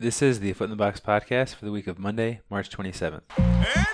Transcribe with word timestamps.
This 0.00 0.22
is 0.22 0.38
the 0.38 0.52
Foot 0.52 0.66
in 0.66 0.70
the 0.70 0.76
Box 0.76 1.00
podcast 1.00 1.56
for 1.56 1.64
the 1.64 1.72
week 1.72 1.88
of 1.88 1.98
Monday, 1.98 2.40
March 2.48 2.70
27th. 2.70 3.22
And 3.36 3.86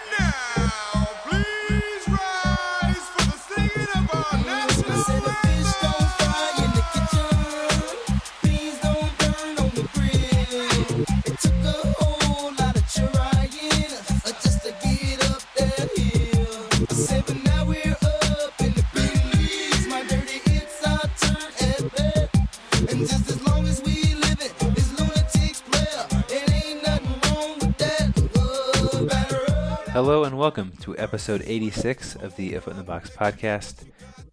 Hello 30.07 30.25
and 30.25 30.37
welcome 30.37 30.71
to 30.83 30.95
episode 30.99 31.43
86 31.47 32.17
of 32.17 32.37
the 32.37 32.51
Foot 32.57 32.73
in 32.73 32.77
the 32.77 32.83
Box 32.83 33.09
podcast. 33.09 33.87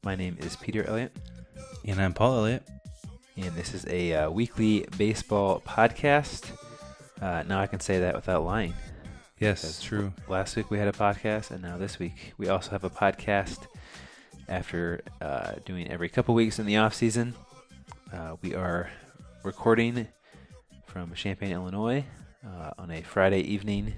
My 0.03 0.17
name 0.17 0.35
is 0.41 0.57
Peter 0.57 0.83
Elliott, 0.83 1.15
And 1.85 2.01
I'm 2.01 2.13
Paul 2.13 2.39
Elliott. 2.39 2.67
and 3.37 3.55
this 3.55 3.73
is 3.73 3.87
a 3.87 4.13
uh, 4.15 4.29
weekly 4.29 4.85
baseball 4.97 5.61
podcast. 5.65 6.51
Uh, 7.21 7.43
now 7.47 7.61
I 7.61 7.67
can 7.67 7.79
say 7.79 7.99
that 7.99 8.15
without 8.15 8.43
lying. 8.43 8.73
Yes, 9.39 9.61
That's 9.61 9.81
true. 9.81 10.11
Last 10.27 10.57
week 10.57 10.69
we 10.69 10.77
had 10.77 10.89
a 10.89 10.91
podcast, 10.91 11.51
and 11.51 11.61
now 11.61 11.77
this 11.77 11.99
week 11.99 12.33
we 12.37 12.49
also 12.49 12.71
have 12.71 12.83
a 12.83 12.89
podcast. 12.89 13.59
After 14.49 14.99
uh, 15.21 15.53
doing 15.63 15.89
every 15.89 16.09
couple 16.09 16.35
weeks 16.35 16.59
in 16.59 16.65
the 16.65 16.75
off 16.75 16.93
season, 16.93 17.33
uh, 18.11 18.35
we 18.41 18.53
are 18.55 18.89
recording 19.43 20.09
from 20.85 21.13
Champaign, 21.13 21.53
Illinois, 21.53 22.03
uh, 22.45 22.71
on 22.77 22.91
a 22.91 23.01
Friday 23.03 23.39
evening. 23.39 23.93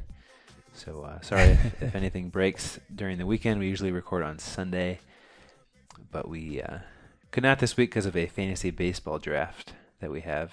So 0.73 1.03
uh, 1.03 1.21
sorry 1.21 1.51
if, 1.51 1.83
if 1.83 1.95
anything 1.95 2.29
breaks 2.29 2.79
during 2.93 3.17
the 3.17 3.25
weekend. 3.25 3.59
We 3.59 3.67
usually 3.67 3.91
record 3.91 4.23
on 4.23 4.39
Sunday, 4.39 4.99
but 6.11 6.27
we 6.27 6.61
uh, 6.61 6.79
could 7.31 7.43
not 7.43 7.59
this 7.59 7.77
week 7.77 7.91
because 7.91 8.05
of 8.05 8.17
a 8.17 8.25
fantasy 8.25 8.71
baseball 8.71 9.19
draft 9.19 9.73
that 9.99 10.11
we 10.11 10.21
have 10.21 10.51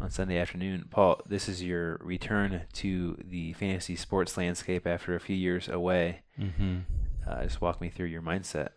on 0.00 0.10
Sunday 0.10 0.38
afternoon. 0.38 0.86
Paul, 0.90 1.20
this 1.26 1.48
is 1.48 1.62
your 1.62 1.98
return 2.02 2.62
to 2.74 3.16
the 3.24 3.54
fantasy 3.54 3.96
sports 3.96 4.36
landscape 4.36 4.86
after 4.86 5.14
a 5.14 5.20
few 5.20 5.36
years 5.36 5.68
away. 5.68 6.20
Mm-hmm. 6.38 6.78
Uh, 7.26 7.42
just 7.42 7.60
walk 7.60 7.80
me 7.80 7.88
through 7.88 8.06
your 8.06 8.22
mindset. 8.22 8.68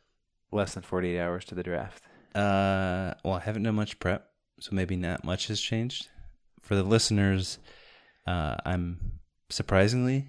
Less 0.52 0.74
than 0.74 0.84
48 0.84 1.20
hours 1.20 1.46
to 1.46 1.56
the 1.56 1.64
draft. 1.64 2.04
Uh, 2.34 3.14
well, 3.24 3.34
I 3.34 3.42
haven't 3.42 3.64
done 3.64 3.76
much 3.76 4.00
prep, 4.00 4.30
so 4.60 4.70
maybe 4.74 4.96
not 4.96 5.26
much 5.26 5.48
has 5.48 5.60
changed. 5.60 6.08
For 6.62 6.76
the 6.76 6.84
listeners, 6.84 7.58
uh, 8.26 8.56
I'm 8.66 9.20
surprisingly 9.50 10.28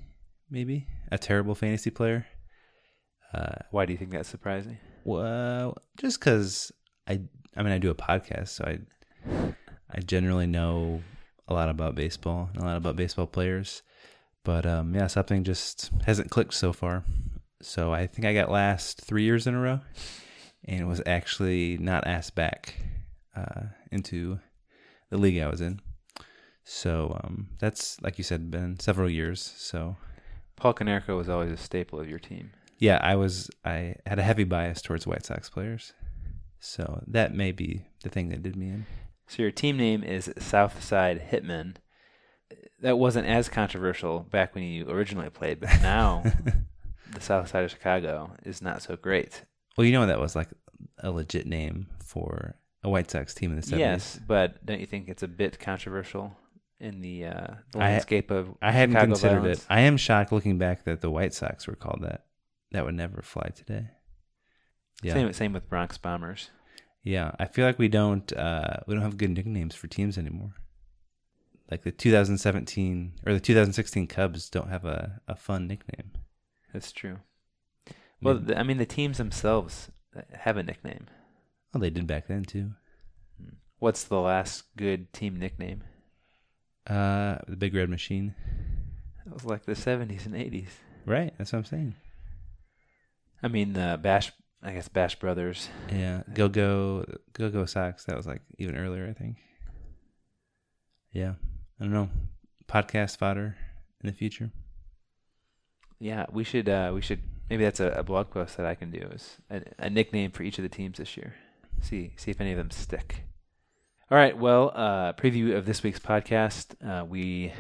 maybe 0.51 0.87
a 1.11 1.19
terrible 1.19 1.55
fantasy 1.55 1.91
player. 1.91 2.27
Uh, 3.33 3.57
Why 3.71 3.85
do 3.87 3.93
you 3.93 3.99
think 3.99 4.11
that's 4.11 4.29
surprising? 4.29 4.79
well, 5.05 5.77
just 5.97 6.21
because 6.21 6.71
I, 7.07 7.21
I 7.57 7.63
mean, 7.63 7.73
I 7.73 7.79
do 7.79 7.91
a 7.91 7.95
podcast, 7.95 8.49
so 8.49 8.65
I, 8.65 8.79
I 9.91 10.01
generally 10.01 10.47
know 10.47 11.03
a 11.47 11.55
lot 11.55 11.69
about 11.71 11.95
baseball 11.95 12.51
and 12.53 12.63
a 12.63 12.67
lot 12.67 12.77
about 12.77 12.97
baseball 12.97 13.27
players, 13.27 13.83
but 14.45 14.67
um, 14.67 14.95
yeah, 14.95 15.07
something 15.07 15.45
just 15.45 15.91
hasn't 16.05 16.31
clicked 16.31 16.55
so 16.55 16.73
far. 16.73 17.05
So 17.63 17.93
I 17.93 18.07
think 18.07 18.27
I 18.27 18.35
got 18.35 18.51
last 18.51 19.01
three 19.01 19.25
years 19.25 19.47
in 19.47 19.55
a 19.55 19.61
row, 19.61 19.81
and 20.65 20.87
was 20.89 21.03
actually 21.07 21.79
not 21.79 22.07
asked 22.07 22.35
back 22.35 22.75
uh, 23.35 23.63
into 23.91 24.39
the 25.11 25.17
league 25.17 25.41
I 25.41 25.49
was 25.49 25.61
in. 25.61 25.81
So 26.65 27.19
um, 27.25 27.49
that's 27.59 28.01
like 28.03 28.19
you 28.19 28.25
said, 28.25 28.51
been 28.51 28.79
several 28.79 29.09
years. 29.09 29.55
So 29.57 29.97
Paul 30.59 30.75
Konerko 30.75 31.17
was 31.17 31.29
always 31.29 31.53
a 31.53 31.57
staple 31.57 32.01
of 32.01 32.09
your 32.09 32.19
team. 32.19 32.51
yeah, 32.79 32.99
I 33.03 33.17
was 33.17 33.51
I 33.65 33.97
had 34.07 34.19
a 34.19 34.23
heavy 34.23 34.45
bias 34.45 34.83
towards 34.83 35.07
White 35.07 35.25
Sox 35.25 35.49
players, 35.49 35.93
so 36.61 37.03
that 37.07 37.35
may 37.35 37.53
be 37.53 37.87
the 38.03 38.09
thing 38.09 38.29
that 38.31 38.43
did 38.43 38.57
me 38.57 38.69
in. 38.69 38.87
So 39.27 39.43
your 39.43 39.51
team 39.51 39.77
name 39.77 40.03
is 40.03 40.33
Southside 40.39 41.29
Hitmen. 41.31 41.77
That 42.81 42.99
wasn't 42.99 43.27
as 43.27 43.49
controversial 43.49 44.21
back 44.21 44.55
when 44.55 44.65
you 44.65 44.89
originally 44.89 45.31
played, 45.31 45.61
but 45.61 45.71
now 45.83 46.23
the 47.13 47.21
South 47.21 47.49
Side 47.49 47.65
of 47.65 47.71
Chicago 47.71 48.33
is 48.45 48.63
not 48.63 48.83
so 48.83 48.97
great. 48.97 49.43
Well, 49.77 49.85
you 49.87 49.93
know 49.93 50.07
that 50.07 50.21
was 50.21 50.35
like 50.35 50.49
a 50.99 51.11
legit 51.11 51.47
name 51.47 51.89
for 52.05 52.57
a 52.83 52.89
White 52.89 53.11
Sox 53.11 53.35
team 53.35 53.51
in 53.51 53.57
the 53.57 53.63
seventies. 53.63 53.81
Yes, 54.17 54.21
but 54.27 54.65
don't 54.65 54.81
you 54.81 54.87
think 54.87 55.09
it's 55.09 55.23
a 55.23 55.29
bit 55.29 55.59
controversial 55.59 56.37
in 56.81 57.01
the, 57.01 57.27
uh, 57.27 57.47
the 57.73 57.79
I- 57.79 57.91
landscape 57.91 58.31
of 58.31 58.51
I 58.63 58.71
hadn't 58.73 58.95
Chicago 58.95 59.07
considered 59.13 59.41
violence? 59.41 59.61
it. 59.61 59.67
I 59.71 59.81
am 59.81 59.97
shocked 59.97 60.33
looking 60.33 60.59
back 60.59 60.85
that 60.85 61.01
the 61.01 61.11
White 61.11 61.35
Sox 61.35 61.67
were 61.67 61.75
called 61.77 62.01
that. 62.03 62.25
That 62.73 62.85
would 62.85 62.95
never 62.95 63.23
fly 63.23 63.51
today. 63.55 63.89
Yeah, 65.03 65.15
Same, 65.15 65.33
same 65.33 65.53
with 65.53 65.69
Bronx 65.69 65.97
Bombers. 65.99 66.51
yeah. 67.03 67.31
I 67.39 67.47
feel 67.47 67.65
like 67.65 67.79
we 67.79 67.89
don't 67.89 68.31
uh, 68.33 68.79
we 68.87 68.95
don't 68.95 69.03
have 69.05 69.17
good 69.17 69.31
nicknames 69.31 69.75
for 69.75 69.87
teams 69.87 70.19
anymore. 70.19 70.55
Like 71.71 71.83
the 71.83 71.93
2017 71.93 73.13
or 73.27 73.35
the 73.35 73.41
2016 73.41 74.07
Cubs 74.07 74.49
don't 74.51 74.71
have 74.71 74.85
a, 74.85 75.21
a 75.29 75.37
fun 75.37 75.67
nickname. 75.69 76.13
That's 76.73 76.93
true. 76.93 77.19
Well, 78.21 78.35
Maybe- 78.35 78.47
the, 78.47 78.59
I 78.59 78.63
mean, 78.65 78.79
the 78.79 78.87
teams 78.87 79.19
themselves 79.19 79.91
have 80.33 80.57
a 80.57 80.63
nickname. 80.63 81.07
well, 81.73 81.81
they 81.81 81.91
did 81.91 82.07
back 82.07 82.27
then 82.27 82.43
too. 82.45 82.73
What's 83.79 84.03
the 84.05 84.19
last 84.21 84.65
good 84.77 85.13
team 85.13 85.37
nickname? 85.39 85.85
Uh, 86.89 87.39
the 87.47 87.57
Big 87.57 87.75
Red 87.75 87.91
Machine. 87.91 88.35
It 89.27 89.33
was 89.33 89.45
like 89.45 89.67
the 89.67 89.73
70s 89.73 90.25
and 90.25 90.35
80s. 90.35 90.69
Right, 91.05 91.35
that's 91.37 91.53
what 91.53 91.59
I'm 91.59 91.65
saying. 91.67 91.95
I 93.43 93.49
mean, 93.49 93.75
the 93.75 93.99
Bash, 94.01 94.33
I 94.63 94.73
guess 94.73 94.89
Bash 94.89 95.17
Brothers. 95.17 95.69
Yeah, 95.93 96.23
Go 96.33 96.49
Go 96.49 97.05
Go 97.35 97.51
Go 97.51 97.67
Sox. 97.67 98.05
That 98.05 98.17
was 98.17 98.27
like 98.27 98.43
even 98.59 98.77
earlier, 98.77 99.07
I 99.09 99.13
think. 99.13 99.37
Yeah, 101.13 101.35
I 101.79 101.85
don't 101.85 101.93
know. 101.93 102.09
Podcast 102.67 103.19
fodder 103.19 103.57
in 104.03 104.09
the 104.09 104.13
future. 104.13 104.51
Yeah, 105.99 106.27
we 106.31 106.45
should, 106.45 106.69
uh, 106.69 106.93
we 106.95 107.01
should, 107.01 107.21
maybe 107.51 107.65
that's 107.65 107.81
a, 107.81 107.89
a 107.89 108.03
blog 108.03 108.31
post 108.31 108.57
that 108.57 108.67
I 108.67 108.75
can 108.75 108.91
do 108.91 109.01
is 109.13 109.37
a, 109.51 109.63
a 109.79 109.91
nickname 109.91 110.31
for 110.31 110.43
each 110.43 110.59
of 110.59 110.63
the 110.63 110.69
teams 110.69 110.99
this 110.99 111.17
year. 111.17 111.35
See, 111.81 112.13
see 112.17 112.31
if 112.31 112.41
any 112.41 112.53
of 112.53 112.59
them 112.59 112.71
stick. 112.71 113.25
All 114.11 114.17
right. 114.17 114.35
Well, 114.35 114.73
uh, 114.75 115.13
preview 115.13 115.55
of 115.55 115.67
this 115.67 115.83
week's 115.83 115.99
podcast. 115.99 116.75
Uh, 116.83 117.05
we 117.05 117.53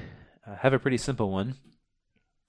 uh, 0.46 0.56
have 0.56 0.72
a 0.72 0.78
pretty 0.78 0.96
simple 0.96 1.30
one. 1.30 1.56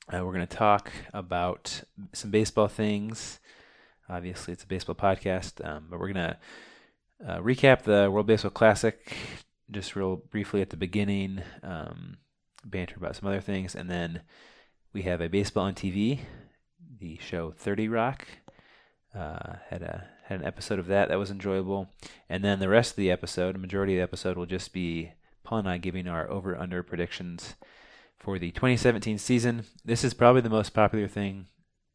Uh, 0.08 0.24
we're 0.24 0.32
going 0.32 0.48
to 0.48 0.56
talk 0.56 0.90
about 1.14 1.82
some 2.14 2.32
baseball 2.32 2.70
things. 2.70 3.42
Obviously, 4.08 4.54
it's 4.54 4.64
a 4.64 4.68
baseball 4.68 4.96
podcast, 4.96 5.68
um, 5.68 5.88
but 5.90 6.00
we're 6.00 6.14
going 6.14 6.30
to 6.30 6.38
uh, 7.28 7.40
recap 7.42 7.82
the 7.82 8.10
World 8.10 8.26
Baseball 8.26 8.52
Classic 8.52 9.18
just 9.70 9.98
real 9.98 10.16
briefly 10.16 10.62
at 10.62 10.70
the 10.70 10.78
beginning, 10.78 11.42
um, 11.62 12.20
banter 12.64 12.96
about 12.96 13.18
some 13.18 13.28
other 13.28 13.42
things, 13.42 13.76
and 13.76 13.90
then 13.90 14.22
we 14.94 15.02
have 15.02 15.20
a 15.20 15.28
baseball 15.28 15.66
on 15.66 15.76
TV, 15.76 16.20
the 17.02 17.18
show 17.18 17.52
Thirty 17.52 17.90
Rock. 17.90 18.26
Had 19.14 19.82
a 19.82 20.08
had 20.30 20.42
an 20.42 20.46
episode 20.46 20.78
of 20.78 20.86
that 20.86 21.10
that 21.10 21.18
was 21.18 21.32
enjoyable, 21.32 21.90
and 22.30 22.44
then 22.44 22.60
the 22.60 22.70
rest 22.70 22.92
of 22.92 22.98
the 22.98 23.10
episode, 23.10 23.56
a 23.56 23.58
majority 23.58 23.96
of 23.96 23.98
the 23.98 24.04
episode, 24.04 24.38
will 24.38 24.46
just 24.46 24.72
be 24.72 25.12
Paul 25.44 25.58
and 25.58 25.68
I 25.68 25.80
giving 25.80 26.08
our 26.08 26.30
over 26.30 26.56
under 26.56 26.84
predictions 26.84 27.56
for 28.20 28.38
the 28.38 28.52
2017 28.52 29.18
season. 29.18 29.64
This 29.84 30.04
is 30.04 30.14
probably 30.14 30.42
the 30.42 30.50
most 30.50 30.76
popular 30.76 31.08
thing 31.08 31.48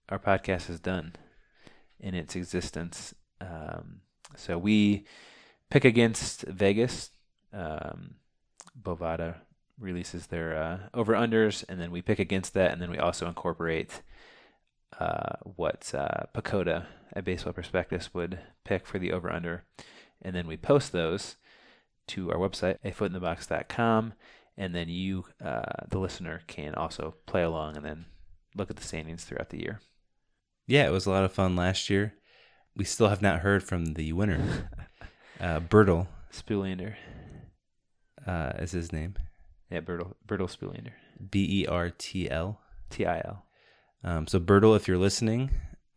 our 0.09 0.19
podcast 0.19 0.67
has 0.67 0.81
done 0.81 1.15
in 2.00 2.17
its 2.17 2.34
existence. 2.34 3.15
Um, 3.41 4.00
so 4.34 4.59
we 4.59 5.06
pick 5.71 5.84
against 5.84 6.43
Vegas. 6.43 7.11
Um, 7.53 8.16
Bovada 8.77 9.37
releases 9.78 10.27
their 10.27 10.56
uh, 10.56 10.78
over 10.93 11.12
unders, 11.12 11.65
and 11.69 11.81
then 11.81 11.92
we 11.92 12.03
pick 12.03 12.19
against 12.19 12.53
that, 12.54 12.72
and 12.72 12.83
then 12.83 12.91
we 12.91 12.98
also 12.98 13.28
incorporate 13.28 14.03
uh, 15.01 15.37
what 15.43 15.93
uh, 15.95 16.25
PECOTA 16.35 16.87
at 17.15 17.25
Baseball 17.25 17.53
Prospectus 17.53 18.13
would 18.15 18.39
pick 18.65 18.87
for 18.87 18.99
the 18.99 19.13
over 19.13 19.31
under, 19.33 19.65
and 20.23 20.35
then 20.35 20.47
we 20.47 20.57
post 20.57 20.93
those 20.93 21.37
to 22.09 22.31
our 22.31 22.39
website, 22.39 22.79
afootinthebox.com, 22.85 24.13
and 24.57 24.75
then 24.75 24.89
you, 24.89 25.25
uh, 25.45 25.63
the 25.89 25.99
listener, 25.99 26.43
can 26.47 26.75
also 26.75 27.15
play 27.27 27.43
along 27.43 27.77
and 27.77 27.85
then 27.85 28.05
look 28.55 28.71
at 28.71 28.77
the 28.77 28.85
standings 28.85 29.25
throughout 29.25 29.51
the 29.51 29.61
year. 29.61 29.81
Yeah, 30.67 30.87
it 30.87 30.93
was 30.93 31.07
a 31.07 31.11
lot 31.11 31.25
of 31.25 31.33
fun 31.33 31.57
last 31.57 31.91
year. 31.91 32.15
We 32.77 32.85
still 32.85 33.09
have 33.09 33.23
not 33.23 33.41
heard 33.41 33.63
from 33.63 33.95
the 33.95 34.13
winner. 34.13 34.71
Uh, 35.41 35.59
Bertle 35.59 36.07
Spulander. 36.33 36.95
uh, 38.25 38.53
is 38.61 38.71
his 38.71 38.93
name. 38.93 39.17
Yeah, 39.69 39.81
Bertle, 39.81 40.15
Bertle 40.25 40.47
Spulander. 40.49 40.93
B 41.31 41.63
E 41.63 41.67
R 41.67 41.91
T 41.91 42.31
L. 42.31 42.61
T 42.89 43.05
I 43.05 43.19
L. 43.19 43.45
Um, 44.04 44.27
so 44.27 44.39
Bertle, 44.39 44.77
if 44.77 44.86
you're 44.86 44.98
listening, 44.98 45.51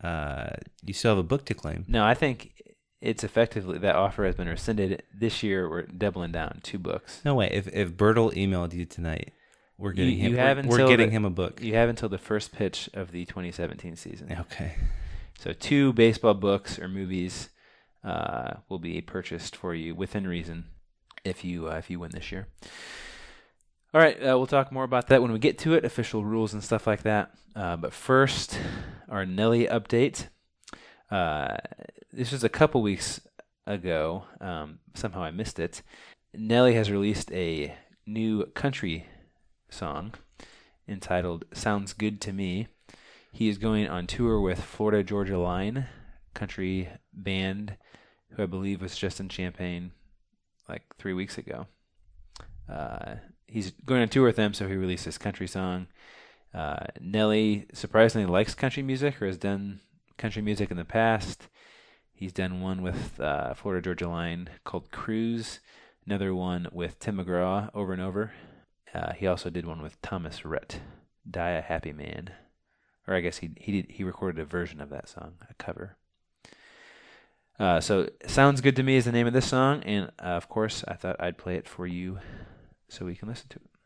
uh, 0.04 0.50
you 0.84 0.94
still 0.94 1.12
have 1.12 1.18
a 1.18 1.24
book 1.24 1.46
to 1.46 1.54
claim. 1.54 1.86
No, 1.88 2.06
I 2.06 2.14
think 2.14 2.64
it's 3.02 3.24
effectively 3.24 3.78
that 3.80 3.96
offer 3.96 4.26
has 4.26 4.36
been 4.36 4.48
rescinded. 4.48 5.04
This 5.14 5.44
year, 5.44 5.70
we're 5.70 5.84
doubling 5.84 6.32
down 6.32 6.62
two 6.64 6.80
books. 6.80 7.22
No 7.26 7.36
way. 7.36 7.50
If 7.52 7.68
if 7.74 7.96
Bertle 7.98 8.32
emailed 8.32 8.74
you 8.74 8.86
tonight 8.86 9.34
we're 9.78 9.92
getting 9.92 10.18
you 10.18 10.30
him. 10.30 10.36
have 10.36 10.66
we're, 10.66 10.80
we're 10.80 10.88
getting 10.88 11.10
the- 11.10 11.16
him 11.16 11.26
a 11.26 11.30
book. 11.30 11.62
You 11.62 11.76
have 11.76 11.90
until 11.90 12.10
the 12.10 12.18
first 12.18 12.52
pitch 12.52 12.90
of 12.94 13.12
the 13.12 13.26
2017 13.26 13.96
season. 13.96 14.36
Okay. 14.40 14.76
So 15.40 15.54
two 15.54 15.94
baseball 15.94 16.34
books 16.34 16.80
or 16.80 16.88
movies 16.88 17.50
uh, 18.04 18.56
will 18.70 18.80
be 18.80 19.02
purchased 19.02 19.56
for 19.56 19.76
you 19.76 19.94
within 19.94 20.28
reason 20.28 20.66
if 21.24 21.46
you 21.46 21.70
uh, 21.70 21.76
if 21.76 21.90
you 21.90 22.00
win 22.00 22.12
this 22.12 22.32
year. 22.32 22.48
All 23.98 24.04
right, 24.04 24.22
uh, 24.22 24.38
we'll 24.38 24.46
talk 24.46 24.72
more 24.72 24.84
about 24.84 25.08
that 25.08 25.24
when 25.24 25.32
we 25.32 25.40
get 25.40 25.58
to 25.58 25.74
it, 25.74 25.84
official 25.84 26.24
rules 26.24 26.54
and 26.54 26.64
stuff 26.64 26.86
like 26.86 27.02
that. 27.02 27.32
Uh, 27.56 27.76
but 27.78 27.92
first, 27.92 28.60
our 29.10 29.26
Nelly 29.26 29.66
update. 29.66 30.28
Uh, 31.10 31.58
this 32.14 32.32
was 32.32 32.44
a 32.44 32.48
couple 32.48 32.84
weeks 32.84 33.20
ago. 33.66 34.26
Um, 34.40 34.78
somehow 34.94 35.24
I 35.24 35.32
missed 35.32 35.58
it. 35.58 35.82
Nelly 36.32 36.76
has 36.76 36.92
released 36.92 37.32
a 37.32 37.76
new 38.06 38.46
country 38.54 39.08
song 39.68 40.14
entitled 40.88 41.46
"Sounds 41.52 41.94
Good 41.94 42.22
to 42.22 42.34
Me." 42.34 42.68
He 43.32 43.50
is 43.50 43.58
going 43.58 43.88
on 43.88 44.06
tour 44.06 44.40
with 44.40 44.64
Florida 44.64 45.04
Georgia 45.04 45.40
Line, 45.40 45.88
country 46.36 46.88
band, 47.12 47.78
who 48.30 48.44
I 48.44 48.46
believe 48.46 48.80
was 48.80 48.96
just 48.96 49.20
in 49.20 49.28
Champaign 49.28 49.90
like 50.70 50.84
three 51.00 51.14
weeks 51.14 51.40
ago. 51.40 51.66
Uh, 52.72 53.16
he's 53.48 53.72
going 53.86 54.02
on 54.02 54.10
tour 54.10 54.26
with 54.26 54.36
them, 54.36 54.54
so 54.54 54.68
he 54.68 54.76
released 54.76 55.06
this 55.06 55.18
country 55.18 55.48
song. 55.48 55.88
Uh, 56.54 56.86
Nelly 57.00 57.68
surprisingly 57.74 58.28
likes 58.28 58.56
country 58.56 58.84
music 58.84 59.22
or 59.22 59.28
has 59.28 59.38
done 59.38 59.82
country 60.18 60.42
music 60.42 60.72
in 60.72 60.78
the 60.78 60.86
past. 60.86 61.48
He's 62.14 62.34
done 62.34 62.62
one 62.62 62.82
with 62.82 63.20
uh, 63.20 63.54
Florida 63.54 63.84
Georgia 63.84 64.10
Line 64.10 64.50
called 64.64 64.92
Cruise, 64.92 65.60
another 66.06 66.34
one 66.34 66.68
with 66.72 67.00
Tim 67.00 67.18
McGraw 67.18 67.70
over 67.74 67.94
and 67.94 68.02
over. 68.02 68.32
Uh, 68.94 69.14
he 69.14 69.28
also 69.28 69.50
did 69.50 69.66
one 69.66 69.82
with 69.82 70.02
Thomas 70.02 70.44
Rhett, 70.44 70.80
Die 71.30 71.50
a 71.50 71.62
Happy 71.62 71.94
Man 71.94 72.32
or 73.08 73.16
I 73.16 73.22
guess 73.22 73.38
he 73.38 73.52
he 73.58 73.82
did, 73.82 73.92
he 73.92 74.04
recorded 74.04 74.40
a 74.40 74.46
version 74.46 74.82
of 74.82 74.90
that 74.90 75.08
song, 75.08 75.36
a 75.50 75.54
cover. 75.56 75.96
Uh, 77.60 77.80
so 77.80 78.08
sounds 78.28 78.62
good 78.62 78.76
to 78.76 78.84
me 78.84 78.98
is 78.98 79.06
the 79.06 79.12
name 79.12 79.26
of 79.26 79.34
this 79.34 79.48
song, 79.48 79.82
and 79.84 80.12
uh, 80.20 80.28
of 80.28 80.48
course 80.48 80.84
I 80.88 80.94
thought 80.94 81.16
I'd 81.20 81.38
play 81.38 81.56
it 81.56 81.68
for 81.68 81.88
you, 81.88 82.20
so 82.90 83.06
we 83.06 83.16
can 83.16 83.28
listen 83.28 83.48
to 83.50 83.58
it. 83.58 83.77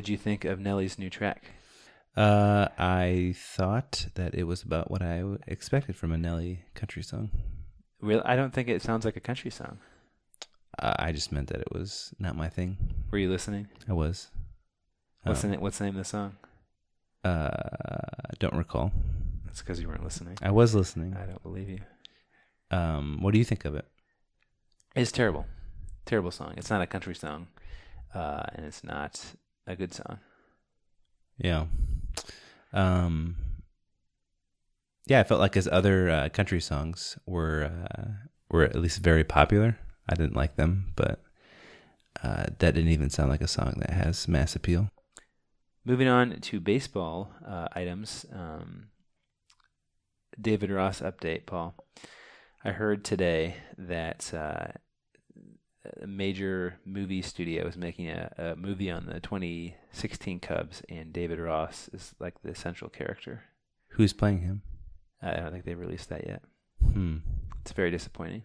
Did 0.00 0.08
you 0.08 0.16
think 0.16 0.46
of 0.46 0.58
Nelly's 0.58 0.98
new 0.98 1.10
track? 1.10 1.44
Uh, 2.16 2.68
I 2.78 3.34
thought 3.36 4.06
that 4.14 4.34
it 4.34 4.44
was 4.44 4.62
about 4.62 4.90
what 4.90 5.02
I 5.02 5.22
expected 5.46 5.94
from 5.94 6.10
a 6.10 6.16
Nelly 6.16 6.64
country 6.74 7.02
song. 7.02 7.30
Real, 8.00 8.22
I 8.24 8.34
don't 8.34 8.54
think 8.54 8.68
it 8.68 8.80
sounds 8.80 9.04
like 9.04 9.16
a 9.16 9.20
country 9.20 9.50
song. 9.50 9.76
Uh, 10.78 10.94
I 10.98 11.12
just 11.12 11.32
meant 11.32 11.48
that 11.48 11.60
it 11.60 11.70
was 11.70 12.14
not 12.18 12.34
my 12.34 12.48
thing. 12.48 12.78
Were 13.10 13.18
you 13.18 13.28
listening? 13.28 13.68
I 13.86 13.92
was. 13.92 14.28
What's 15.24 15.44
Um, 15.44 15.50
the 15.50 15.58
What's 15.58 15.76
the 15.76 15.84
name 15.84 15.96
of 15.96 15.98
the 15.98 16.04
song? 16.04 16.36
Uh, 17.22 17.50
don't 18.38 18.54
recall. 18.54 18.92
That's 19.44 19.60
because 19.60 19.82
you 19.82 19.88
weren't 19.88 20.02
listening. 20.02 20.38
I 20.40 20.50
was 20.50 20.74
listening. 20.74 21.14
I 21.14 21.26
don't 21.26 21.42
believe 21.42 21.68
you. 21.68 21.80
Um, 22.70 23.18
what 23.20 23.34
do 23.34 23.38
you 23.38 23.44
think 23.44 23.66
of 23.66 23.74
it? 23.74 23.84
It's 24.96 25.12
terrible, 25.12 25.44
terrible 26.06 26.30
song. 26.30 26.54
It's 26.56 26.70
not 26.70 26.80
a 26.80 26.86
country 26.86 27.14
song, 27.14 27.48
uh, 28.14 28.44
and 28.54 28.64
it's 28.64 28.82
not 28.82 29.34
a 29.70 29.76
good 29.76 29.94
song. 29.94 30.18
Yeah. 31.38 31.66
Um. 32.72 33.36
Yeah, 35.06 35.20
I 35.20 35.24
felt 35.24 35.40
like 35.40 35.54
his 35.54 35.66
other 35.66 36.08
uh, 36.08 36.28
country 36.28 36.60
songs 36.60 37.18
were 37.26 37.70
uh, 37.96 38.28
were 38.50 38.64
at 38.64 38.76
least 38.76 39.00
very 39.00 39.24
popular. 39.24 39.78
I 40.08 40.14
didn't 40.14 40.36
like 40.36 40.56
them, 40.56 40.92
but 40.96 41.22
uh, 42.22 42.46
that 42.58 42.74
didn't 42.74 42.90
even 42.90 43.10
sound 43.10 43.30
like 43.30 43.40
a 43.40 43.48
song 43.48 43.74
that 43.78 43.90
has 43.90 44.28
mass 44.28 44.54
appeal. 44.54 44.90
Moving 45.84 46.08
on 46.08 46.40
to 46.40 46.60
baseball 46.60 47.32
uh, 47.46 47.68
items. 47.72 48.26
Um, 48.32 48.88
David 50.40 50.70
Ross 50.70 51.00
update, 51.00 51.46
Paul. 51.46 51.74
I 52.64 52.70
heard 52.72 53.04
today 53.04 53.56
that 53.78 54.32
uh, 54.34 54.72
a 56.02 56.06
major 56.06 56.78
movie 56.84 57.22
studio 57.22 57.66
is 57.66 57.76
making 57.76 58.08
a, 58.08 58.32
a 58.36 58.56
movie 58.56 58.90
on 58.90 59.06
the 59.06 59.20
2016 59.20 60.40
Cubs, 60.40 60.82
and 60.88 61.12
David 61.12 61.38
Ross 61.38 61.88
is 61.92 62.14
like 62.18 62.34
the 62.42 62.54
central 62.54 62.90
character. 62.90 63.44
Who's 63.90 64.12
playing 64.12 64.40
him? 64.42 64.62
I 65.22 65.32
don't 65.36 65.52
think 65.52 65.64
they 65.64 65.74
released 65.74 66.08
that 66.10 66.26
yet. 66.26 66.42
Hmm. 66.92 67.18
It's 67.62 67.72
very 67.72 67.90
disappointing. 67.90 68.42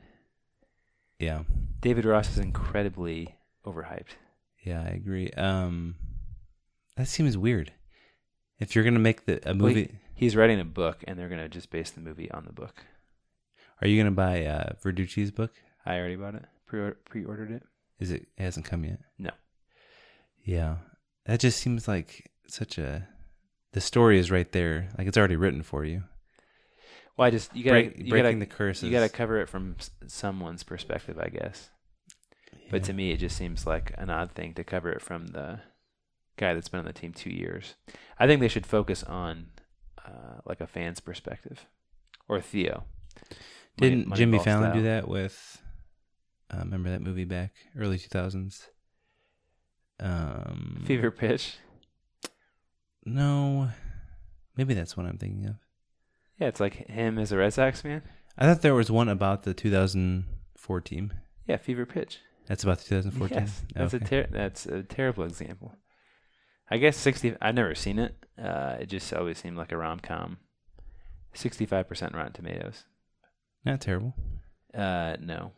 Yeah. 1.19 1.43
David 1.81 2.05
Ross 2.05 2.29
is 2.29 2.37
incredibly 2.37 3.35
overhyped. 3.65 4.15
Yeah, 4.63 4.81
I 4.81 4.87
agree. 4.89 5.29
Um, 5.31 5.95
that 6.97 7.07
seems 7.07 7.37
weird. 7.37 7.71
If 8.59 8.75
you're 8.75 8.83
gonna 8.83 8.99
make 8.99 9.25
the 9.25 9.35
a 9.49 9.53
Well, 9.55 9.67
he- 9.67 9.75
movie, 9.75 9.99
he's 10.13 10.35
writing 10.35 10.59
a 10.59 10.65
book, 10.65 11.03
and 11.07 11.17
they're 11.19 11.29
gonna 11.29 11.49
just 11.49 11.69
base 11.69 11.91
the 11.91 12.01
movie 12.01 12.31
on 12.31 12.45
the 12.45 12.53
book. 12.53 12.85
are 13.81 13.87
you 13.87 14.01
gonna 14.01 14.11
buy 14.15 14.45
uh, 14.45 14.73
Verducci's 14.83 15.31
book? 15.31 15.51
I 15.85 15.97
already 15.97 16.15
bought 16.15 16.35
it. 16.35 16.45
Pre 16.67 16.91
pre-ordered 17.05 17.51
it. 17.51 17.63
Is 17.99 18.11
it, 18.11 18.27
it 18.37 18.43
hasn't 18.43 18.65
come 18.65 18.83
yet? 18.83 18.99
No. 19.17 19.31
Yeah, 20.43 20.77
that 21.25 21.39
just 21.39 21.59
seems 21.59 21.87
like 21.87 22.31
such 22.47 22.77
a. 22.77 23.07
The 23.71 23.81
story 23.81 24.19
is 24.19 24.31
right 24.31 24.49
there, 24.51 24.89
like 24.97 25.07
it's 25.07 25.17
already 25.17 25.35
written 25.35 25.63
for 25.63 25.83
you. 25.83 26.03
Well, 27.17 27.27
I 27.27 27.31
just 27.31 27.55
you 27.55 27.63
gotta 27.63 27.83
Break, 27.83 27.97
you 27.97 28.09
breaking 28.09 28.39
gotta 28.39 28.51
the 28.51 28.55
curses. 28.55 28.83
you 28.83 28.91
gotta 28.91 29.09
cover 29.09 29.39
it 29.41 29.49
from 29.49 29.75
someone's 30.07 30.63
perspective, 30.63 31.17
I 31.19 31.29
guess. 31.29 31.69
But 32.71 32.83
to 32.85 32.93
me, 32.93 33.11
it 33.11 33.17
just 33.17 33.37
seems 33.37 33.67
like 33.67 33.93
an 33.97 34.09
odd 34.09 34.31
thing 34.31 34.53
to 34.55 34.63
cover 34.63 34.91
it 34.91 35.01
from 35.01 35.27
the 35.27 35.59
guy 36.35 36.53
that's 36.53 36.67
been 36.67 36.79
on 36.79 36.85
the 36.85 36.93
team 36.93 37.13
two 37.13 37.29
years. 37.29 37.75
I 38.19 38.27
think 38.27 38.41
they 38.41 38.47
should 38.47 38.65
focus 38.65 39.03
on 39.03 39.47
uh, 40.05 40.39
like 40.45 40.61
a 40.61 40.67
fan's 40.67 40.99
perspective, 40.99 41.65
or 42.27 42.41
Theo. 42.41 42.83
Didn't 43.77 44.13
Jimmy 44.15 44.39
Moneyball 44.39 44.43
Fallon 44.43 44.77
do 44.77 44.83
that 44.83 45.07
with? 45.07 45.61
Uh, 46.53 46.59
remember 46.59 46.89
that 46.89 47.01
movie 47.01 47.25
back 47.25 47.53
early 47.77 47.97
two 47.97 48.07
thousands? 48.09 48.67
Um, 49.99 50.83
Fever 50.85 51.11
pitch. 51.11 51.55
No, 53.05 53.69
maybe 54.57 54.73
that's 54.73 54.97
what 54.97 55.05
I'm 55.05 55.17
thinking 55.17 55.45
of. 55.45 55.55
Yeah, 56.39 56.47
it's 56.47 56.59
like 56.59 56.87
him 56.89 57.17
as 57.17 57.31
a 57.31 57.37
Red 57.37 57.53
Sox 57.53 57.81
fan. 57.81 58.01
I 58.37 58.45
thought 58.45 58.61
there 58.61 58.75
was 58.75 58.91
one 58.91 59.07
about 59.07 59.43
the 59.43 59.53
2004 59.53 60.81
team. 60.81 61.13
Yeah, 61.47 61.57
fever 61.57 61.85
pitch. 61.85 62.19
That's 62.47 62.63
about 62.63 62.79
the 62.79 62.85
2014. 62.85 63.37
Yes, 63.37 63.63
that's 63.73 63.93
Okay. 63.93 64.03
a 64.03 64.07
ter- 64.07 64.29
that's 64.31 64.65
a 64.65 64.83
terrible 64.83 65.23
example. 65.23 65.75
I 66.69 66.77
guess 66.77 66.97
sixty. 66.97 67.35
I've 67.41 67.53
never 67.55 67.75
seen 67.75 67.99
it. 67.99 68.15
Uh, 68.41 68.77
it 68.79 68.87
just 68.87 69.13
always 69.13 69.37
seemed 69.37 69.55
like 69.57 69.71
a 69.71 69.77
rom 69.77 69.99
com. 69.99 70.37
Sixty-five 71.33 71.87
percent 71.87 72.15
Rotten 72.15 72.33
Tomatoes. 72.33 72.85
Not 73.63 73.81
terrible. 73.81 74.15
Uh, 74.73 75.15
no, 75.19 75.51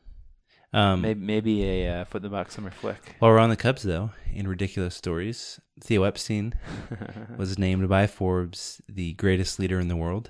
Um, 0.73 1.01
maybe 1.01 1.19
maybe 1.19 1.63
a 1.63 2.01
uh, 2.01 2.05
foot 2.05 2.17
in 2.17 2.23
the 2.23 2.29
box 2.29 2.55
summer 2.55 2.71
flick. 2.71 3.15
While 3.19 3.31
we're 3.31 3.39
on 3.39 3.49
the 3.49 3.55
Cubs, 3.55 3.83
though, 3.83 4.11
in 4.31 4.47
ridiculous 4.47 4.95
stories, 4.95 5.59
Theo 5.81 6.03
Epstein 6.03 6.53
was 7.37 7.57
named 7.57 7.87
by 7.87 8.05
Forbes 8.05 8.81
the 8.87 9.13
greatest 9.13 9.59
leader 9.59 9.79
in 9.79 9.87
the 9.87 9.95
world. 9.95 10.29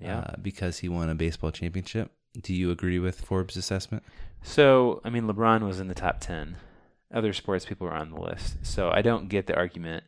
yeah. 0.00 0.18
uh, 0.18 0.34
because 0.42 0.78
he 0.78 0.88
won 0.88 1.08
a 1.08 1.14
baseball 1.14 1.50
championship. 1.52 2.10
Do 2.40 2.52
you 2.52 2.70
agree 2.70 2.98
with 2.98 3.20
Forbes' 3.20 3.56
assessment? 3.56 4.02
so 4.42 5.00
I 5.04 5.10
mean, 5.10 5.24
LeBron 5.24 5.62
was 5.66 5.80
in 5.80 5.88
the 5.88 5.94
top 5.94 6.20
ten, 6.20 6.56
other 7.12 7.32
sports 7.32 7.64
people 7.64 7.86
are 7.86 7.94
on 7.94 8.10
the 8.10 8.20
list. 8.20 8.56
So 8.62 8.90
I 8.90 9.02
don't 9.02 9.28
get 9.28 9.46
the 9.46 9.56
argument 9.56 10.04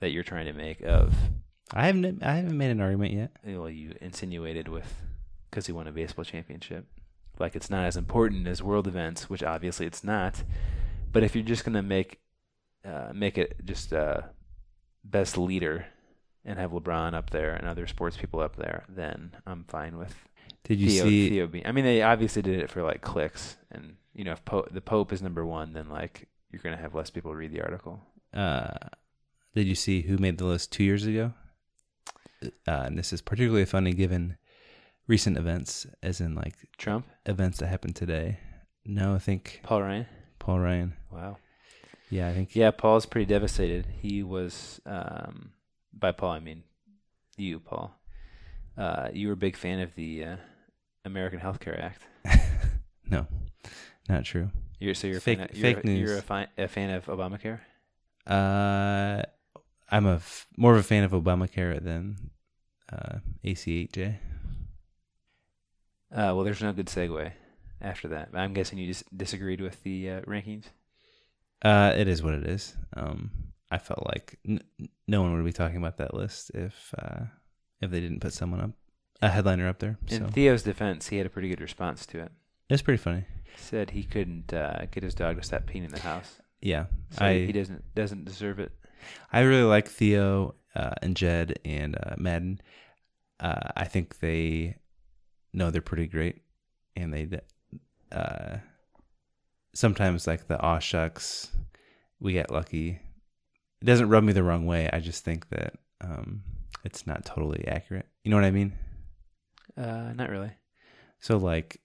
that 0.00 0.10
you're 0.10 0.22
trying 0.22 0.46
to 0.46 0.52
make 0.52 0.82
of 0.82 1.14
I 1.72 1.86
haven't 1.86 2.22
I 2.22 2.36
haven't 2.36 2.56
made 2.56 2.70
an 2.70 2.80
argument 2.80 3.12
yet. 3.12 3.32
well, 3.44 3.68
you 3.68 3.94
insinuated 4.00 4.68
with 4.68 5.02
because 5.50 5.66
he 5.66 5.72
won 5.72 5.86
a 5.88 5.92
baseball 5.92 6.24
championship. 6.24 6.86
Like 7.38 7.56
it's 7.56 7.70
not 7.70 7.84
as 7.84 7.96
important 7.96 8.46
as 8.46 8.62
world 8.62 8.86
events, 8.86 9.28
which 9.28 9.42
obviously 9.42 9.86
it's 9.86 10.04
not. 10.04 10.42
But 11.12 11.22
if 11.22 11.34
you're 11.34 11.44
just 11.44 11.64
gonna 11.64 11.82
make 11.82 12.20
uh, 12.84 13.12
make 13.14 13.38
it 13.38 13.56
just 13.64 13.92
uh, 13.92 14.22
best 15.04 15.36
leader 15.36 15.86
and 16.44 16.58
have 16.58 16.70
LeBron 16.70 17.14
up 17.14 17.30
there 17.30 17.54
and 17.54 17.66
other 17.66 17.86
sports 17.86 18.16
people 18.16 18.40
up 18.40 18.56
there, 18.56 18.84
then 18.88 19.32
I'm 19.46 19.64
fine 19.68 19.98
with 19.98 20.14
Did 20.64 20.78
you 20.78 20.90
Theo, 20.90 21.04
see? 21.04 21.28
Theo 21.30 21.46
being. 21.46 21.66
I 21.66 21.72
mean, 21.72 21.84
they 21.84 22.02
obviously 22.02 22.42
did 22.42 22.60
it 22.60 22.70
for 22.70 22.82
like 22.82 23.00
clicks, 23.02 23.56
and 23.70 23.96
you 24.14 24.24
know, 24.24 24.32
if 24.32 24.44
po- 24.44 24.68
the 24.70 24.80
Pope 24.80 25.12
is 25.12 25.22
number 25.22 25.44
one, 25.44 25.72
then 25.72 25.88
like 25.88 26.28
you're 26.50 26.62
gonna 26.62 26.76
have 26.76 26.94
less 26.94 27.10
people 27.10 27.34
read 27.34 27.52
the 27.52 27.62
article. 27.62 28.00
Uh, 28.32 28.74
did 29.54 29.66
you 29.66 29.74
see 29.74 30.02
who 30.02 30.18
made 30.18 30.38
the 30.38 30.44
list 30.44 30.70
two 30.70 30.84
years 30.84 31.06
ago? 31.06 31.32
Uh, 32.42 32.50
and 32.84 32.98
this 32.98 33.12
is 33.12 33.22
particularly 33.22 33.64
funny 33.64 33.92
given 33.92 34.36
recent 35.06 35.36
events, 35.36 35.86
as 36.02 36.20
in 36.20 36.34
like 36.34 36.54
Trump, 36.78 37.06
events 37.26 37.58
that 37.58 37.66
happened 37.68 37.96
today. 37.96 38.38
No, 38.84 39.14
I 39.14 39.18
think 39.18 39.60
Paul 39.62 39.82
Ryan. 39.82 40.06
Paul 40.38 40.60
Ryan. 40.60 40.92
Wow. 41.10 41.38
Yeah, 42.10 42.28
I 42.28 42.34
think 42.34 42.54
Yeah, 42.54 42.70
Paul's 42.70 43.04
pretty 43.06 43.26
devastated. 43.26 43.86
He 44.00 44.22
was, 44.22 44.80
um, 44.86 45.50
by 45.92 46.12
Paul, 46.12 46.30
I 46.32 46.40
mean 46.40 46.62
you, 47.36 47.58
Paul. 47.60 47.92
Uh, 48.78 49.08
you 49.12 49.26
were 49.28 49.32
a 49.34 49.36
big 49.36 49.56
fan 49.56 49.80
of 49.80 49.94
the 49.96 50.24
uh, 50.24 50.36
American 51.04 51.40
Health 51.40 51.58
Care 51.60 51.80
Act. 51.80 52.02
no, 53.10 53.26
not 54.08 54.24
true. 54.24 54.50
You're 54.78 54.94
so 54.94 55.06
you're 55.06 55.16
a 55.18 55.20
Fake- 55.20 55.38
fan 55.38 55.48
of, 55.50 55.56
you're, 55.56 55.74
fake 55.74 55.84
a, 55.84 55.90
You're 55.90 56.18
a, 56.18 56.22
fi- 56.22 56.48
a 56.58 56.68
fan 56.68 56.90
of 56.90 57.06
Obamacare. 57.06 57.60
Uh, 58.26 59.22
I'm 59.90 60.06
a 60.06 60.16
f- 60.16 60.46
more 60.56 60.72
of 60.72 60.78
a 60.78 60.82
fan 60.82 61.04
of 61.04 61.12
Obamacare 61.12 61.82
than 61.82 62.30
uh, 62.92 63.18
ACHJ. 63.44 64.16
Uh, 66.12 66.32
well, 66.34 66.44
there's 66.44 66.62
no 66.62 66.72
good 66.72 66.86
segue 66.86 67.32
after 67.80 68.08
that. 68.08 68.30
I'm 68.34 68.52
guessing 68.54 68.78
you 68.78 68.86
just 68.86 69.16
disagreed 69.16 69.60
with 69.60 69.82
the 69.82 70.10
uh, 70.10 70.20
rankings. 70.22 70.64
Uh, 71.62 71.92
it 71.96 72.08
is 72.08 72.22
what 72.22 72.34
it 72.34 72.46
is. 72.46 72.74
Um, 72.96 73.30
I 73.70 73.78
felt 73.78 74.06
like 74.06 74.38
n- 74.48 74.60
no 75.08 75.22
one 75.22 75.34
would 75.34 75.44
be 75.44 75.52
talking 75.52 75.78
about 75.78 75.96
that 75.98 76.14
list 76.14 76.50
if 76.54 76.94
uh, 76.98 77.24
if 77.80 77.90
they 77.90 78.00
didn't 78.00 78.20
put 78.20 78.32
someone 78.32 78.60
up, 78.60 78.70
a 79.22 79.28
headliner 79.28 79.68
up 79.68 79.78
there. 79.80 79.98
So 80.06 80.16
In 80.16 80.28
Theo's 80.28 80.62
defense, 80.62 81.08
he 81.08 81.16
had 81.16 81.26
a 81.26 81.30
pretty 81.30 81.48
good 81.48 81.60
response 81.60 82.06
to 82.06 82.20
it. 82.20 82.32
it's 82.70 82.82
pretty 82.82 83.02
funny. 83.02 83.24
Said 83.56 83.90
he 83.90 84.04
couldn't 84.04 84.52
uh, 84.52 84.86
get 84.90 85.02
his 85.02 85.14
dog 85.14 85.36
to 85.36 85.42
stop 85.42 85.64
peeing 85.64 85.84
in 85.84 85.90
the 85.90 85.98
house, 86.00 86.36
Yeah, 86.60 86.86
so 87.10 87.24
I 87.24 87.46
he 87.46 87.52
doesn't 87.52 87.82
doesn't 87.94 88.24
deserve 88.26 88.60
it. 88.60 88.70
I 89.32 89.40
really 89.40 89.62
like 89.64 89.88
Theo 89.88 90.54
uh, 90.74 90.92
and 91.02 91.16
Jed 91.16 91.58
and 91.64 91.96
uh, 91.96 92.14
Maddon. 92.18 92.60
Uh, 93.40 93.70
I 93.76 93.84
think 93.84 94.18
they 94.20 94.76
know 95.56 95.70
they're 95.70 95.80
pretty 95.82 96.06
great, 96.06 96.42
and 96.94 97.12
they 97.12 97.28
uh, 98.12 98.58
sometimes 99.74 100.26
like 100.26 100.48
the 100.48 100.60
aw 100.60 100.78
shucks, 100.78 101.50
we 102.20 102.32
get 102.32 102.50
lucky. 102.50 103.00
It 103.80 103.84
doesn't 103.84 104.08
rub 104.08 104.24
me 104.24 104.32
the 104.32 104.42
wrong 104.42 104.66
way. 104.66 104.88
I 104.92 105.00
just 105.00 105.24
think 105.24 105.48
that 105.50 105.74
um, 106.00 106.42
it's 106.84 107.06
not 107.06 107.24
totally 107.24 107.66
accurate. 107.68 108.06
You 108.24 108.30
know 108.30 108.36
what 108.36 108.44
I 108.44 108.50
mean? 108.50 108.72
Uh, 109.76 110.12
not 110.14 110.30
really. 110.30 110.52
So 111.20 111.36
like, 111.36 111.80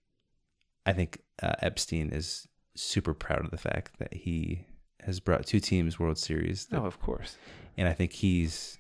I 0.86 0.94
think 0.94 1.22
uh, 1.42 1.54
Epstein 1.60 2.10
is 2.12 2.48
super 2.76 3.14
proud 3.14 3.44
of 3.44 3.52
the 3.52 3.58
fact 3.58 4.00
that 4.00 4.14
he 4.14 4.66
has 5.02 5.20
brought 5.20 5.46
two 5.46 5.60
teams 5.60 6.00
World 6.00 6.18
Series. 6.18 6.68
that 6.68 6.80
Oh, 6.80 6.86
of 6.86 7.00
course. 7.00 7.38
and 7.78 7.88
I 7.88 7.94
think 7.94 8.14
he's. 8.14 8.78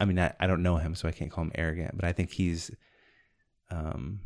I 0.00 0.06
mean, 0.06 0.18
I, 0.18 0.32
I 0.40 0.48
don't 0.48 0.62
know 0.62 0.76
him, 0.76 0.96
so 0.96 1.06
I 1.08 1.12
can't 1.12 1.30
call 1.30 1.44
him 1.44 1.52
arrogant, 1.54 1.92
but 1.94 2.04
I 2.04 2.12
think 2.12 2.32
he's 2.32 2.70
um, 3.74 4.20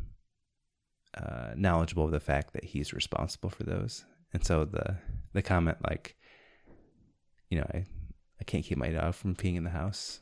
uh, 1.17 1.51
knowledgeable 1.55 2.05
of 2.05 2.11
the 2.11 2.19
fact 2.19 2.53
that 2.53 2.63
he's 2.63 2.93
responsible 2.93 3.49
for 3.49 3.63
those. 3.63 4.05
And 4.33 4.45
so 4.45 4.65
the 4.65 4.97
the 5.33 5.41
comment, 5.41 5.77
like, 5.89 6.15
you 7.49 7.57
know, 7.57 7.67
I 7.73 7.85
I 8.39 8.43
can't 8.45 8.63
keep 8.63 8.77
my 8.77 8.89
dog 8.89 9.15
from 9.15 9.35
peeing 9.35 9.55
in 9.55 9.63
the 9.63 9.69
house. 9.71 10.19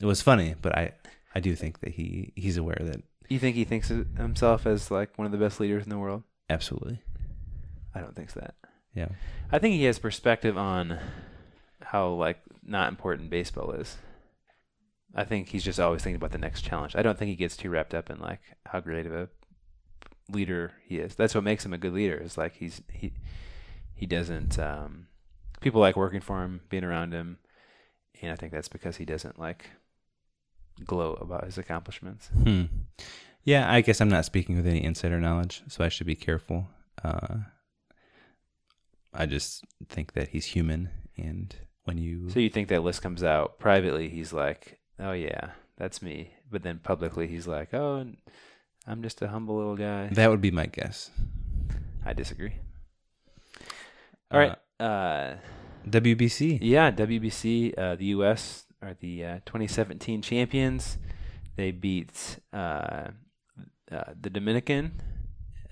It 0.00 0.06
was 0.06 0.22
funny, 0.22 0.54
but 0.60 0.76
I 0.76 0.92
I 1.34 1.40
do 1.40 1.54
think 1.54 1.80
that 1.80 1.94
he 1.94 2.32
he's 2.36 2.56
aware 2.56 2.78
that 2.80 3.02
You 3.28 3.38
think 3.38 3.56
he 3.56 3.64
thinks 3.64 3.90
of 3.90 4.06
himself 4.16 4.66
as 4.66 4.90
like 4.90 5.16
one 5.18 5.26
of 5.26 5.32
the 5.32 5.38
best 5.38 5.60
leaders 5.60 5.84
in 5.84 5.90
the 5.90 5.98
world? 5.98 6.22
absolutely, 6.50 7.00
I 7.94 8.00
don't 8.00 8.14
think 8.16 8.30
so. 8.30 8.40
That. 8.40 8.54
yeah, 8.94 9.08
I 9.52 9.58
think 9.58 9.74
he 9.74 9.84
has 9.84 9.98
perspective 9.98 10.56
on 10.56 10.98
how 11.82 12.10
like 12.10 12.40
not 12.62 12.88
important 12.90 13.30
baseball 13.30 13.72
is. 13.72 13.96
I 15.14 15.24
think 15.24 15.48
he's 15.48 15.64
just 15.64 15.80
always 15.80 16.02
thinking 16.02 16.16
about 16.16 16.32
the 16.32 16.38
next 16.38 16.62
challenge. 16.62 16.94
I 16.94 17.02
don't 17.02 17.18
think 17.18 17.30
he 17.30 17.36
gets 17.36 17.56
too 17.56 17.70
wrapped 17.70 17.94
up 17.94 18.10
in 18.10 18.20
like 18.20 18.40
how 18.66 18.80
great 18.80 19.06
of 19.06 19.12
a 19.12 19.28
leader 20.30 20.72
he 20.84 20.98
is. 20.98 21.14
That's 21.14 21.34
what 21.34 21.44
makes 21.44 21.64
him 21.64 21.72
a 21.72 21.78
good 21.78 21.92
leader. 21.94 22.16
Is 22.16 22.36
like 22.36 22.56
he's 22.56 22.82
he 22.92 23.12
he 23.94 24.06
doesn't 24.06 24.58
um 24.58 25.08
people 25.60 25.80
like 25.80 25.96
working 25.96 26.20
for 26.20 26.42
him, 26.44 26.60
being 26.68 26.84
around 26.84 27.12
him, 27.12 27.38
and 28.22 28.32
I 28.32 28.36
think 28.36 28.52
that's 28.52 28.68
because 28.68 28.96
he 28.96 29.04
doesn't 29.04 29.38
like 29.38 29.70
glow 30.84 31.14
about 31.14 31.44
his 31.44 31.58
accomplishments. 31.58 32.28
Hmm. 32.28 32.64
Yeah, 33.44 33.72
I 33.72 33.80
guess 33.80 34.00
I'm 34.00 34.10
not 34.10 34.24
speaking 34.24 34.56
with 34.56 34.66
any 34.66 34.84
insider 34.84 35.20
knowledge, 35.20 35.62
so 35.68 35.84
I 35.84 35.88
should 35.88 36.06
be 36.06 36.14
careful. 36.14 36.68
Uh, 37.02 37.38
I 39.14 39.26
just 39.26 39.64
think 39.88 40.12
that 40.12 40.28
he's 40.28 40.46
human, 40.46 40.90
and 41.16 41.54
when 41.84 41.98
you 41.98 42.28
So 42.28 42.40
you 42.40 42.50
think 42.50 42.68
that 42.68 42.82
list 42.82 43.00
comes 43.00 43.22
out 43.22 43.58
privately? 43.58 44.08
He's 44.08 44.32
like, 44.32 44.77
"Oh 44.98 45.12
yeah, 45.12 45.50
that's 45.76 46.00
me," 46.02 46.30
but 46.50 46.62
then 46.62 46.78
publicly 46.82 47.26
he's 47.28 47.46
like, 47.46 47.72
"Oh, 47.74 48.04
I'm 48.86 49.02
just 49.02 49.20
a 49.22 49.28
humble 49.28 49.56
little 49.56 49.76
guy." 49.76 50.08
that 50.12 50.30
would 50.30 50.40
be 50.40 50.50
my 50.50 50.66
guess. 50.66 51.10
I 52.04 52.12
disagree. 52.14 52.54
All 54.30 54.38
right. 54.40 54.56
Uh, 54.80 55.36
WBC. 55.88 56.58
yeah, 56.60 56.90
WBC, 56.90 57.76
uh, 57.78 57.94
the 57.96 58.06
U.S. 58.06 58.64
are 58.82 58.94
the 59.00 59.24
uh, 59.24 59.34
2017 59.46 60.22
champions. 60.22 60.98
They 61.56 61.70
beat 61.72 62.38
uh, 62.52 63.08
uh, 63.90 64.04
the 64.20 64.30
Dominican, 64.30 65.00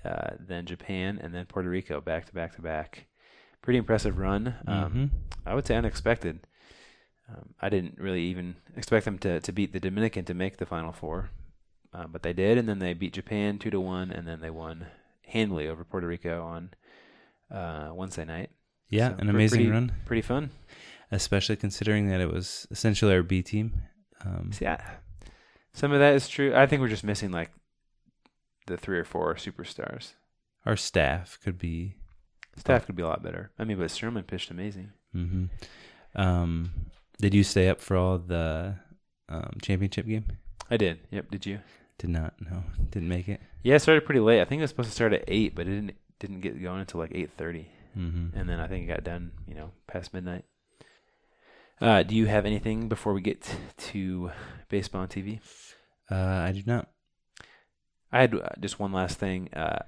uh, 0.03 0.31
then 0.39 0.65
Japan, 0.65 1.19
and 1.21 1.33
then 1.33 1.45
Puerto 1.45 1.69
Rico 1.69 2.01
back 2.01 2.25
to 2.25 2.33
back 2.33 2.55
to 2.55 2.61
back. 2.61 3.05
Pretty 3.61 3.77
impressive 3.77 4.17
run. 4.17 4.55
Um, 4.67 4.91
Mhm. 4.93 5.09
I 5.45 5.53
would 5.55 5.65
say 5.67 5.75
unexpected. 5.75 6.39
Um, 7.29 7.53
I 7.61 7.69
didn't 7.69 7.97
really 7.99 8.23
even 8.23 8.55
expect 8.75 9.05
them 9.05 9.17
to, 9.19 9.39
to 9.41 9.51
beat 9.51 9.73
the 9.73 9.79
Dominican 9.81 10.23
to 10.25 10.33
make 10.33 10.57
the 10.57 10.65
Final 10.65 10.93
Four, 10.93 11.29
uh, 11.93 12.07
but 12.07 12.23
they 12.23 12.31
did, 12.33 12.57
and 12.57 12.69
then 12.69 12.79
they 12.79 12.93
beat 12.93 13.13
Japan 13.13 13.59
two 13.59 13.69
to 13.71 13.81
one, 13.81 14.11
and 14.11 14.25
then 14.27 14.39
they 14.39 14.49
won 14.49 14.87
handily 15.25 15.67
over 15.67 15.83
Puerto 15.83 16.07
Rico 16.07 16.41
on 16.43 16.69
uh, 17.51 17.91
Wednesday 17.93 18.23
night. 18.25 18.49
Yeah, 18.89 19.09
So 19.09 19.15
an 19.19 19.29
amazing 19.29 19.57
pretty- 19.59 19.71
run, 19.71 19.91
Pretty 20.05 20.21
fun. 20.21 20.51
especially 21.11 21.57
considering 21.57 22.07
that 22.07 22.21
it 22.21 22.31
was 22.31 22.65
essentially 22.71 23.13
our 23.13 23.23
B 23.23 23.41
team. 23.43 23.81
Um, 24.23 24.51
I, 24.61 24.77
some 25.73 25.91
of 25.91 25.99
that 25.99 26.15
is 26.15 26.29
true. 26.29 26.55
I 26.55 26.65
think 26.65 26.81
we're 26.81 26.87
just 26.87 27.03
missing 27.03 27.31
like 27.31 27.51
the 28.67 28.77
three 28.77 28.97
or 28.97 29.03
four 29.03 29.35
superstars. 29.35 30.13
our 30.65 30.77
staff 30.77 31.37
could 31.43 31.57
be. 31.57 31.95
Staff 32.55 32.85
could 32.85 32.95
be 32.95 33.03
a 33.03 33.07
lot 33.07 33.21
better. 33.21 33.51
I 33.59 33.65
mean, 33.65 33.77
but 33.77 33.87
Stroman 33.89 34.25
pitched 34.25 34.49
amazing. 34.49 34.91
hmm 35.11 35.45
Um, 36.15 36.71
did 37.19 37.33
you 37.33 37.43
stay 37.43 37.69
up 37.69 37.81
for 37.81 37.95
all 37.97 38.17
the 38.17 38.75
um, 39.29 39.57
championship 39.61 40.05
game? 40.07 40.25
I 40.69 40.77
did. 40.77 40.99
Yep. 41.11 41.31
Did 41.31 41.45
you? 41.45 41.59
Did 41.97 42.09
not. 42.11 42.33
No, 42.39 42.63
didn't 42.91 43.09
make 43.09 43.27
it. 43.27 43.41
Yeah, 43.63 43.75
it 43.75 43.79
started 43.79 44.05
pretty 44.05 44.19
late. 44.19 44.41
I 44.41 44.45
think 44.45 44.59
it 44.59 44.63
was 44.63 44.69
supposed 44.71 44.89
to 44.89 44.95
start 44.95 45.13
at 45.13 45.23
eight, 45.27 45.55
but 45.55 45.67
it 45.67 45.71
didn't 45.71 45.95
didn't 46.19 46.41
get 46.41 46.61
going 46.61 46.79
until 46.81 46.99
like 46.99 47.11
eight 47.13 47.31
thirty. 47.37 47.67
hmm 47.93 48.27
and 48.35 48.47
then 48.49 48.59
I 48.59 48.67
think 48.67 48.85
it 48.85 48.93
got 48.93 49.03
done, 49.03 49.31
you 49.47 49.55
know, 49.55 49.71
past 49.87 50.13
midnight. 50.13 50.45
Uh, 51.79 52.01
do 52.03 52.15
you 52.15 52.25
have 52.25 52.45
anything 52.45 52.87
before 52.89 53.13
we 53.13 53.21
get 53.21 53.47
to 53.77 54.31
baseball 54.69 55.01
on 55.01 55.07
TV? 55.07 55.39
Uh, 56.09 56.15
I 56.15 56.51
do 56.51 56.63
not. 56.65 56.89
I 58.11 58.21
had 58.21 58.33
uh, 58.33 58.49
just 58.59 58.79
one 58.79 58.91
last 58.93 59.19
thing. 59.19 59.49
Uh, 59.53 59.79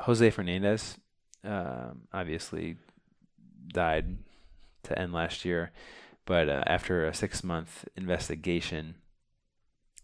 Jose 0.00 0.28
Fernandez, 0.30 0.98
um, 1.44 2.02
obviously, 2.12 2.76
died 3.68 4.18
to 4.84 4.98
end 4.98 5.12
last 5.12 5.44
year, 5.44 5.70
but 6.24 6.48
uh, 6.48 6.62
after 6.66 7.04
a 7.04 7.14
six-month 7.14 7.86
investigation, 7.96 8.96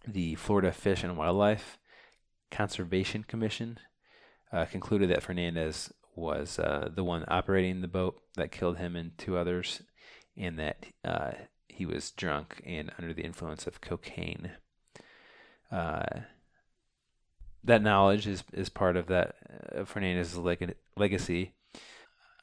the 0.06 0.34
Florida 0.36 0.72
Fish 0.72 1.04
and 1.04 1.16
Wildlife 1.16 1.78
Conservation 2.50 3.24
Commission 3.24 3.78
uh, 4.52 4.64
concluded 4.64 5.10
that 5.10 5.22
Fernandez 5.22 5.92
was 6.14 6.58
uh, 6.58 6.88
the 6.94 7.04
one 7.04 7.24
operating 7.28 7.80
the 7.80 7.88
boat 7.88 8.20
that 8.36 8.50
killed 8.50 8.78
him 8.78 8.96
and 8.96 9.16
two 9.18 9.36
others, 9.36 9.82
and 10.36 10.58
that 10.58 10.86
uh, 11.04 11.32
he 11.68 11.86
was 11.86 12.10
drunk 12.10 12.60
and 12.66 12.90
under 12.98 13.12
the 13.12 13.22
influence 13.22 13.66
of 13.66 13.80
cocaine. 13.80 14.52
Uh, 15.70 16.20
that 17.62 17.82
knowledge 17.82 18.26
is, 18.26 18.42
is 18.52 18.68
part 18.68 18.96
of 18.96 19.06
that 19.06 19.36
uh, 19.76 19.84
Fernandez's 19.84 20.38
leg- 20.38 20.74
legacy. 20.96 21.54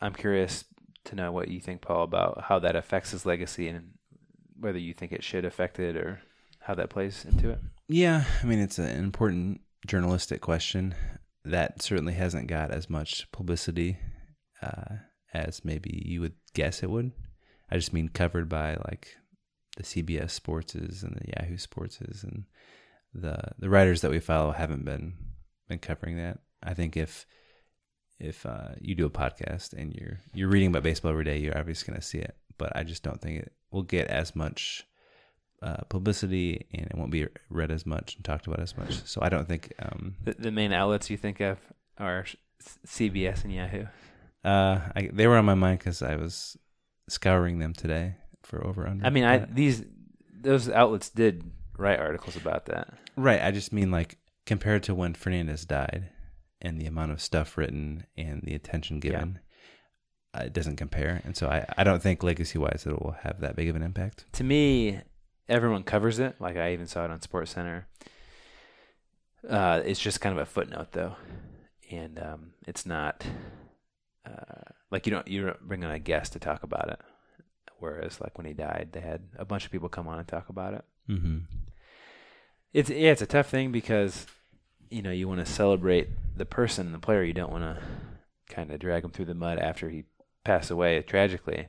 I'm 0.01 0.13
curious 0.13 0.65
to 1.05 1.15
know 1.15 1.31
what 1.31 1.47
you 1.47 1.59
think, 1.59 1.81
Paul, 1.81 2.03
about 2.03 2.43
how 2.45 2.59
that 2.59 2.75
affects 2.75 3.11
his 3.11 3.25
legacy 3.25 3.67
and 3.67 3.91
whether 4.59 4.79
you 4.79 4.93
think 4.93 5.11
it 5.11 5.23
should 5.23 5.45
affect 5.45 5.79
it 5.79 5.95
or 5.95 6.21
how 6.59 6.75
that 6.75 6.89
plays 6.89 7.25
into 7.25 7.49
it. 7.49 7.59
Yeah, 7.87 8.23
I 8.41 8.45
mean 8.45 8.59
it's 8.59 8.79
an 8.79 8.87
important 8.87 9.61
journalistic 9.85 10.41
question 10.41 10.95
that 11.43 11.81
certainly 11.81 12.13
hasn't 12.13 12.47
got 12.47 12.71
as 12.71 12.89
much 12.89 13.31
publicity 13.31 13.97
uh, 14.61 14.95
as 15.33 15.63
maybe 15.63 16.03
you 16.05 16.21
would 16.21 16.33
guess 16.53 16.81
it 16.81 16.89
would. 16.89 17.11
I 17.69 17.75
just 17.75 17.93
mean 17.93 18.09
covered 18.09 18.49
by 18.49 18.77
like 18.85 19.15
the 19.77 19.83
CBS 19.83 20.39
Sportses 20.39 21.03
and 21.03 21.15
the 21.15 21.33
Yahoo 21.37 21.57
Sportses 21.57 22.23
and 22.23 22.45
the 23.13 23.37
the 23.59 23.69
writers 23.69 24.01
that 24.01 24.11
we 24.11 24.19
follow 24.19 24.51
haven't 24.51 24.85
been 24.85 25.13
been 25.67 25.79
covering 25.79 26.17
that. 26.17 26.39
I 26.63 26.73
think 26.73 26.97
if 26.97 27.25
if 28.19 28.45
uh, 28.45 28.69
you 28.79 28.95
do 28.95 29.05
a 29.05 29.09
podcast 29.09 29.73
and 29.73 29.93
you're 29.93 30.19
you're 30.33 30.49
reading 30.49 30.69
about 30.69 30.83
baseball 30.83 31.11
every 31.11 31.23
day, 31.25 31.37
you're 31.37 31.57
obviously 31.57 31.91
going 31.91 31.99
to 31.99 32.05
see 32.05 32.19
it. 32.19 32.35
But 32.57 32.75
I 32.75 32.83
just 32.83 33.03
don't 33.03 33.19
think 33.21 33.39
it 33.41 33.51
will 33.71 33.83
get 33.83 34.07
as 34.07 34.35
much 34.35 34.85
uh, 35.61 35.83
publicity 35.89 36.67
and 36.73 36.85
it 36.85 36.95
won't 36.95 37.11
be 37.11 37.27
read 37.49 37.71
as 37.71 37.85
much 37.85 38.15
and 38.15 38.23
talked 38.23 38.47
about 38.47 38.59
as 38.59 38.77
much. 38.77 39.03
So 39.05 39.21
I 39.21 39.29
don't 39.29 39.47
think 39.47 39.73
um, 39.79 40.15
The, 40.23 40.35
the 40.39 40.51
main 40.51 40.71
outlets 40.71 41.09
you 41.09 41.17
think 41.17 41.39
of 41.41 41.57
are 41.97 42.25
CBS 42.87 43.43
and 43.43 43.53
Yahoo. 43.53 43.85
uh, 44.43 44.79
I, 44.95 45.09
they 45.11 45.27
were 45.27 45.37
on 45.37 45.45
my 45.45 45.55
mind 45.55 45.79
because 45.79 46.01
I 46.01 46.15
was 46.15 46.57
scouring 47.09 47.59
them 47.59 47.73
today 47.73 48.15
for 48.43 48.65
over 48.65 48.87
under. 48.87 49.05
I 49.05 49.09
mean, 49.09 49.23
I 49.25 49.39
these 49.39 49.83
those 50.41 50.69
outlets 50.69 51.09
did 51.09 51.43
write 51.77 51.99
articles 51.99 52.35
about 52.37 52.67
that. 52.67 52.93
right. 53.17 53.41
I 53.41 53.51
just 53.51 53.73
mean 53.73 53.91
like 53.91 54.17
compared 54.45 54.83
to 54.83 54.95
when 54.95 55.13
Fernandez 55.13 55.65
died 55.65 56.09
and 56.61 56.79
the 56.79 56.85
amount 56.85 57.11
of 57.11 57.21
stuff 57.21 57.57
written 57.57 58.05
and 58.17 58.41
the 58.43 58.55
attention 58.55 58.97
Yeah. 58.97 59.11
given. 59.11 59.39
uh, 60.33 60.43
It 60.45 60.53
doesn't 60.53 60.75
compare, 60.77 61.21
and 61.25 61.35
so 61.35 61.47
I, 61.49 61.65
I 61.77 61.83
don't 61.83 62.01
think 62.01 62.23
legacy 62.23 62.57
wise 62.57 62.85
it 62.85 62.91
will 63.01 63.15
have 63.23 63.39
that 63.41 63.55
big 63.55 63.69
of 63.69 63.75
an 63.75 63.83
impact. 63.83 64.25
To 64.33 64.43
me, 64.43 64.99
everyone 65.47 65.83
covers 65.83 66.19
it. 66.19 66.35
Like 66.39 66.57
I 66.57 66.73
even 66.73 66.87
saw 66.87 67.05
it 67.05 67.11
on 67.11 67.21
Sports 67.21 67.51
Center. 67.51 67.87
Uh, 69.47 69.81
it's 69.85 69.99
just 69.99 70.21
kind 70.21 70.35
of 70.35 70.41
a 70.41 70.45
footnote, 70.45 70.91
though, 70.91 71.15
and 71.91 72.17
um, 72.19 72.53
it's 72.67 72.85
not 72.85 73.23
uh, 74.25 74.71
like 74.91 75.05
you 75.05 75.11
don't 75.11 75.27
you 75.27 75.45
don't 75.45 75.61
bring 75.67 75.83
on 75.83 75.91
a 75.91 75.99
guest 75.99 76.33
to 76.33 76.39
talk 76.39 76.63
about 76.63 76.89
it. 76.89 76.99
Whereas, 77.77 78.19
like 78.19 78.37
when 78.37 78.47
he 78.47 78.53
died, 78.53 78.89
they 78.93 79.01
had 79.01 79.21
a 79.37 79.45
bunch 79.45 79.65
of 79.65 79.71
people 79.71 79.89
come 79.89 80.07
on 80.07 80.17
and 80.17 80.27
talk 80.27 80.49
about 80.49 80.73
it. 80.73 80.83
Mm-hmm. 81.09 81.37
It's 82.73 82.89
yeah, 82.89 83.11
it's 83.11 83.21
a 83.21 83.27
tough 83.27 83.49
thing 83.49 83.71
because 83.71 84.25
you 84.89 85.01
know 85.01 85.11
you 85.11 85.27
want 85.27 85.45
to 85.45 85.51
celebrate 85.51 86.09
the 86.35 86.45
person, 86.45 86.91
the 86.91 86.99
player. 86.99 87.23
You 87.23 87.33
don't 87.33 87.51
want 87.51 87.63
to 87.63 87.81
kind 88.53 88.71
of 88.71 88.79
drag 88.79 89.03
him 89.03 89.11
through 89.11 89.25
the 89.25 89.33
mud 89.33 89.59
after 89.59 89.89
he 89.89 90.05
passed 90.43 90.71
away 90.71 91.01
tragically. 91.01 91.67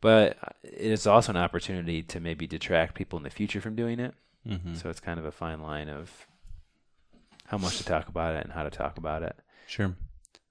But 0.00 0.36
it 0.64 0.90
is 0.90 1.06
also 1.06 1.32
an 1.32 1.36
opportunity 1.36 2.02
to 2.02 2.20
maybe 2.20 2.46
detract 2.46 2.96
people 2.96 3.16
in 3.18 3.22
the 3.22 3.30
future 3.30 3.60
from 3.60 3.76
doing 3.76 4.00
it. 4.00 4.14
Mm-hmm. 4.46 4.74
So 4.74 4.90
it's 4.90 4.98
kind 4.98 5.20
of 5.20 5.24
a 5.24 5.30
fine 5.30 5.62
line 5.62 5.88
of 5.88 6.26
how 7.46 7.58
much 7.58 7.78
to 7.78 7.84
talk 7.84 8.08
about 8.08 8.34
it 8.34 8.42
and 8.44 8.52
how 8.52 8.64
to 8.64 8.70
talk 8.70 8.98
about 8.98 9.22
it. 9.22 9.36
sure. 9.66 9.94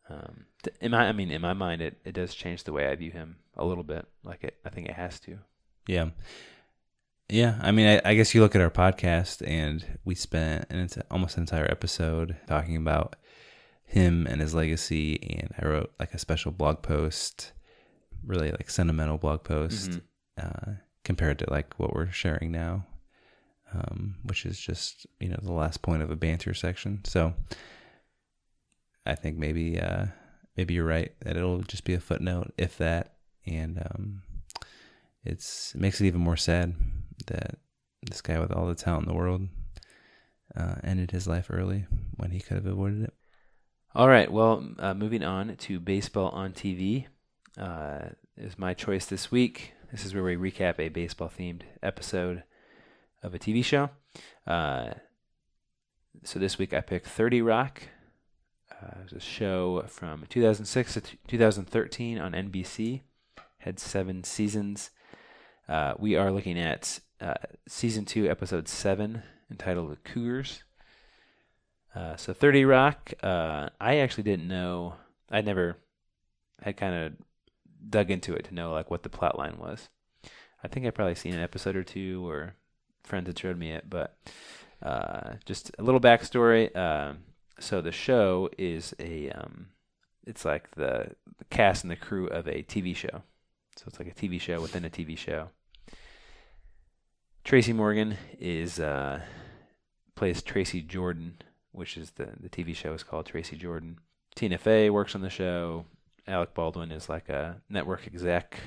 Um, 0.10 0.45
in 0.79 0.91
my, 0.91 1.07
I 1.07 1.12
mean, 1.12 1.31
in 1.31 1.41
my 1.41 1.53
mind, 1.53 1.81
it, 1.81 1.98
it 2.05 2.13
does 2.13 2.36
change 2.36 2.63
the 2.63 2.74
way 2.74 2.88
I 2.88 2.95
view 2.95 3.12
him 3.12 3.38
a 3.55 3.65
little 3.65 3.83
bit. 3.83 4.05
Like 4.24 4.43
it, 4.43 4.57
I 4.65 4.69
think 4.69 4.88
it 4.88 4.95
has 4.95 5.19
to. 5.21 5.39
Yeah. 5.88 6.10
Yeah. 7.31 7.57
I 7.61 7.71
mean, 7.71 7.88
I, 7.88 8.09
I 8.11 8.13
guess 8.13 8.35
you 8.35 8.41
look 8.41 8.55
at 8.55 8.61
our 8.61 8.69
podcast 8.69 9.41
and 9.47 9.85
we 10.03 10.15
spent 10.15 10.65
an 10.69 10.88
almost 11.09 11.38
an 11.38 11.43
entire 11.43 11.69
episode 11.71 12.35
talking 12.45 12.75
about 12.75 13.15
him 13.85 14.27
and 14.27 14.41
his 14.41 14.53
legacy. 14.53 15.15
And 15.39 15.50
I 15.57 15.65
wrote 15.65 15.93
like 15.97 16.13
a 16.13 16.19
special 16.19 16.51
blog 16.51 16.81
post, 16.81 17.53
really 18.25 18.51
like 18.51 18.69
sentimental 18.69 19.17
blog 19.17 19.43
post, 19.45 19.91
Mhm. 19.91 20.01
uh, 20.38 20.71
compared 21.05 21.39
to 21.39 21.50
like 21.50 21.73
what 21.79 21.93
we're 21.93 22.11
sharing 22.11 22.51
now, 22.51 22.85
um, 23.73 24.17
which 24.23 24.46
is 24.46 24.59
just, 24.59 25.07
you 25.22 25.29
know, 25.29 25.39
the 25.41 25.53
last 25.53 25.81
point 25.81 26.03
of 26.03 26.11
a 26.11 26.17
banter 26.17 26.53
section. 26.53 27.00
So 27.05 27.33
I 29.05 29.15
think 29.15 29.37
maybe, 29.37 29.79
uh, 29.79 30.07
maybe 30.57 30.74
you're 30.74 30.85
right 30.85 31.13
that 31.22 31.37
it'll 31.37 31.61
just 31.61 31.85
be 31.85 31.94
a 31.94 32.00
footnote, 32.01 32.53
if 32.57 32.77
that. 32.77 33.13
And, 33.48 33.79
um, 33.89 34.24
it's 35.24 35.74
it 35.75 35.79
makes 35.81 36.01
it 36.01 36.07
even 36.07 36.20
more 36.22 36.35
sad 36.37 36.75
that 37.27 37.57
this 38.03 38.22
guy 38.22 38.40
with 38.40 38.51
all 38.51 38.68
the 38.68 38.75
talent 38.75 39.07
in 39.07 39.10
the 39.10 39.18
world 39.18 39.48
uh, 40.55 40.75
ended 40.84 41.12
his 41.12 41.27
life 41.27 41.48
early 41.50 41.86
when 42.18 42.31
he 42.31 42.40
could 42.40 42.57
have 42.57 42.66
avoided 42.66 43.03
it. 43.03 43.14
All 43.94 44.07
right. 44.07 44.31
Well, 44.31 44.66
uh, 44.79 44.94
moving 44.94 45.24
on 45.24 45.55
to 45.57 45.79
baseball 45.79 46.29
on 46.29 46.53
TV 46.53 47.07
uh, 47.60 48.10
is 48.38 48.57
my 48.57 48.74
choice 48.74 49.05
this 49.05 49.31
week. 49.31 49.74
This 49.92 50.05
is 50.05 50.14
where 50.14 50.24
we 50.24 50.36
recap 50.38 50.79
a 50.79 50.90
baseball 50.90 51.29
themed 51.29 51.64
episode 51.84 52.44
of 53.22 53.36
a 53.36 53.40
TV 53.40 53.64
show. 53.64 53.90
Uh, 54.48 54.92
so 56.24 56.40
this 56.40 56.57
week 56.57 56.74
I 56.74 56.81
picked 56.81 57.07
30 57.07 57.42
Rock. 57.42 57.84
Uh, 58.72 59.00
it 59.01 59.03
was 59.03 59.14
a 59.14 59.20
show 59.20 59.84
from 59.88 60.25
2006 60.29 60.94
to 60.94 61.01
t- 61.01 61.18
2013 61.27 62.18
on 62.18 62.31
NBC. 62.31 63.01
Had 63.60 63.79
seven 63.79 64.24
seasons. 64.24 64.92
Uh, 65.68 65.94
we 66.00 66.16
are 66.16 66.31
looking 66.31 66.57
at 66.57 67.00
uh, 67.22 67.36
season 67.68 68.05
two, 68.05 68.29
episode 68.29 68.68
seven, 68.68 69.24
entitled 69.50 69.92
"The 69.92 69.98
Cougars." 69.98 70.64
Uh, 71.94 72.16
so 72.16 72.34
30 72.34 72.66
Rock, 72.66 73.14
uh, 73.22 73.70
I 73.79 73.98
actually 73.98 74.24
didn't 74.24 74.48
know. 74.48 74.96
I 75.29 75.42
never 75.42 75.77
had 76.62 76.77
kind 76.77 76.96
of 76.96 77.14
dug 77.90 78.12
into 78.12 78.34
it 78.34 78.46
to 78.46 78.53
know 78.53 78.72
like 78.72 78.90
what 78.90 79.03
the 79.03 79.10
plot 79.10 79.38
line 79.38 79.57
was. 79.60 79.90
I 80.64 80.68
think 80.68 80.86
I 80.86 80.92
probably 80.92 81.16
seen 81.16 81.34
an 81.34 81.42
episode 81.42 81.75
or 81.75 81.84
two, 81.84 82.27
or 82.27 82.55
friends 83.03 83.27
had 83.27 83.38
showed 83.38 83.57
me 83.57 83.72
it, 83.72 83.90
but 83.90 84.16
uh, 84.81 85.34
just 85.46 85.72
a 85.79 85.84
little 85.84 86.00
backstory. 86.00 86.75
Um, 86.75 87.20
so 87.60 87.81
the 87.81 87.92
show 87.92 88.50
is 88.57 88.94
a, 89.00 89.29
um, 89.31 89.68
it's 90.25 90.46
like 90.46 90.72
the, 90.72 91.12
the 91.38 91.46
cast 91.46 91.84
and 91.84 91.92
the 91.92 91.96
crew 91.96 92.27
of 92.27 92.48
a 92.48 92.64
TV 92.64 92.96
show. 92.96 93.24
So 93.75 93.86
it's 93.88 94.00
like 94.00 94.07
a 94.07 94.14
TV 94.14 94.40
show 94.40 94.62
within 94.62 94.86
a 94.86 94.90
TV 94.90 95.18
show. 95.18 95.50
Tracy 97.43 97.73
Morgan 97.73 98.17
is 98.39 98.79
uh, 98.79 99.21
plays 100.15 100.41
Tracy 100.41 100.81
Jordan, 100.81 101.41
which 101.71 101.97
is 101.97 102.11
the 102.11 102.29
the 102.39 102.49
TV 102.49 102.75
show 102.75 102.93
is 102.93 103.03
called 103.03 103.25
Tracy 103.25 103.55
Jordan. 103.55 103.97
Tina 104.35 104.57
Fey 104.57 104.89
works 104.89 105.15
on 105.15 105.21
the 105.21 105.29
show. 105.29 105.85
Alec 106.27 106.53
Baldwin 106.53 106.91
is 106.91 107.09
like 107.09 107.29
a 107.29 107.61
network 107.69 108.05
exec. 108.05 108.59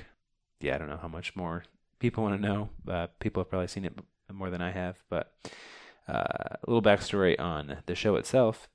Yeah, 0.59 0.75
I 0.75 0.77
don't 0.77 0.89
know 0.89 0.99
how 1.01 1.07
much 1.07 1.35
more 1.35 1.63
people 1.99 2.23
want 2.23 2.39
to 2.41 2.47
know. 2.47 2.69
Uh, 2.87 3.07
people 3.19 3.41
have 3.41 3.49
probably 3.49 3.67
seen 3.67 3.85
it 3.85 3.97
more 4.31 4.49
than 4.49 4.61
I 4.61 4.71
have, 4.71 4.97
but 5.09 5.33
uh, 6.07 6.13
a 6.13 6.59
little 6.67 6.81
backstory 6.81 7.39
on 7.39 7.77
the 7.85 7.95
show 7.95 8.15
itself. 8.15 8.67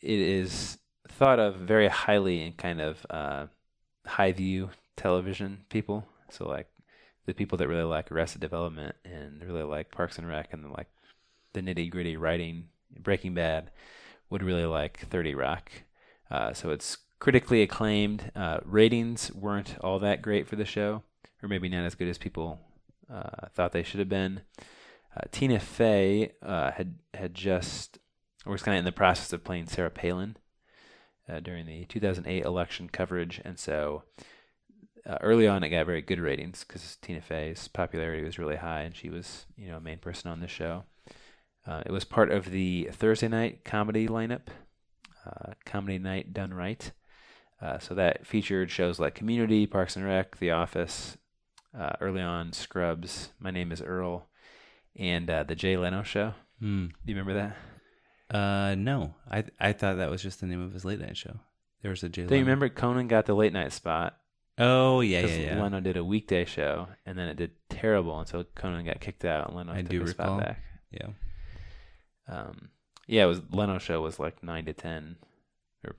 It 0.00 0.20
is 0.20 0.78
thought 1.08 1.38
of 1.38 1.56
very 1.56 1.88
highly 1.88 2.42
in 2.42 2.52
kind 2.52 2.80
of 2.80 3.06
uh, 3.10 3.46
high 4.06 4.32
view 4.32 4.70
television 4.96 5.64
people. 5.70 6.06
So 6.30 6.46
like 6.46 6.68
the 7.28 7.34
people 7.34 7.58
that 7.58 7.68
really 7.68 7.82
like 7.82 8.10
Arrested 8.10 8.40
Development 8.40 8.96
and 9.04 9.44
really 9.44 9.62
like 9.62 9.90
Parks 9.90 10.16
and 10.16 10.26
Rec 10.26 10.54
and 10.54 10.72
like 10.72 10.88
the 11.52 11.60
nitty 11.60 11.90
gritty 11.90 12.16
writing, 12.16 12.68
Breaking 12.98 13.34
Bad, 13.34 13.70
would 14.30 14.42
really 14.42 14.64
like 14.64 15.00
30 15.10 15.34
Rock. 15.34 15.70
Uh, 16.30 16.54
so 16.54 16.70
it's 16.70 16.96
critically 17.18 17.60
acclaimed. 17.60 18.32
Uh, 18.34 18.60
ratings 18.64 19.30
weren't 19.34 19.76
all 19.82 19.98
that 19.98 20.22
great 20.22 20.48
for 20.48 20.56
the 20.56 20.64
show, 20.64 21.02
or 21.42 21.50
maybe 21.50 21.68
not 21.68 21.84
as 21.84 21.94
good 21.94 22.08
as 22.08 22.16
people 22.16 22.60
uh, 23.12 23.48
thought 23.54 23.72
they 23.72 23.82
should 23.82 24.00
have 24.00 24.08
been. 24.08 24.40
Uh, 25.14 25.20
Tina 25.30 25.60
Fey 25.60 26.32
uh, 26.42 26.70
had 26.70 26.94
had 27.12 27.34
just 27.34 27.98
or 28.46 28.52
was 28.52 28.62
kind 28.62 28.76
of 28.76 28.78
in 28.78 28.84
the 28.86 28.92
process 28.92 29.34
of 29.34 29.44
playing 29.44 29.66
Sarah 29.66 29.90
Palin 29.90 30.36
uh, 31.28 31.40
during 31.40 31.66
the 31.66 31.84
2008 31.84 32.42
election 32.42 32.88
coverage, 32.88 33.38
and 33.44 33.58
so 33.58 34.04
uh, 35.08 35.18
early 35.22 35.48
on 35.48 35.64
it 35.64 35.70
got 35.70 35.86
very 35.86 36.02
good 36.02 36.20
ratings 36.20 36.64
because 36.64 36.96
Tina 37.00 37.20
Fey's 37.20 37.68
popularity 37.68 38.22
was 38.22 38.38
really 38.38 38.56
high, 38.56 38.82
and 38.82 38.94
she 38.94 39.08
was 39.08 39.46
you 39.56 39.68
know 39.68 39.78
a 39.78 39.80
main 39.80 39.98
person 39.98 40.30
on 40.30 40.40
the 40.40 40.48
show. 40.48 40.84
Uh, 41.66 41.82
it 41.84 41.92
was 41.92 42.04
part 42.04 42.30
of 42.30 42.50
the 42.50 42.88
Thursday 42.92 43.28
night 43.28 43.64
comedy 43.64 44.06
lineup, 44.06 44.48
uh, 45.26 45.52
comedy 45.64 45.98
night 45.98 46.32
done 46.32 46.52
right. 46.52 46.92
Uh, 47.60 47.78
so 47.78 47.94
that 47.94 48.26
featured 48.26 48.70
shows 48.70 49.00
like 49.00 49.14
Community, 49.14 49.66
Parks 49.66 49.96
and 49.96 50.04
Rec, 50.04 50.38
The 50.38 50.52
Office, 50.52 51.18
uh, 51.76 51.90
early 52.00 52.22
on 52.22 52.52
Scrubs, 52.52 53.30
My 53.40 53.50
Name 53.50 53.72
Is 53.72 53.82
Earl, 53.82 54.28
and 54.96 55.28
uh, 55.28 55.42
the 55.42 55.56
Jay 55.56 55.76
Leno 55.76 56.02
Show. 56.02 56.34
Hmm. 56.60 56.86
Do 56.86 57.12
you 57.12 57.16
remember 57.16 57.34
that? 58.30 58.36
Uh, 58.36 58.74
no, 58.74 59.14
I 59.30 59.44
I 59.58 59.72
thought 59.72 59.96
that 59.96 60.10
was 60.10 60.22
just 60.22 60.40
the 60.40 60.46
name 60.46 60.62
of 60.62 60.72
his 60.72 60.84
late 60.84 61.00
night 61.00 61.16
show. 61.16 61.40
There 61.82 61.90
was 61.90 62.02
a 62.02 62.08
Jay. 62.08 62.26
Do 62.26 62.34
you 62.34 62.40
remember 62.40 62.68
Conan 62.68 63.08
got 63.08 63.26
the 63.26 63.34
late 63.34 63.52
night 63.52 63.72
spot? 63.72 64.18
Oh 64.58 65.00
yeah, 65.00 65.20
yeah, 65.20 65.36
yeah. 65.36 65.62
Leno 65.62 65.80
did 65.80 65.96
a 65.96 66.04
weekday 66.04 66.44
show, 66.44 66.88
and 67.06 67.16
then 67.16 67.28
it 67.28 67.36
did 67.36 67.52
terrible, 67.68 68.18
and 68.18 68.26
so 68.28 68.44
Conan 68.54 68.84
got 68.84 69.00
kicked 69.00 69.24
out, 69.24 69.48
and 69.48 69.56
Leno 69.56 69.72
I 69.72 69.82
took 69.82 69.90
do 69.90 69.98
the 70.00 70.04
recall. 70.06 70.38
spot 70.38 70.40
back. 70.40 70.62
yeah. 70.90 71.08
Um, 72.28 72.70
yeah, 73.06 73.22
it 73.24 73.26
was 73.26 73.40
Leno 73.50 73.78
show 73.78 74.00
was 74.00 74.18
like 74.18 74.42
nine 74.42 74.64
to 74.66 74.72
ten, 74.72 75.16
or 75.86 75.94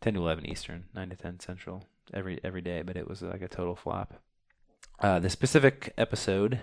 ten 0.00 0.14
to 0.14 0.20
eleven 0.20 0.46
Eastern, 0.46 0.84
nine 0.94 1.10
to 1.10 1.16
ten 1.16 1.38
Central, 1.38 1.84
every 2.12 2.40
every 2.42 2.60
day, 2.60 2.82
but 2.82 2.96
it 2.96 3.08
was 3.08 3.22
like 3.22 3.42
a 3.42 3.48
total 3.48 3.76
flop. 3.76 4.14
Uh, 4.98 5.18
the 5.18 5.30
specific 5.30 5.92
episode, 5.96 6.60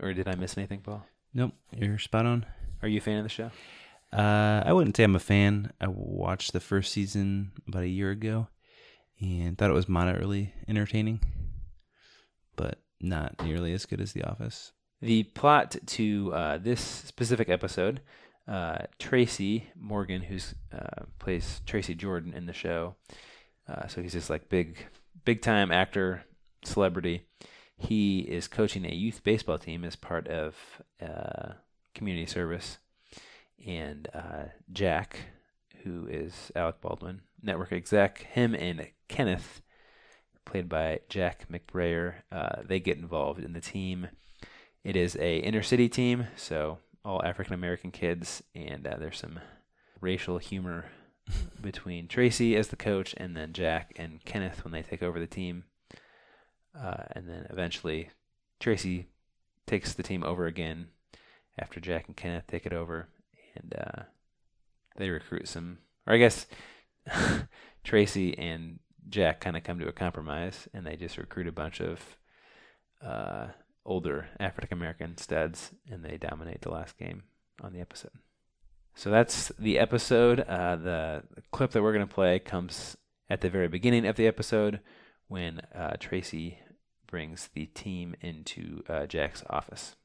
or 0.00 0.12
did 0.12 0.28
I 0.28 0.34
miss 0.34 0.56
anything, 0.56 0.80
Paul? 0.80 1.06
Nope, 1.34 1.52
you're 1.74 1.98
spot 1.98 2.26
on. 2.26 2.46
Are 2.82 2.88
you 2.88 2.98
a 2.98 3.00
fan 3.00 3.18
of 3.18 3.24
the 3.24 3.28
show? 3.30 3.50
Uh, 4.12 4.62
I 4.66 4.72
wouldn't 4.74 4.96
say 4.96 5.04
I'm 5.04 5.16
a 5.16 5.20
fan. 5.20 5.72
I 5.80 5.86
watched 5.88 6.52
the 6.52 6.60
first 6.60 6.92
season 6.92 7.52
about 7.66 7.82
a 7.82 7.88
year 7.88 8.10
ago 8.10 8.48
and 9.22 9.56
thought 9.56 9.70
it 9.70 9.74
was 9.74 9.88
moderately 9.88 10.52
entertaining, 10.66 11.20
but 12.56 12.80
not 13.00 13.42
nearly 13.44 13.72
as 13.72 13.86
good 13.86 14.00
as 14.00 14.12
The 14.12 14.24
Office. 14.24 14.72
The 15.00 15.22
plot 15.22 15.76
to 15.86 16.32
uh, 16.34 16.58
this 16.58 16.80
specific 16.80 17.48
episode, 17.48 18.00
uh, 18.48 18.78
Tracy 18.98 19.68
Morgan, 19.76 20.22
who 20.22 20.38
uh, 20.76 21.04
plays 21.18 21.60
Tracy 21.66 21.94
Jordan 21.94 22.32
in 22.34 22.46
the 22.46 22.52
show, 22.52 22.96
uh, 23.68 23.86
so 23.86 24.02
he's 24.02 24.12
this 24.12 24.30
like 24.30 24.48
big, 24.48 24.76
big 25.24 25.40
time 25.40 25.70
actor, 25.70 26.24
celebrity. 26.64 27.26
He 27.76 28.20
is 28.20 28.48
coaching 28.48 28.84
a 28.84 28.94
youth 28.94 29.22
baseball 29.24 29.58
team 29.58 29.84
as 29.84 29.96
part 29.96 30.28
of 30.28 30.56
uh, 31.00 31.54
community 31.94 32.26
service, 32.26 32.78
and 33.66 34.08
uh, 34.14 34.44
Jack, 34.72 35.18
who 35.82 36.06
is 36.08 36.52
Alec 36.54 36.80
Baldwin, 36.80 37.22
network 37.42 37.72
exec, 37.72 38.22
him 38.22 38.54
and 38.54 38.88
Kenneth, 39.08 39.62
played 40.44 40.68
by 40.68 41.00
Jack 41.08 41.46
McBrayer, 41.50 42.14
uh, 42.30 42.62
they 42.64 42.80
get 42.80 42.98
involved 42.98 43.42
in 43.42 43.52
the 43.52 43.60
team. 43.60 44.08
It 44.84 44.96
is 44.96 45.16
a 45.16 45.38
inner 45.38 45.62
city 45.62 45.88
team, 45.88 46.26
so 46.36 46.78
all 47.04 47.24
African 47.24 47.54
American 47.54 47.90
kids, 47.90 48.42
and 48.54 48.86
uh, 48.86 48.96
there's 48.98 49.18
some 49.18 49.40
racial 50.00 50.38
humor 50.38 50.86
between 51.60 52.08
Tracy 52.08 52.56
as 52.56 52.68
the 52.68 52.76
coach 52.76 53.14
and 53.16 53.36
then 53.36 53.52
Jack 53.52 53.92
and 53.96 54.24
Kenneth 54.24 54.64
when 54.64 54.72
they 54.72 54.82
take 54.82 55.02
over 55.02 55.20
the 55.20 55.26
team. 55.26 55.64
Uh, 56.78 57.04
and 57.12 57.28
then 57.28 57.46
eventually 57.50 58.08
Tracy 58.58 59.06
takes 59.66 59.92
the 59.92 60.02
team 60.02 60.24
over 60.24 60.46
again 60.46 60.88
after 61.58 61.80
Jack 61.80 62.06
and 62.06 62.16
Kenneth 62.16 62.46
take 62.46 62.66
it 62.66 62.72
over, 62.72 63.08
and 63.54 63.74
uh, 63.78 64.02
they 64.96 65.10
recruit 65.10 65.48
some, 65.48 65.78
or 66.06 66.14
I 66.14 66.18
guess 66.18 66.46
Tracy 67.84 68.36
and 68.38 68.78
Jack 69.08 69.40
kind 69.40 69.56
of 69.56 69.64
come 69.64 69.78
to 69.78 69.88
a 69.88 69.92
compromise, 69.92 70.68
and 70.72 70.86
they 70.86 70.96
just 70.96 71.18
recruit 71.18 71.46
a 71.46 71.52
bunch 71.52 71.80
of 71.80 72.16
uh, 73.04 73.48
older 73.84 74.28
African 74.38 74.78
American 74.78 75.16
studs, 75.16 75.72
and 75.90 76.04
they 76.04 76.16
dominate 76.16 76.62
the 76.62 76.70
last 76.70 76.98
game 76.98 77.24
on 77.60 77.72
the 77.72 77.80
episode. 77.80 78.12
So 78.94 79.10
that's 79.10 79.50
the 79.58 79.78
episode. 79.78 80.40
Uh, 80.40 80.76
the, 80.76 81.22
clip 81.50 81.72
that 81.72 81.82
we're 81.82 81.92
going 81.92 82.06
to 82.06 82.14
play 82.14 82.38
comes 82.38 82.96
at 83.28 83.40
the 83.40 83.50
very 83.50 83.68
beginning 83.68 84.06
of 84.06 84.16
the 84.16 84.26
episode 84.26 84.80
when 85.28 85.60
uh, 85.74 85.96
Tracy 85.98 86.58
brings 87.06 87.48
the 87.54 87.66
team 87.66 88.14
into 88.20 88.82
uh, 88.88 89.06
Jack's 89.06 89.42
office. 89.48 89.96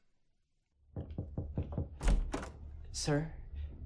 Sir, 2.92 3.32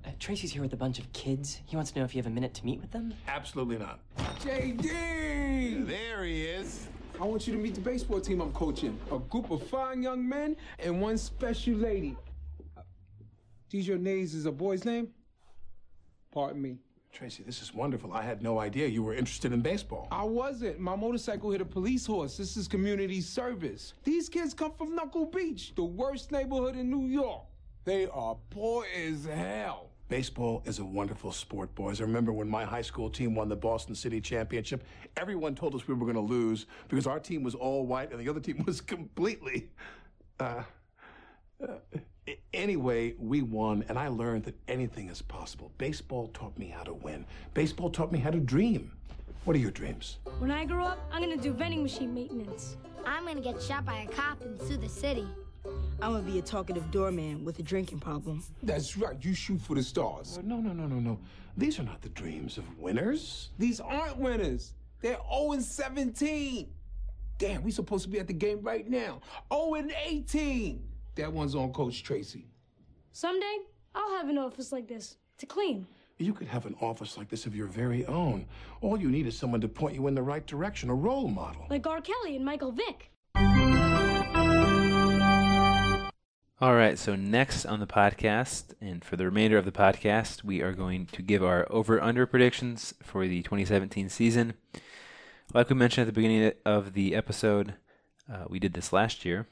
uh, 0.05 0.11
Tracy's 0.19 0.53
here 0.53 0.62
with 0.62 0.73
a 0.73 0.77
bunch 0.77 0.99
of 0.99 1.12
kids. 1.12 1.61
He 1.67 1.77
wants 1.77 1.91
to 1.93 1.99
know 1.99 2.05
if 2.05 2.15
you 2.15 2.21
have 2.21 2.31
a 2.31 2.35
minute 2.35 2.55
to 2.55 2.65
meet 2.65 2.81
with 2.81 2.91
them. 2.91 3.15
Absolutely 3.29 3.79
not. 3.79 4.01
JD! 4.41 5.87
There 5.87 6.25
he 6.25 6.43
is. 6.43 6.88
I 7.21 7.25
want 7.25 7.47
you 7.47 7.53
to 7.53 7.59
meet 7.59 7.75
the 7.75 7.81
baseball 7.81 8.21
team 8.21 8.41
I'm 8.41 8.53
coaching. 8.53 8.99
A 9.12 9.19
group 9.19 9.51
of 9.51 9.67
fine 9.69 10.03
young 10.03 10.29
men 10.29 10.57
and 10.79 11.01
one 11.01 11.19
special 11.19 11.75
lady. 11.75 12.17
Uh, 12.77 12.83
Dijonais 13.71 14.35
is 14.35 14.47
a 14.47 14.53
boy's 14.53 14.85
name? 14.85 15.09
Pardon 16.33 16.61
me. 16.61 16.79
Tracy, 17.12 17.43
this 17.43 17.61
is 17.61 17.75
wonderful. 17.75 18.11
I 18.15 18.23
had 18.23 18.43
no 18.43 18.59
idea 18.59 18.88
you 18.88 19.03
were 19.03 19.15
interested 19.15 19.53
in 19.53 19.61
baseball. 19.61 20.09
I 20.11 20.25
wasn't. 20.25 20.81
My 20.81 20.97
motorcycle 20.97 21.51
hit 21.51 21.61
a 21.61 21.65
police 21.65 22.07
horse. 22.07 22.38
This 22.38 22.57
is 22.57 22.67
community 22.67 23.21
service. 23.21 23.93
These 24.03 24.31
kids 24.31 24.55
come 24.55 24.73
from 24.73 24.97
Knuckle 24.97 25.27
Beach, 25.27 25.75
the 25.77 25.85
worst 25.85 26.33
neighborhood 26.33 26.75
in 26.75 26.91
New 26.91 27.07
York. 27.09 27.43
They 27.85 28.07
are 28.07 28.37
poor 28.49 28.87
as 28.97 29.27
hell. 29.27 29.91
Baseball 30.09 30.62
is 30.67 30.79
a 30.79 30.85
wonderful 30.85 31.33
sport, 31.33 31.75
boys. 31.75 32.01
I 32.01 32.05
remember 32.05 32.33
when 32.33 32.49
my 32.49 32.65
high 32.65 32.83
school 32.83 33.09
team 33.09 33.35
won 33.35 33.49
the 33.49 33.57
Boston 33.57 33.95
City 33.95 34.21
Championship, 34.21 34.85
everyone 35.17 35.55
told 35.55 35.75
us 35.75 35.88
we 35.88 35.95
were 35.95 36.05
going 36.05 36.15
to 36.15 36.21
lose 36.21 36.67
because 36.88 37.07
our 37.07 37.19
team 37.19 37.43
was 37.43 37.55
all 37.55 37.87
white 37.87 38.12
and 38.12 38.21
the 38.21 38.29
other 38.29 38.41
team 38.41 38.62
was 38.67 38.81
completely. 38.81 39.71
Uh, 40.38 40.65
uh, 41.62 41.77
anyway, 42.53 43.15
we 43.19 43.43
won, 43.43 43.85
and 43.88 43.99
I 43.99 44.09
learned 44.09 44.45
that 44.45 44.55
anything 44.69 45.09
is 45.09 45.23
possible. 45.23 45.73
Baseball 45.79 46.29
taught 46.35 46.59
me 46.59 46.69
how 46.69 46.83
to 46.83 46.93
win, 46.93 47.25
baseball 47.55 47.91
taught 47.91 48.12
me 48.12 48.19
how 48.19 48.31
to 48.31 48.41
dream. 48.41 48.93
What 49.45 49.57
are 49.57 49.61
your 49.61 49.71
dreams? 49.73 50.19
When 50.38 50.53
I 50.53 50.65
grow 50.65 50.85
up, 50.85 50.99
I'm 51.11 51.21
gonna 51.21 51.37
do 51.37 51.53
vending 51.53 51.83
machine 51.83 52.15
maintenance. 52.15 52.77
I'm 53.05 53.27
gonna 53.27 53.41
get 53.41 53.61
shot 53.61 53.85
by 53.85 54.03
a 54.03 54.07
cop 54.07 54.41
and 54.43 54.61
sue 54.62 54.77
the 54.77 54.88
city. 54.88 55.27
I'm 55.64 56.12
gonna 56.12 56.22
be 56.22 56.38
a 56.38 56.42
talkative 56.42 56.90
doorman 56.90 57.44
with 57.44 57.59
a 57.59 57.62
drinking 57.62 58.01
problem. 58.01 58.42
That's 58.62 58.96
right. 58.96 59.16
You 59.20 59.35
shoot 59.35 59.61
for 59.61 59.77
the 59.77 59.83
stars. 59.83 60.38
No, 60.42 60.57
no, 60.57 60.72
no, 60.72 60.87
no, 60.87 60.98
no. 60.98 61.18
These 61.57 61.79
are 61.79 61.85
not 61.85 62.03
the 62.03 62.09
dreams 62.09 62.59
of 62.59 62.79
winners. 62.79 63.51
These 63.59 63.81
aren't 63.81 64.16
winners. 64.18 64.75
They're 65.01 65.18
0 65.31 65.53
and 65.53 65.62
17. 65.62 66.68
Damn, 67.38 67.62
we 67.62 67.70
supposed 67.70 68.05
to 68.05 68.11
be 68.11 68.18
at 68.18 68.27
the 68.27 68.33
game 68.33 68.61
right 68.62 68.88
now. 68.88 69.20
0 69.53 69.75
and 69.75 69.94
18. 70.07 70.83
That 71.16 71.33
one's 71.33 71.55
on 71.55 71.72
Coach 71.72 72.03
Tracy. 72.03 72.46
Someday, 73.12 73.59
I'll 73.94 74.16
have 74.16 74.29
an 74.29 74.38
office 74.38 74.72
like 74.72 74.88
this 74.88 75.16
to 75.38 75.46
clean. 75.46 75.87
You 76.18 76.33
could 76.33 76.48
have 76.48 76.66
an 76.66 76.77
office 76.81 77.16
like 77.16 77.29
this 77.29 77.46
of 77.46 77.55
your 77.55 77.66
very 77.66 78.07
own. 78.07 78.46
All 78.81 78.98
you 78.98 79.11
need 79.11 79.27
is 79.27 79.37
someone 79.37 79.61
to 79.61 79.68
point 79.68 79.94
you 79.94 80.07
in 80.07 80.14
the 80.14 80.22
right 80.22 80.46
direction, 80.46 80.88
a 80.88 80.94
role 80.94 81.29
model. 81.29 81.66
Like 81.68 81.87
R. 81.87 82.01
Kelly 82.01 82.37
and 82.37 82.44
Michael 82.44 82.72
Vick. 82.72 83.12
All 86.62 86.77
right, 86.77 86.96
so 86.96 87.16
next 87.16 87.66
on 87.66 87.81
the 87.81 87.88
podcast, 87.88 88.75
and 88.81 89.05
for 89.05 89.16
the 89.16 89.25
remainder 89.25 89.59
of 89.59 89.64
the 89.64 89.72
podcast, 89.72 90.44
we 90.44 90.62
are 90.62 90.70
going 90.70 91.07
to 91.07 91.20
give 91.20 91.42
our 91.42 91.66
over 91.68 92.01
under 92.01 92.25
predictions 92.25 92.94
for 93.03 93.27
the 93.27 93.42
2017 93.42 94.09
season. 94.09 94.55
Like 95.53 95.70
we 95.70 95.75
mentioned 95.75 96.03
at 96.03 96.14
the 96.14 96.20
beginning 96.20 96.53
of 96.64 96.92
the 96.92 97.16
episode, 97.16 97.75
uh, 98.33 98.44
we 98.48 98.61
did 98.61 98.75
this 98.75 98.92
last 98.92 99.25
year, 99.25 99.48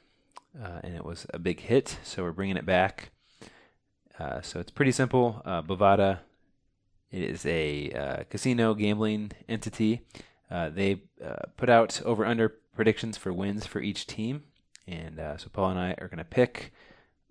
uh, 0.57 0.79
and 0.85 0.95
it 0.95 1.03
was 1.03 1.25
a 1.33 1.37
big 1.37 1.59
hit, 1.59 1.97
so 2.01 2.23
we're 2.23 2.31
bringing 2.31 2.55
it 2.55 2.65
back. 2.65 3.09
Uh, 4.17 4.39
so 4.39 4.61
it's 4.61 4.71
pretty 4.71 4.93
simple. 4.93 5.41
Uh, 5.43 5.61
Bovada 5.61 6.19
it 7.11 7.23
is 7.23 7.45
a 7.45 7.91
uh, 7.91 8.23
casino 8.29 8.73
gambling 8.73 9.33
entity. 9.49 9.99
Uh, 10.49 10.69
they 10.69 11.01
put 11.57 11.67
out 11.67 12.01
over 12.05 12.25
under 12.25 12.47
predictions 12.73 13.17
for 13.17 13.33
wins 13.33 13.65
for 13.65 13.81
each 13.81 14.07
team. 14.07 14.43
And 14.87 15.19
so 15.37 15.49
Paul 15.51 15.71
and 15.71 15.79
I 15.79 15.95
are 15.97 16.07
going 16.07 16.19
to 16.19 16.23
pick 16.23 16.71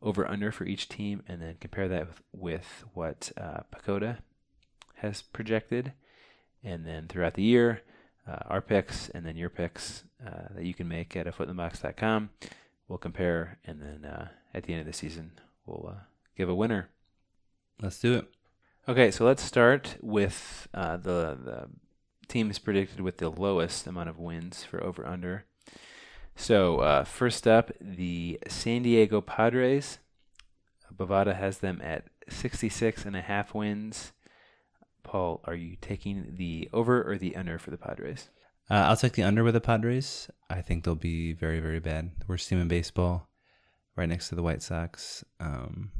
over 0.02 0.26
under 0.26 0.50
for 0.50 0.64
each 0.64 0.88
team 0.88 1.22
and 1.28 1.40
then 1.42 1.56
compare 1.60 1.88
that 1.88 2.08
with, 2.08 2.22
with 2.32 2.84
what 2.94 3.32
uh, 3.36 3.60
PECOTA 3.72 4.18
has 4.96 5.22
projected. 5.22 5.92
And 6.62 6.86
then 6.86 7.06
throughout 7.08 7.34
the 7.34 7.42
year, 7.42 7.82
uh, 8.26 8.38
our 8.46 8.60
picks 8.60 9.08
and 9.10 9.24
then 9.24 9.36
your 9.36 9.50
picks 9.50 10.04
uh, 10.24 10.48
that 10.54 10.64
you 10.64 10.74
can 10.74 10.88
make 10.88 11.16
at 11.16 11.26
a 11.26 11.32
footinthebox.com. 11.32 12.30
We'll 12.88 12.98
compare, 12.98 13.58
and 13.64 13.80
then 13.80 14.04
uh, 14.04 14.28
at 14.52 14.64
the 14.64 14.72
end 14.72 14.80
of 14.80 14.86
the 14.86 14.92
season, 14.92 15.32
we'll 15.64 15.92
uh, 15.92 16.00
give 16.36 16.48
a 16.48 16.54
winner. 16.54 16.88
Let's 17.80 18.00
do 18.00 18.14
it. 18.14 18.26
Okay, 18.88 19.10
so 19.10 19.24
let's 19.24 19.42
start 19.42 19.96
with 20.00 20.68
uh, 20.74 20.96
the 20.96 21.38
the 21.42 21.68
teams 22.26 22.58
predicted 22.58 23.00
with 23.00 23.18
the 23.18 23.30
lowest 23.30 23.86
amount 23.86 24.08
of 24.08 24.18
wins 24.18 24.64
for 24.64 24.82
over 24.82 25.06
under. 25.06 25.44
So 26.36 26.78
uh, 26.78 27.04
first 27.04 27.46
up, 27.46 27.70
the 27.80 28.38
San 28.48 28.82
Diego 28.82 29.20
Padres. 29.20 29.98
Bovada 30.94 31.36
has 31.36 31.58
them 31.58 31.80
at 31.82 32.04
66 32.28 33.04
and 33.04 33.16
a 33.16 33.20
half 33.20 33.54
wins. 33.54 34.12
Paul, 35.02 35.40
are 35.44 35.54
you 35.54 35.76
taking 35.80 36.34
the 36.36 36.68
over 36.72 37.02
or 37.02 37.16
the 37.16 37.36
under 37.36 37.58
for 37.58 37.70
the 37.70 37.76
Padres? 37.76 38.28
Uh, 38.70 38.74
I'll 38.74 38.96
take 38.96 39.14
the 39.14 39.22
under 39.22 39.42
with 39.42 39.54
the 39.54 39.60
Padres. 39.60 40.28
I 40.48 40.60
think 40.60 40.84
they'll 40.84 40.94
be 40.94 41.32
very, 41.32 41.58
very 41.60 41.80
bad. 41.80 42.12
Worst 42.28 42.48
team 42.48 42.60
in 42.60 42.68
baseball, 42.68 43.28
right 43.96 44.08
next 44.08 44.28
to 44.28 44.36
the 44.36 44.42
White 44.42 44.62
Sox. 44.62 45.24
Um, 45.40 45.90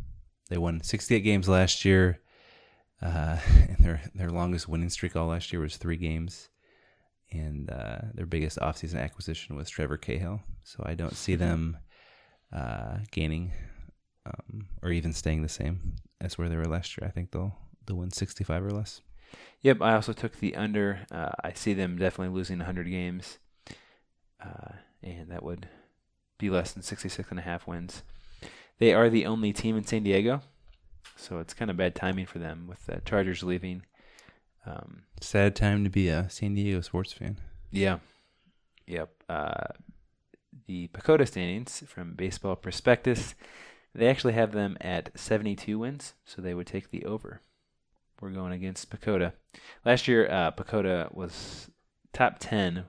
they 0.48 0.58
won 0.58 0.82
68 0.82 1.20
games 1.20 1.48
last 1.48 1.84
year, 1.84 2.20
uh, 3.02 3.38
and 3.68 3.78
their 3.78 4.02
their 4.14 4.30
longest 4.30 4.68
winning 4.68 4.90
streak 4.90 5.16
all 5.16 5.28
last 5.28 5.52
year 5.52 5.60
was 5.60 5.76
three 5.76 5.96
games. 5.96 6.48
And 7.32 7.70
uh, 7.70 7.98
their 8.14 8.26
biggest 8.26 8.58
offseason 8.58 9.00
acquisition 9.00 9.56
was 9.56 9.70
Trevor 9.70 9.96
Cahill. 9.96 10.40
So 10.64 10.82
I 10.84 10.94
don't 10.94 11.16
see 11.16 11.36
them 11.36 11.76
uh, 12.52 12.98
gaining 13.12 13.52
um, 14.26 14.66
or 14.82 14.90
even 14.90 15.12
staying 15.12 15.42
the 15.42 15.48
same 15.48 15.96
as 16.20 16.36
where 16.36 16.48
they 16.48 16.56
were 16.56 16.66
last 16.66 16.96
year. 16.96 17.06
I 17.06 17.10
think 17.10 17.30
they'll 17.30 17.56
they'll 17.86 17.96
win 17.96 18.10
65 18.10 18.64
or 18.64 18.70
less. 18.70 19.00
Yep, 19.62 19.80
I 19.80 19.94
also 19.94 20.12
took 20.12 20.36
the 20.38 20.56
under. 20.56 21.00
Uh, 21.10 21.32
I 21.44 21.52
see 21.52 21.74
them 21.74 21.96
definitely 21.96 22.34
losing 22.34 22.58
100 22.58 22.90
games, 22.90 23.38
uh, 24.44 24.72
and 25.02 25.30
that 25.30 25.42
would 25.42 25.68
be 26.38 26.50
less 26.50 26.72
than 26.72 26.82
66 26.82 27.30
and 27.30 27.38
a 27.38 27.42
half 27.42 27.66
wins. 27.66 28.02
They 28.78 28.92
are 28.94 29.10
the 29.10 29.26
only 29.26 29.52
team 29.52 29.76
in 29.76 29.84
San 29.84 30.02
Diego, 30.02 30.40
so 31.16 31.38
it's 31.38 31.54
kind 31.54 31.70
of 31.70 31.76
bad 31.76 31.94
timing 31.94 32.26
for 32.26 32.38
them 32.38 32.66
with 32.66 32.86
the 32.86 33.02
Chargers 33.04 33.42
leaving. 33.42 33.82
Um, 34.66 35.02
Sad 35.20 35.56
time 35.56 35.84
to 35.84 35.90
be 35.90 36.08
a 36.08 36.28
San 36.30 36.54
Diego 36.54 36.80
sports 36.80 37.12
fan. 37.12 37.38
yeah, 37.70 37.98
Yep. 38.86 39.10
Uh, 39.28 39.66
the 40.66 40.88
PECOTA 40.88 41.26
standings 41.28 41.84
from 41.86 42.14
Baseball 42.14 42.56
Prospectus, 42.56 43.34
they 43.94 44.08
actually 44.08 44.32
have 44.32 44.52
them 44.52 44.76
at 44.80 45.10
72 45.18 45.78
wins, 45.78 46.14
so 46.24 46.42
they 46.42 46.54
would 46.54 46.66
take 46.66 46.90
the 46.90 47.04
over. 47.04 47.40
We're 48.20 48.30
going 48.30 48.52
against 48.52 48.90
PECOTA. 48.90 49.32
Last 49.84 50.08
year, 50.08 50.28
uh, 50.30 50.50
PECOTA 50.50 51.14
was 51.14 51.70
top 52.12 52.36
10. 52.40 52.78
I 52.78 52.82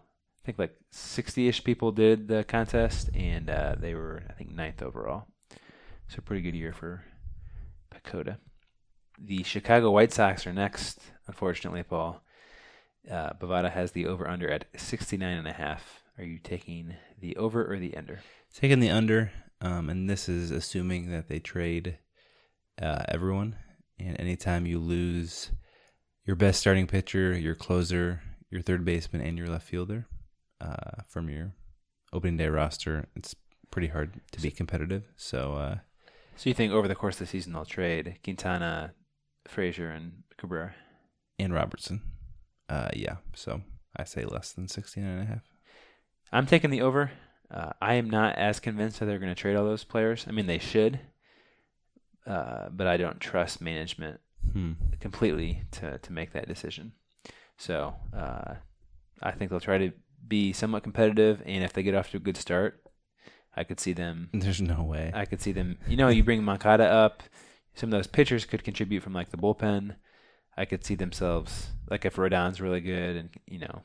think 0.45 0.57
like 0.57 0.75
60-ish 0.91 1.63
people 1.63 1.91
did 1.91 2.27
the 2.27 2.43
contest, 2.43 3.09
and 3.13 3.49
uh, 3.49 3.75
they 3.77 3.93
were, 3.93 4.23
I 4.29 4.33
think, 4.33 4.51
ninth 4.51 4.81
overall. 4.81 5.27
So 6.07 6.21
pretty 6.25 6.41
good 6.41 6.55
year 6.55 6.73
for 6.73 7.03
PECOTA. 7.93 8.37
The 9.23 9.43
Chicago 9.43 9.91
White 9.91 10.11
Sox 10.11 10.47
are 10.47 10.53
next, 10.53 10.99
unfortunately, 11.27 11.83
Paul. 11.83 12.23
Uh, 13.09 13.33
Bovada 13.33 13.71
has 13.71 13.91
the 13.91 14.07
over 14.07 14.27
under 14.27 14.49
at 14.49 14.65
69 14.75 15.37
and 15.37 15.47
a 15.47 15.53
half. 15.53 16.01
Are 16.17 16.23
you 16.23 16.39
taking 16.39 16.95
the 17.19 17.35
over 17.35 17.71
or 17.71 17.77
the 17.77 17.95
under? 17.95 18.21
Taking 18.53 18.79
the 18.79 18.89
under, 18.89 19.31
um, 19.61 19.89
and 19.89 20.09
this 20.09 20.27
is 20.27 20.49
assuming 20.49 21.11
that 21.11 21.27
they 21.29 21.39
trade 21.39 21.99
uh, 22.81 23.03
everyone. 23.07 23.57
And 23.99 24.19
anytime 24.19 24.65
you 24.65 24.79
lose 24.79 25.51
your 26.25 26.35
best 26.35 26.59
starting 26.59 26.87
pitcher, 26.87 27.37
your 27.37 27.55
closer, 27.55 28.21
your 28.49 28.61
third 28.61 28.83
baseman, 28.83 29.21
and 29.21 29.37
your 29.37 29.47
left 29.47 29.67
fielder 29.67 30.07
uh, 30.59 31.03
from 31.07 31.29
your 31.29 31.53
opening 32.11 32.37
day 32.37 32.47
roster, 32.47 33.07
it's 33.15 33.35
pretty 33.69 33.87
hard 33.87 34.19
to 34.31 34.41
be 34.41 34.49
competitive. 34.49 35.03
So, 35.15 35.55
uh, 35.55 35.77
So 36.37 36.49
you 36.49 36.55
think 36.55 36.73
over 36.73 36.87
the 36.87 36.95
course 36.95 37.15
of 37.15 37.19
the 37.19 37.25
season 37.27 37.53
they'll 37.53 37.65
trade 37.65 38.17
Quintana, 38.23 38.93
Frazier, 39.47 39.89
and 39.89 40.23
Cabrera? 40.37 40.75
and 41.39 41.53
Robertson, 41.53 42.01
uh, 42.69 42.89
yeah. 42.93 43.15
So 43.35 43.61
I 43.97 44.03
say 44.03 44.25
less 44.25 44.51
than 44.53 44.67
16 44.67 45.03
and 45.03 45.21
a 45.21 45.25
half. 45.25 45.41
I'm 46.31 46.45
taking 46.45 46.69
the 46.69 46.81
over. 46.81 47.11
Uh, 47.49 47.71
I 47.81 47.95
am 47.95 48.09
not 48.09 48.35
as 48.37 48.59
convinced 48.59 48.99
that 48.99 49.07
they're 49.07 49.17
going 49.19 49.33
to 49.33 49.41
trade 49.41 49.55
all 49.55 49.65
those 49.65 49.83
players. 49.83 50.25
I 50.27 50.31
mean, 50.31 50.45
they 50.45 50.59
should, 50.59 50.99
uh, 52.25 52.69
but 52.69 52.87
I 52.87 52.97
don't 52.97 53.19
trust 53.19 53.61
management 53.61 54.19
Hmm. 54.53 54.73
completely 54.99 55.63
to 55.71 55.97
to 55.99 56.11
make 56.13 56.33
that 56.33 56.47
decision. 56.47 56.93
So 57.57 57.93
uh, 58.15 58.55
I 59.21 59.31
think 59.31 59.49
they'll 59.51 59.59
try 59.59 59.77
to 59.77 59.91
be 60.27 60.51
somewhat 60.53 60.83
competitive, 60.83 61.41
and 61.45 61.63
if 61.63 61.73
they 61.73 61.83
get 61.83 61.93
off 61.95 62.09
to 62.11 62.17
a 62.17 62.19
good 62.19 62.37
start, 62.37 62.83
I 63.55 63.63
could 63.63 63.79
see 63.79 63.93
them. 63.93 64.29
There's 64.33 64.61
no 64.61 64.83
way. 64.83 65.11
I 65.13 65.25
could 65.25 65.41
see 65.41 65.51
them. 65.51 65.77
You 65.87 65.95
know, 65.97 66.07
you 66.09 66.23
bring 66.23 66.43
Moncada 66.43 66.85
up. 66.85 67.23
Some 67.75 67.87
of 67.89 67.91
those 67.91 68.07
pitchers 68.07 68.45
could 68.45 68.63
contribute 68.63 69.03
from 69.03 69.13
like 69.13 69.29
the 69.29 69.37
bullpen. 69.37 69.95
I 70.57 70.65
could 70.65 70.85
see 70.85 70.95
themselves 70.95 71.69
like 71.89 72.05
if 72.05 72.15
Rodon's 72.15 72.61
really 72.61 72.81
good, 72.81 73.15
and 73.15 73.29
you 73.47 73.59
know, 73.59 73.83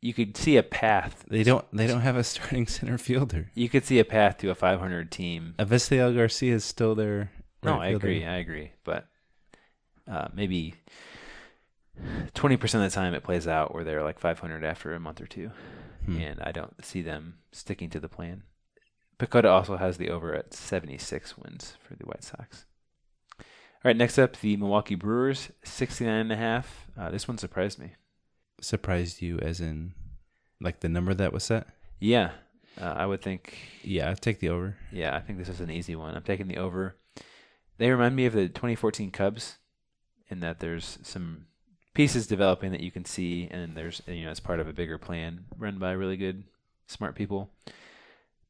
you 0.00 0.14
could 0.14 0.36
see 0.36 0.56
a 0.56 0.62
path. 0.62 1.24
They 1.28 1.42
don't. 1.42 1.64
They 1.72 1.86
don't 1.86 2.00
have 2.00 2.16
a 2.16 2.24
starting 2.24 2.66
center 2.66 2.98
fielder. 2.98 3.50
You 3.54 3.68
could 3.68 3.84
see 3.84 3.98
a 3.98 4.04
path 4.04 4.38
to 4.38 4.50
a 4.50 4.54
500 4.54 5.10
team. 5.10 5.54
Avisail 5.58 6.14
Garcia 6.14 6.54
is 6.54 6.64
still 6.64 6.94
there. 6.94 7.30
No, 7.62 7.78
I 7.78 7.88
agree. 7.88 8.24
I 8.24 8.36
agree. 8.36 8.72
But 8.84 9.06
uh, 10.10 10.28
maybe 10.34 10.74
20% 12.34 12.62
of 12.62 12.80
the 12.80 12.90
time 12.90 13.14
it 13.14 13.22
plays 13.22 13.46
out 13.46 13.74
where 13.74 13.84
they're 13.84 14.02
like 14.02 14.18
500 14.18 14.64
after 14.64 14.94
a 14.94 15.00
month 15.00 15.20
or 15.20 15.26
two. 15.26 15.50
Hmm. 16.06 16.16
And 16.16 16.40
I 16.40 16.52
don't 16.52 16.82
see 16.84 17.02
them 17.02 17.38
sticking 17.52 17.90
to 17.90 18.00
the 18.00 18.08
plan. 18.08 18.44
PECOTA 19.18 19.50
also 19.50 19.76
has 19.76 19.98
the 19.98 20.08
over 20.08 20.34
at 20.34 20.54
76 20.54 21.36
wins 21.36 21.76
for 21.86 21.94
the 21.94 22.06
White 22.06 22.24
Sox. 22.24 22.64
All 23.82 23.88
right, 23.88 23.96
next 23.96 24.18
up, 24.18 24.38
the 24.38 24.58
Milwaukee 24.58 24.94
Brewers, 24.94 25.48
69.5. 25.64 26.64
Uh, 26.98 27.10
this 27.10 27.26
one 27.26 27.38
surprised 27.38 27.78
me. 27.78 27.92
Surprised 28.60 29.22
you, 29.22 29.38
as 29.38 29.58
in, 29.58 29.94
like 30.60 30.80
the 30.80 30.88
number 30.90 31.14
that 31.14 31.32
was 31.32 31.44
set. 31.44 31.66
Yeah, 31.98 32.32
uh, 32.78 32.92
I 32.94 33.06
would 33.06 33.22
think 33.22 33.56
Yeah, 33.82 34.10
I'd 34.10 34.20
take 34.20 34.38
the 34.38 34.50
over. 34.50 34.76
Yeah, 34.92 35.16
I 35.16 35.20
think 35.20 35.38
this 35.38 35.48
is 35.48 35.62
an 35.62 35.70
easy 35.70 35.96
one. 35.96 36.14
I'm 36.14 36.22
taking 36.22 36.46
the 36.46 36.58
over. 36.58 36.96
They 37.78 37.90
remind 37.90 38.16
me 38.16 38.26
of 38.26 38.34
the 38.34 38.48
2014 38.48 39.10
Cubs 39.12 39.56
in 40.28 40.40
that 40.40 40.60
there's 40.60 40.98
some 41.02 41.46
pieces 41.94 42.26
developing 42.26 42.72
that 42.72 42.82
you 42.82 42.90
can 42.90 43.06
see, 43.06 43.48
and 43.50 43.74
there's 43.74 44.02
you 44.06 44.26
know 44.26 44.30
it's 44.30 44.40
part 44.40 44.60
of 44.60 44.68
a 44.68 44.74
bigger 44.74 44.98
plan 44.98 45.46
run 45.56 45.78
by 45.78 45.92
really 45.92 46.18
good, 46.18 46.44
smart 46.86 47.14
people. 47.14 47.50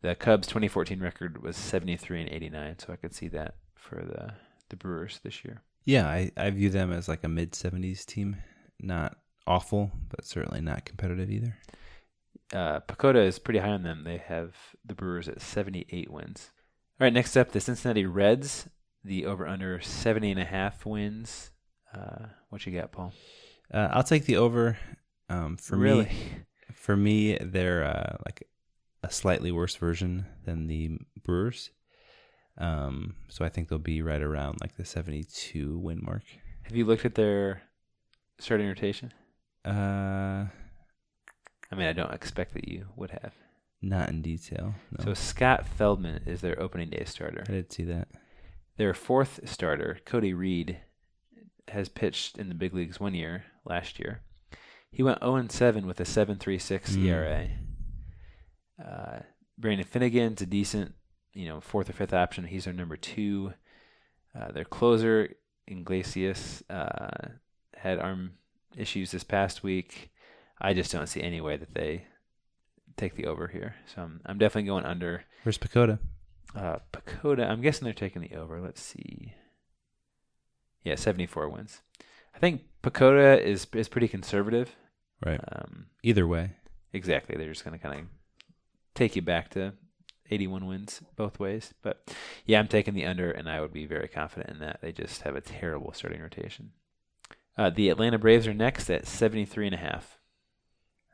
The 0.02 0.16
Cubs 0.16 0.48
2014 0.48 0.98
record 0.98 1.40
was 1.40 1.56
73 1.56 2.22
and 2.22 2.30
89, 2.30 2.80
so 2.80 2.92
I 2.92 2.96
could 2.96 3.14
see 3.14 3.28
that 3.28 3.54
for 3.76 4.02
the 4.02 4.32
the 4.70 4.76
Brewers 4.76 5.20
this 5.22 5.44
year. 5.44 5.62
Yeah, 5.84 6.06
I, 6.08 6.30
I 6.36 6.50
view 6.50 6.70
them 6.70 6.92
as 6.92 7.08
like 7.08 7.24
a 7.24 7.28
mid 7.28 7.54
seventies 7.54 8.04
team. 8.04 8.36
Not 8.80 9.16
awful, 9.46 9.90
but 10.08 10.24
certainly 10.24 10.60
not 10.60 10.84
competitive 10.84 11.30
either. 11.30 11.56
Uh, 12.52 12.80
PECOTA 12.80 13.24
is 13.26 13.38
pretty 13.38 13.60
high 13.60 13.68
on 13.70 13.82
them. 13.82 14.04
They 14.04 14.18
have 14.18 14.54
the 14.84 14.94
Brewers 14.94 15.28
at 15.28 15.40
78 15.40 16.10
wins. 16.10 16.50
All 17.00 17.04
right, 17.04 17.12
next 17.12 17.36
up, 17.36 17.52
the 17.52 17.60
Cincinnati 17.60 18.06
Reds. 18.06 18.68
The 19.04 19.24
over 19.26 19.46
under 19.46 19.80
70 19.80 20.32
and 20.32 20.40
a 20.40 20.44
half 20.44 20.84
wins. 20.84 21.50
Uh, 21.94 22.26
what 22.50 22.66
you 22.66 22.72
got, 22.72 22.92
Paul? 22.92 23.12
Uh, 23.72 23.88
I'll 23.92 24.02
take 24.02 24.24
the 24.26 24.36
over. 24.36 24.78
Um, 25.28 25.56
for 25.56 25.76
Really? 25.76 26.04
me, 26.06 26.12
for 26.74 26.96
me, 26.96 27.38
they're 27.40 27.84
uh, 27.84 28.16
like 28.26 28.42
a 29.02 29.10
slightly 29.10 29.52
worse 29.52 29.76
version 29.76 30.26
than 30.44 30.66
the 30.66 30.98
Brewers. 31.22 31.70
Um, 32.60 33.14
so 33.28 33.44
I 33.44 33.48
think 33.48 33.68
they'll 33.68 33.78
be 33.78 34.02
right 34.02 34.20
around 34.22 34.58
like 34.60 34.76
the 34.76 34.84
seventy-two 34.84 35.78
win 35.78 36.00
mark. 36.02 36.22
Have 36.64 36.76
you 36.76 36.84
looked 36.84 37.04
at 37.04 37.14
their 37.14 37.62
starting 38.38 38.68
rotation? 38.68 39.12
Uh, 39.64 40.46
I 41.72 41.74
mean, 41.76 41.86
I 41.86 41.92
don't 41.92 42.12
expect 42.14 42.52
that 42.54 42.68
you 42.68 42.86
would 42.96 43.10
have. 43.10 43.32
not 43.82 44.08
in 44.10 44.20
detail. 44.22 44.74
No. 44.98 45.04
So 45.06 45.14
Scott 45.14 45.66
Feldman 45.66 46.22
is 46.26 46.40
their 46.42 46.60
opening 46.60 46.90
day 46.90 47.04
starter. 47.06 47.44
I 47.48 47.52
did 47.52 47.72
see 47.72 47.84
that. 47.84 48.08
Their 48.76 48.92
fourth 48.94 49.40
starter, 49.48 49.98
Cody 50.04 50.32
Reed, 50.34 50.78
has 51.68 51.88
pitched 51.88 52.36
in 52.38 52.48
the 52.48 52.54
big 52.54 52.74
leagues 52.74 53.00
one 53.00 53.14
year 53.14 53.44
last 53.64 53.98
year. 53.98 54.20
He 54.90 55.02
went 55.02 55.20
0 55.20 55.46
7 55.48 55.86
with 55.86 56.00
a 56.00 56.04
7.36 56.04 56.96
Mm. 56.96 57.04
ERA. 57.06 57.48
Uh, 58.84 59.20
Brandon 59.58 59.86
Finnegan's 59.86 60.40
a 60.42 60.46
decent, 60.46 60.94
you 61.32 61.46
know, 61.48 61.60
fourth 61.60 61.88
or 61.88 61.92
fifth 61.92 62.12
option. 62.12 62.44
He's 62.44 62.64
their 62.64 62.74
number 62.74 62.96
two. 62.96 63.54
Uh, 64.38 64.52
their 64.52 64.64
closer, 64.64 65.34
Iglesias, 65.66 66.62
uh, 66.70 67.28
had 67.74 67.98
arm 67.98 68.32
issues 68.76 69.10
this 69.10 69.24
past 69.24 69.62
week. 69.62 70.10
I 70.60 70.74
just 70.74 70.92
don't 70.92 71.08
see 71.08 71.22
any 71.22 71.40
way 71.40 71.56
that 71.56 71.74
they 71.74 72.04
take 72.96 73.16
the 73.16 73.26
over 73.26 73.48
here. 73.48 73.74
So 73.94 74.02
I'm, 74.02 74.20
I'm 74.26 74.38
definitely 74.38 74.68
going 74.68 74.84
under. 74.84 75.24
Where's 75.42 75.58
PECOTA? 75.58 75.98
Uh, 76.54 76.78
PECOTA, 76.92 77.48
I'm 77.48 77.60
guessing 77.60 77.84
they're 77.84 77.94
taking 77.94 78.22
the 78.22 78.36
over. 78.36 78.60
Let's 78.60 78.82
see. 78.82 79.34
Yeah, 80.84 80.96
74 80.96 81.48
wins. 81.48 81.80
I 82.34 82.38
think 82.38 82.62
PECOTA 82.82 83.42
is 83.42 83.66
is 83.74 83.88
pretty 83.88 84.08
conservative. 84.08 84.74
Right. 85.24 85.40
Um, 85.52 85.86
Either 86.02 86.26
way, 86.26 86.52
exactly. 86.92 87.36
They're 87.36 87.52
just 87.52 87.64
going 87.64 87.78
to 87.78 87.82
kind 87.82 88.00
of 88.00 88.06
take 88.94 89.16
you 89.16 89.22
back 89.22 89.50
to 89.50 89.74
81 90.30 90.66
wins 90.66 91.00
both 91.16 91.38
ways. 91.38 91.74
But 91.82 92.14
yeah, 92.46 92.58
I'm 92.58 92.68
taking 92.68 92.94
the 92.94 93.06
under, 93.06 93.30
and 93.30 93.48
I 93.48 93.60
would 93.60 93.72
be 93.72 93.86
very 93.86 94.08
confident 94.08 94.50
in 94.50 94.58
that. 94.60 94.80
They 94.80 94.92
just 94.92 95.22
have 95.22 95.36
a 95.36 95.40
terrible 95.40 95.92
starting 95.92 96.20
rotation. 96.22 96.72
Uh, 97.56 97.70
the 97.70 97.88
Atlanta 97.90 98.18
Braves 98.18 98.46
are 98.46 98.54
next 98.54 98.88
at 98.90 99.06
73 99.06 99.66
and 99.66 99.74
a 99.74 99.78
half. 99.78 100.18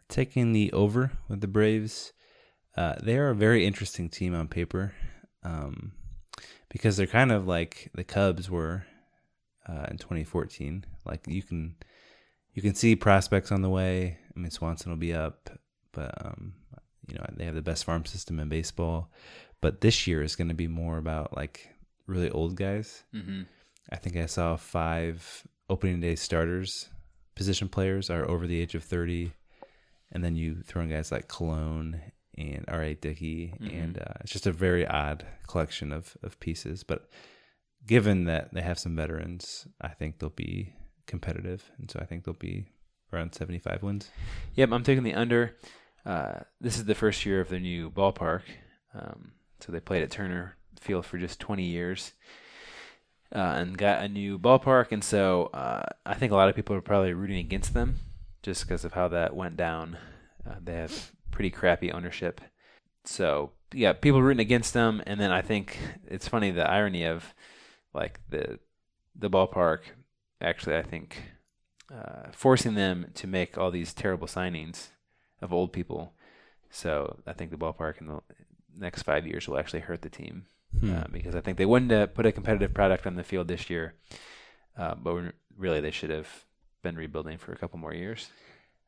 taking 0.09 0.53
the 0.53 0.71
over 0.73 1.11
with 1.29 1.41
the 1.41 1.49
Braves. 1.49 2.13
Uh, 2.77 2.95
they 3.03 3.17
are 3.17 3.31
a 3.31 3.35
very 3.35 3.67
interesting 3.67 4.09
team 4.09 4.35
on 4.35 4.47
paper 4.49 4.95
um, 5.43 5.93
because 6.69 6.97
they're 6.97 7.07
kind 7.07 7.33
of 7.33 7.47
like 7.47 7.91
the 7.95 8.05
Cubs 8.05 8.51
were 8.51 8.85
uh, 9.69 9.87
in 9.91 9.97
2014. 9.99 10.85
Like 11.05 11.27
you 11.27 11.43
can 11.43 11.77
you 12.55 12.63
can 12.63 12.75
see 12.75 12.95
prospects 12.97 13.51
on 13.51 13.63
the 13.63 13.71
way. 13.71 14.19
I 14.37 14.39
mean 14.39 14.51
Swanson 14.51 14.93
will 14.93 14.99
be 14.99 15.15
up, 15.15 15.51
but 15.93 16.15
um, 16.25 16.53
you 17.07 17.15
know 17.15 17.25
they 17.37 17.45
have 17.45 17.55
the 17.55 17.63
best 17.63 17.85
farm 17.85 18.05
system 18.05 18.39
in 18.41 18.49
baseball. 18.49 19.11
But 19.61 19.81
this 19.81 20.07
year 20.07 20.23
is 20.23 20.37
going 20.37 20.49
to 20.49 20.55
be 20.55 20.69
more 20.69 20.99
about 20.99 21.37
like 21.37 21.69
really 22.07 22.31
old 22.31 22.57
guys. 22.57 23.05
Mm-hmm. 23.15 23.43
I 23.91 23.97
think 23.97 24.17
I 24.17 24.27
saw 24.27 24.57
five 24.57 25.47
opening 25.69 26.01
day 26.01 26.15
starters, 26.15 26.89
position 27.35 27.69
players 27.69 28.11
are 28.11 28.29
over 28.29 28.47
the 28.47 28.61
age 28.61 28.75
of 28.75 28.85
30. 28.85 29.33
And 30.13 30.25
then 30.25 30.37
you 30.37 30.63
throw 30.65 30.83
in 30.83 30.91
guys 30.91 31.11
like 31.13 31.29
Colon 31.29 32.01
and 32.37 32.65
R.A. 32.69 32.95
Dickey. 32.95 33.55
Mhm. 33.61 33.83
And 33.83 33.99
uh, 33.99 34.15
it's 34.21 34.33
just 34.33 34.47
a 34.47 34.53
very 34.53 34.87
odd 34.87 35.25
collection 35.47 35.93
of, 35.93 36.17
of 36.23 36.39
pieces. 36.41 36.83
But 36.83 37.09
given 37.87 38.25
that 38.25 38.53
they 38.55 38.63
have 38.63 38.79
some 38.79 38.97
veterans, 38.97 39.67
I 39.81 39.89
think 39.89 40.19
they'll 40.19 40.31
be 40.31 40.73
competitive. 41.07 41.71
And 41.79 41.91
so 41.91 41.99
I 42.01 42.05
think 42.05 42.25
they'll 42.25 42.35
be 42.35 42.67
around 43.13 43.35
75 43.35 43.83
wins. 43.83 44.11
Yep, 44.55 44.73
I'm 44.73 44.83
taking 44.83 45.05
the 45.05 45.15
under. 45.15 45.57
Uh, 46.07 46.41
this 46.61 46.79
is 46.79 46.85
the 46.85 46.95
first 46.95 47.27
year 47.27 47.41
of 47.41 47.49
their 47.49 47.59
new 47.59 47.91
ballpark. 47.91 48.43
Um, 48.95 49.33
so 49.61 49.73
they 49.73 49.81
played 49.81 50.05
at 50.05 50.11
Turner 50.11 50.57
Field 50.81 51.05
for 51.05 51.19
just 51.19 51.41
20 51.41 51.65
years 51.65 52.13
uh, 53.35 53.39
and 53.39 53.77
got 53.77 54.05
a 54.05 54.09
new 54.09 54.39
ballpark. 54.39 54.93
And 54.93 55.03
so 55.03 55.51
uh, 55.53 55.87
I 56.05 56.15
think 56.15 56.31
a 56.31 56.37
lot 56.37 56.49
of 56.49 56.55
people 56.55 56.77
are 56.77 56.81
probably 56.81 57.13
rooting 57.13 57.39
against 57.39 57.75
them 57.75 57.99
just 58.43 58.63
because 58.63 58.85
of 58.85 58.93
how 58.93 59.09
that 59.09 59.35
went 59.35 59.57
down. 59.57 59.99
Uh, 60.49 60.55
they 60.63 60.75
have 60.75 61.11
pretty 61.33 61.51
crappy 61.51 61.91
ownership. 61.91 62.41
So 63.05 63.51
yeah, 63.75 63.93
people 63.93 64.23
rooting 64.23 64.41
against 64.41 64.75
them, 64.75 65.03
and 65.07 65.21
then 65.21 65.33
I 65.33 65.43
think 65.43 65.79
it's 66.07 66.29
funny 66.29 66.53
the 66.53 66.69
irony 66.69 67.05
of 67.05 67.35
like 67.93 68.21
the 68.31 68.61
the 69.19 69.31
ballpark 69.31 69.81
actually 70.41 70.77
I 70.77 70.83
think 70.83 71.23
uh, 71.93 72.31
forcing 72.33 72.75
them 72.75 73.07
to 73.15 73.27
make 73.27 73.57
all 73.57 73.71
these 73.71 73.95
terrible 73.95 74.27
signings 74.27 74.89
of 75.43 75.53
old 75.53 75.73
people. 75.73 76.13
So 76.71 77.19
I 77.27 77.33
think 77.33 77.51
the 77.51 77.57
ballpark 77.57 78.01
in 78.01 78.07
the 78.09 78.21
next 78.77 79.03
five 79.03 79.27
years 79.27 79.49
will 79.49 79.59
actually 79.59 79.81
hurt 79.81 80.03
the 80.03 80.11
team 80.11 80.47
Hmm. 80.81 80.95
uh, 80.95 81.05
because 81.11 81.35
I 81.35 81.41
think 81.41 81.57
they 81.57 81.67
wanted 81.67 81.99
to 81.99 82.07
put 82.07 82.27
a 82.27 82.33
competitive 82.33 82.75
product 82.75 83.07
on 83.07 83.15
the 83.15 83.25
field 83.25 83.49
this 83.49 83.71
year, 83.71 83.95
uh, 84.77 84.95
but 84.95 85.33
really 85.57 85.81
they 85.81 85.91
should 85.91 86.11
have 86.11 86.29
been 86.83 86.97
rebuilding 86.97 87.39
for 87.39 87.53
a 87.53 87.57
couple 87.57 87.79
more 87.79 87.95
years. 87.95 88.29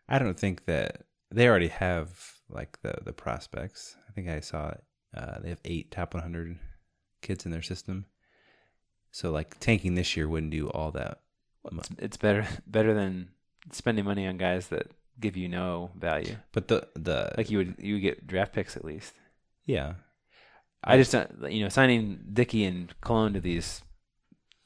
I 0.08 0.18
don't 0.18 0.38
think 0.38 0.66
that 0.66 1.02
they 1.30 1.48
already 1.48 1.68
have 1.68 2.34
like 2.50 2.80
the 2.82 2.94
the 3.04 3.12
prospects. 3.12 3.96
I 4.08 4.12
think 4.12 4.28
I 4.28 4.40
saw. 4.40 4.74
Uh, 5.16 5.38
they 5.40 5.48
have 5.48 5.60
eight 5.64 5.90
top 5.90 6.12
100 6.14 6.58
kids 7.22 7.46
in 7.46 7.52
their 7.52 7.62
system. 7.62 8.06
So 9.10 9.30
like 9.30 9.58
tanking 9.58 9.94
this 9.94 10.16
year 10.16 10.28
wouldn't 10.28 10.52
do 10.52 10.68
all 10.68 10.90
that. 10.92 11.20
It's, 11.72 11.90
it's 11.98 12.16
better 12.16 12.46
better 12.66 12.92
than 12.92 13.30
spending 13.72 14.04
money 14.04 14.26
on 14.26 14.36
guys 14.36 14.68
that 14.68 14.88
give 15.20 15.36
you 15.36 15.48
no 15.48 15.90
value. 15.98 16.36
But 16.52 16.68
the 16.68 16.88
the 16.94 17.32
Like 17.36 17.50
you 17.50 17.58
would 17.58 17.74
you 17.78 17.94
would 17.94 18.02
get 18.02 18.26
draft 18.26 18.52
picks 18.52 18.76
at 18.76 18.84
least. 18.84 19.14
yeah, 19.66 19.94
I 20.84 20.96
just 20.96 21.12
don't, 21.12 21.50
you 21.52 21.62
know 21.62 21.68
signing 21.68 22.20
Dickey 22.32 22.64
and 22.64 22.92
Colon 23.00 23.32
to 23.34 23.40
these 23.40 23.82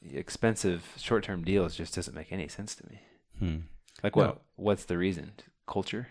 expensive 0.03 0.93
short 0.99 1.25
term 1.25 1.45
deals 1.45 1.77
just 1.77 1.95
doesn't 1.95 2.15
make 2.15 2.33
any 2.33 2.49
sense 2.49 2.75
to 2.77 2.85
me. 2.89 3.01
hmm. 3.39 3.57
Like 4.03 4.17
what 4.17 4.27
No. 4.27 4.39
what's 4.57 4.85
the 4.85 4.99
reason? 4.99 5.33
Culture? 5.67 6.09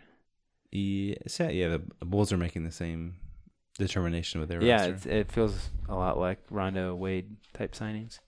yeah, 0.72 1.16
yeah. 1.50 1.68
The 1.68 1.82
Bulls 2.06 2.32
are 2.32 2.38
making 2.38 2.64
the 2.64 2.72
same 2.72 3.16
determination 3.78 4.40
with 4.40 4.50
their 4.50 4.64
yeah, 4.64 4.96
it 5.06 5.32
feels 5.32 5.70
a 5.90 5.96
lot 5.96 6.18
like 6.18 6.40
Rondo 6.50 6.96
Wade 6.96 7.36
type 7.54 7.74
signings. 7.74 8.20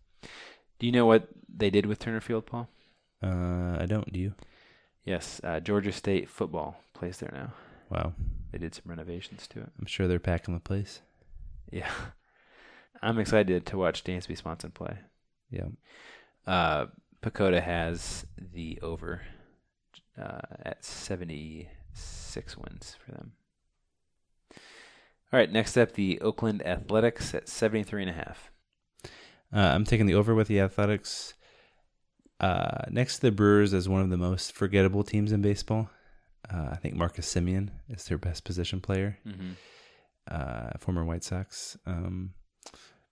Do 0.79 0.85
you 0.85 0.91
know 0.91 1.05
what 1.05 1.29
they 1.47 1.69
did 1.69 1.85
with 1.85 1.99
Turner 1.99 2.19
Field, 2.19 2.45
Paul? 2.45 2.67
Uh, 3.23 3.77
I 3.79 3.85
don't. 3.87 4.11
Do 4.11 4.19
you? 4.19 4.33
Yes, 5.05 5.41
uh, 5.43 5.59
Georgia 5.59 5.91
State 5.91 6.29
football 6.29 6.77
plays 6.93 7.17
there 7.17 7.31
now. 7.33 7.53
Wow. 7.89 8.13
They 8.51 8.57
did 8.57 8.73
some 8.73 8.83
renovations 8.85 9.47
to 9.47 9.59
it. 9.61 9.71
I'm 9.79 9.85
sure 9.85 10.07
they're 10.07 10.19
packing 10.19 10.53
the 10.53 10.59
place. 10.59 11.01
Yeah, 11.71 11.89
I'm 13.01 13.19
excited 13.19 13.65
to 13.65 13.77
watch 13.77 14.03
Dansby 14.03 14.37
Swanson 14.37 14.71
play. 14.71 14.97
Yeah. 15.49 15.67
Uh, 16.47 16.85
PECOTA 17.21 17.61
has 17.61 18.25
the 18.37 18.79
over 18.81 19.21
uh, 20.21 20.41
at 20.63 20.83
76 20.83 22.57
wins 22.57 22.97
for 23.03 23.11
them. 23.11 23.33
All 24.51 25.39
right, 25.39 25.51
next 25.51 25.77
up, 25.77 25.93
the 25.93 26.21
Oakland 26.21 26.65
Athletics 26.65 27.33
at 27.33 27.49
73 27.49 28.03
and 28.03 28.11
a 28.11 28.13
half. 28.13 28.51
Uh, 29.53 29.59
I'm 29.59 29.83
taking 29.83 30.05
the 30.05 30.13
over 30.13 30.35
with 30.35 30.47
the 30.47 30.59
Athletics. 30.59 31.33
Uh, 32.43 32.85
next 32.89 33.15
to 33.15 33.21
the 33.27 33.31
Brewers 33.31 33.73
as 33.73 33.87
one 33.87 34.01
of 34.01 34.09
the 34.09 34.17
most 34.17 34.51
forgettable 34.53 35.03
teams 35.03 35.31
in 35.31 35.41
baseball. 35.41 35.89
Uh, 36.53 36.69
I 36.71 36.75
think 36.75 36.95
Marcus 36.95 37.31
Semien 37.33 37.69
is 37.89 38.03
their 38.05 38.17
best 38.17 38.43
position 38.43 38.81
player, 38.81 39.17
Mm-hmm. 39.25 39.51
uh, 40.29 40.71
former 40.79 41.05
White 41.05 41.23
Sox. 41.23 41.77
Um, 41.85 42.33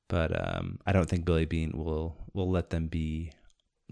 but 0.10 0.32
um, 0.36 0.80
I 0.86 0.92
don't 0.92 1.08
think 1.10 1.24
Billy 1.26 1.46
Beane 1.46 1.72
will 1.74 2.18
will 2.34 2.50
let 2.52 2.70
them 2.72 2.88
be 2.88 3.32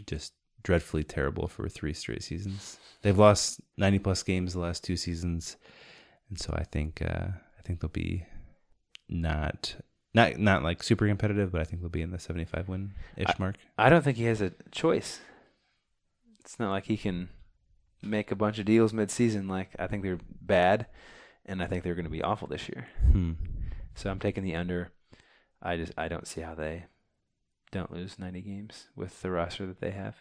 just 0.06 0.34
dreadfully 0.64 1.06
terrible 1.06 1.48
for 1.48 1.70
three 1.70 1.94
straight 1.94 2.24
seasons. 2.24 2.78
They've 3.02 3.18
lost 3.18 3.62
90 3.78 4.00
plus 4.00 4.24
games 4.24 4.52
the 4.54 4.60
last 4.60 4.84
two 4.84 4.98
seasons, 4.98 5.56
and 6.30 6.38
so 6.38 6.54
I 6.54 6.64
think 6.64 7.02
uh, 7.02 7.28
I 7.58 7.62
think 7.64 7.80
they'll 7.80 7.90
be 7.90 8.26
not 9.08 9.76
not 10.20 10.38
not 10.38 10.64
like 10.64 10.84
super 10.84 11.08
competitive, 11.08 11.52
but 11.52 11.62
I 11.62 11.64
think 11.64 11.82
they'll 11.82 11.90
be 11.90 12.02
in 12.02 12.12
the 12.12 12.20
75 12.20 12.68
win 12.68 12.94
ish 13.18 13.38
mark. 13.40 13.56
I 13.78 13.90
don't 13.90 14.04
think 14.04 14.18
he 14.18 14.26
has 14.26 14.42
a 14.42 14.54
choice. 14.72 15.20
It's 16.40 16.60
not 16.60 16.72
like 16.72 16.86
he 16.86 16.98
can 16.98 17.30
make 18.02 18.32
a 18.32 18.36
bunch 18.36 18.60
of 18.60 18.66
deals 18.66 18.94
mid-season. 18.94 19.48
Like 19.48 19.72
I 19.78 19.88
think 19.88 20.04
they're 20.04 20.20
bad, 20.42 20.88
and 21.46 21.62
I 21.62 21.68
think 21.68 21.84
they're 21.84 21.96
going 21.96 22.06
to 22.06 22.12
be 22.12 22.24
awful 22.24 22.48
this 22.48 22.70
year. 22.70 22.88
Hmm. 23.12 23.34
So 23.96 24.10
I'm 24.10 24.20
taking 24.20 24.44
the 24.44 24.56
under. 24.56 24.92
I 25.62 25.78
just 25.78 25.94
I 25.98 26.08
don't 26.08 26.28
see 26.28 26.42
how 26.42 26.56
they 26.56 26.86
don't 27.72 27.92
lose 27.92 28.18
90 28.18 28.42
games 28.42 28.88
with 28.96 29.22
the 29.22 29.32
roster 29.32 29.66
that 29.68 29.82
they 29.82 29.92
have. 29.92 30.16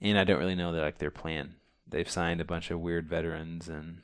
And 0.00 0.18
I 0.18 0.24
don't 0.24 0.38
really 0.38 0.54
know 0.54 0.72
that 0.72 0.80
like 0.80 0.98
their 0.98 1.10
plan. 1.10 1.56
They've 1.86 2.08
signed 2.08 2.40
a 2.40 2.44
bunch 2.44 2.70
of 2.70 2.80
weird 2.80 3.08
veterans 3.08 3.68
and 3.68 4.02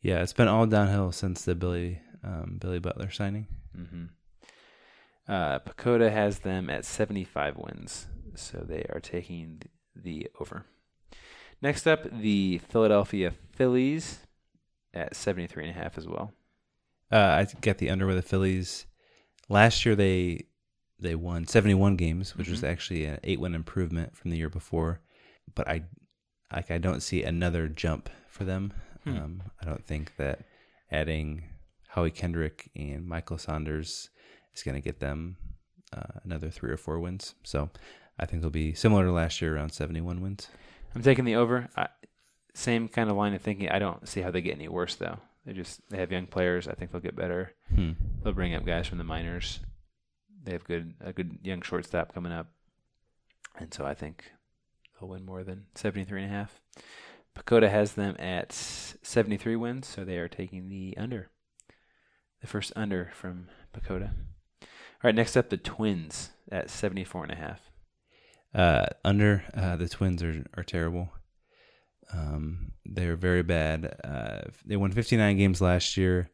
Yeah, 0.00 0.22
it's 0.22 0.32
been 0.32 0.48
all 0.48 0.66
downhill 0.66 1.10
since 1.10 1.42
the 1.42 1.54
Billy 1.54 2.00
um, 2.24 2.56
Billy 2.60 2.78
Butler 2.78 3.10
signing. 3.10 3.46
hmm 3.74 4.04
uh, 5.28 5.60
PECOTA 5.60 6.10
has 6.10 6.40
them 6.40 6.68
at 6.68 6.84
75 6.84 7.56
wins, 7.56 8.08
so 8.34 8.58
they 8.58 8.84
are 8.92 8.98
taking 9.00 9.62
the 9.94 10.26
over. 10.40 10.64
Next 11.62 11.86
up, 11.86 12.02
the 12.10 12.58
Philadelphia 12.68 13.32
Phillies 13.52 14.20
at 14.92 15.14
73 15.14 15.68
and 15.68 15.76
a 15.76 15.80
half 15.80 15.96
as 15.98 16.08
well. 16.08 16.32
Uh, 17.12 17.16
I 17.16 17.46
get 17.60 17.78
the 17.78 17.90
under 17.90 18.06
with 18.06 18.16
the 18.16 18.22
Phillies. 18.22 18.86
Last 19.48 19.84
year 19.84 19.94
they 19.94 20.46
they 20.98 21.14
won 21.14 21.46
71 21.46 21.96
games, 21.96 22.36
which 22.36 22.48
was 22.48 22.62
Mhm. 22.62 22.68
actually 22.68 23.04
an 23.04 23.20
eight 23.22 23.40
win 23.40 23.54
improvement 23.54 24.16
from 24.16 24.30
the 24.32 24.36
year 24.36 24.50
before. 24.50 25.00
But 25.54 25.68
I 25.68 25.84
like 26.52 26.70
I 26.70 26.78
don't 26.78 27.00
see 27.02 27.22
another 27.22 27.68
jump 27.68 28.10
for 28.28 28.44
them. 28.44 28.72
Hmm. 29.04 29.16
Um, 29.16 29.42
I 29.60 29.64
don't 29.64 29.84
think 29.84 30.16
that 30.16 30.40
adding 30.90 31.44
Howie 31.90 32.10
Kendrick 32.10 32.70
and 32.76 33.06
Michael 33.06 33.38
Saunders 33.38 34.10
is 34.54 34.62
going 34.62 34.76
to 34.76 34.80
get 34.80 35.00
them 35.00 35.36
uh, 35.92 36.20
another 36.24 36.48
three 36.48 36.70
or 36.70 36.76
four 36.76 37.00
wins. 37.00 37.34
So 37.42 37.70
I 38.18 38.26
think 38.26 38.42
they'll 38.42 38.50
be 38.50 38.74
similar 38.74 39.04
to 39.04 39.12
last 39.12 39.42
year, 39.42 39.56
around 39.56 39.72
71 39.72 40.20
wins. 40.20 40.48
I'm 40.94 41.02
taking 41.02 41.24
the 41.24 41.34
over. 41.34 41.68
I, 41.76 41.88
same 42.54 42.88
kind 42.88 43.10
of 43.10 43.16
line 43.16 43.34
of 43.34 43.42
thinking. 43.42 43.70
I 43.70 43.78
don't 43.78 44.08
see 44.08 44.20
how 44.20 44.30
they 44.30 44.40
get 44.40 44.56
any 44.56 44.68
worse 44.68 44.94
though. 44.94 45.18
They 45.44 45.52
just 45.52 45.80
they 45.90 45.98
have 45.98 46.12
young 46.12 46.26
players. 46.26 46.68
I 46.68 46.74
think 46.74 46.92
they'll 46.92 47.00
get 47.00 47.16
better. 47.16 47.52
Hmm. 47.74 47.92
They'll 48.22 48.34
bring 48.34 48.54
up 48.54 48.64
guys 48.64 48.86
from 48.86 48.98
the 48.98 49.04
minors. 49.04 49.60
They 50.44 50.52
have 50.52 50.64
good 50.64 50.94
a 51.00 51.12
good 51.12 51.38
young 51.42 51.62
shortstop 51.62 52.14
coming 52.14 52.32
up, 52.32 52.48
and 53.58 53.72
so 53.72 53.84
I 53.84 53.94
think 53.94 54.32
they'll 54.98 55.08
win 55.08 55.24
more 55.24 55.44
than 55.44 55.66
73 55.74 56.22
and 56.22 56.30
a 56.30 56.34
half. 56.34 56.60
PECOTA 57.36 57.70
has 57.70 57.92
them 57.92 58.16
at 58.18 58.52
73 58.52 59.56
wins, 59.56 59.86
so 59.86 60.04
they 60.04 60.18
are 60.18 60.28
taking 60.28 60.68
the 60.68 60.96
under. 60.96 61.30
The 62.40 62.46
first 62.46 62.72
under 62.74 63.10
from 63.14 63.48
PECOTA. 63.74 64.10
All 64.62 64.68
right, 65.04 65.14
next 65.14 65.36
up 65.36 65.50
the 65.50 65.56
Twins 65.56 66.30
at 66.50 66.70
74 66.70 67.24
and 67.24 67.32
a 67.32 67.36
half. 67.36 67.70
Uh, 68.54 68.86
under 69.04 69.44
uh, 69.54 69.76
the 69.76 69.88
Twins 69.88 70.22
are 70.22 70.44
are 70.56 70.64
terrible. 70.64 71.10
Um, 72.12 72.72
they're 72.84 73.16
very 73.16 73.42
bad. 73.42 73.96
Uh, 74.02 74.50
they 74.64 74.76
won 74.76 74.90
59 74.90 75.36
games 75.36 75.60
last 75.60 75.96
year, 75.96 76.30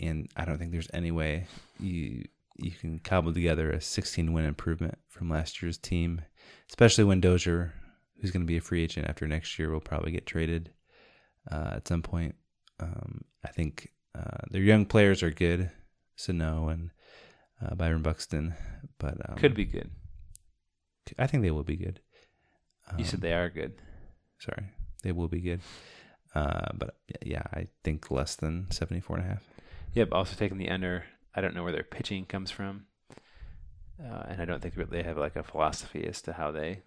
and 0.00 0.28
I 0.36 0.44
don't 0.44 0.58
think 0.58 0.72
there's 0.72 0.90
any 0.92 1.10
way 1.10 1.46
you 1.80 2.24
you 2.58 2.70
can 2.70 2.98
cobble 2.98 3.32
together 3.32 3.70
a 3.70 3.80
16 3.80 4.32
win 4.32 4.44
improvement 4.44 4.98
from 5.08 5.30
last 5.30 5.62
year's 5.62 5.78
team, 5.78 6.22
especially 6.68 7.04
when 7.04 7.20
Dozier, 7.20 7.74
who's 8.20 8.30
going 8.30 8.42
to 8.42 8.46
be 8.46 8.56
a 8.56 8.62
free 8.62 8.82
agent 8.82 9.08
after 9.08 9.26
next 9.26 9.58
year, 9.58 9.70
will 9.70 9.80
probably 9.80 10.12
get 10.12 10.26
traded 10.26 10.70
uh, 11.50 11.72
at 11.74 11.88
some 11.88 12.02
point. 12.02 12.34
Um, 12.80 13.22
I 13.44 13.48
think 13.48 13.90
uh, 14.16 14.38
their 14.50 14.62
young 14.62 14.86
players 14.86 15.22
are 15.22 15.30
good, 15.30 15.70
Sano 16.16 16.68
and 16.68 16.90
uh, 17.60 17.74
Byron 17.74 18.02
Buxton, 18.02 18.54
but 18.98 19.16
um, 19.28 19.36
Could 19.36 19.54
be 19.54 19.64
good. 19.64 19.90
I 21.18 21.26
think 21.26 21.42
they 21.42 21.50
will 21.50 21.64
be 21.64 21.76
good. 21.76 22.00
You 22.98 23.04
said 23.04 23.16
Um, 23.16 23.20
they 23.20 23.32
are 23.32 23.48
good. 23.50 23.74
Sorry, 24.38 24.64
they 25.02 25.12
will 25.12 25.28
be 25.28 25.40
good. 25.40 25.60
Uh, 26.34 26.68
but 26.74 26.96
yeah, 27.22 27.42
I 27.52 27.68
think 27.82 28.10
less 28.10 28.36
than 28.36 28.70
74 28.70 29.16
and 29.16 29.24
a 29.24 29.28
half. 29.28 29.44
Yep. 29.94 30.08
Also 30.12 30.36
taking 30.36 30.58
the 30.58 30.68
under. 30.68 31.04
I 31.34 31.40
don't 31.40 31.54
know 31.54 31.62
where 31.62 31.72
their 31.72 31.82
pitching 31.82 32.24
comes 32.26 32.50
from, 32.50 32.86
uh, 34.02 34.22
and 34.28 34.40
I 34.40 34.44
don't 34.44 34.60
think 34.62 34.74
they 34.90 35.02
have 35.02 35.16
like 35.18 35.36
a 35.36 35.42
philosophy 35.42 36.04
as 36.06 36.20
to 36.22 36.32
how 36.34 36.50
they 36.50 36.82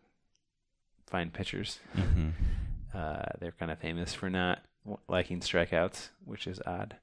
find 1.08 1.34
pitchers. 1.34 1.80
Mhm. 1.95 2.34
Uh, 2.93 3.24
they're 3.39 3.51
kind 3.51 3.72
of 3.72 3.80
famous 3.80 4.14
for 4.14 4.30
not 4.30 4.64
liking 5.08 5.39
strikeouts, 5.39 6.10
which 6.26 6.47
is 6.47 6.60
odd. 6.66 6.95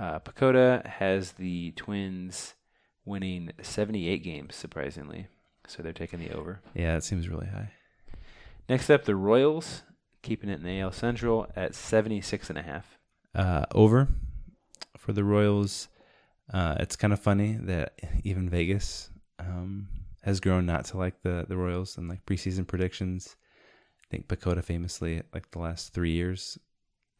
Uh, 0.00 0.18
PECOTA 0.18 0.86
has 0.86 1.32
the 1.32 1.72
Twins 1.72 2.54
winning 3.04 3.52
78 3.60 4.24
games, 4.24 4.56
surprisingly, 4.56 5.26
so 5.66 5.82
they're 5.82 5.92
taking 5.92 6.20
the 6.20 6.30
over. 6.30 6.62
Yeah, 6.74 6.94
that 6.94 7.04
seems 7.04 7.28
really 7.28 7.48
high. 7.48 7.72
Next 8.66 8.88
up, 8.88 9.04
the 9.04 9.14
Royals, 9.14 9.82
keeping 10.22 10.48
it 10.48 10.60
in 10.60 10.62
the 10.62 10.80
AL 10.80 10.92
Central 10.92 11.48
at 11.54 11.74
76 11.74 12.48
and 12.48 12.58
a 12.58 12.62
half. 12.62 12.98
Uh, 13.34 13.66
over 13.74 14.08
for 14.96 15.12
the 15.12 15.22
Royals. 15.22 15.88
Uh, 16.50 16.76
it's 16.80 16.96
kind 16.96 17.12
of 17.12 17.20
funny 17.20 17.58
that 17.60 17.92
even 18.24 18.48
Vegas 18.48 19.10
um, 19.38 19.88
has 20.22 20.40
grown 20.40 20.64
not 20.64 20.86
to 20.86 20.96
like 20.96 21.20
the, 21.22 21.44
the 21.46 21.58
Royals 21.58 21.98
and 21.98 22.08
like 22.08 22.24
preseason 22.24 22.66
predictions. 22.66 23.36
I 24.04 24.06
think 24.10 24.28
PECOTA 24.28 24.64
famously, 24.64 25.22
like 25.34 25.50
the 25.50 25.58
last 25.58 25.92
three 25.92 26.12
years, 26.12 26.58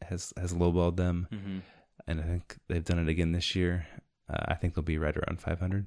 has 0.01 0.33
has 0.35 0.51
lowballed 0.51 0.97
them, 0.97 1.27
hmm 1.29 1.59
and 2.07 2.19
I 2.19 2.23
think 2.23 2.57
they've 2.67 2.83
done 2.83 2.99
it 2.99 3.09
again 3.09 3.31
this 3.31 3.55
year. 3.55 3.87
Uh, 4.29 4.45
I 4.47 4.55
think 4.55 4.75
they'll 4.75 4.83
be 4.83 4.97
right 4.97 5.15
around 5.15 5.41
500. 5.41 5.85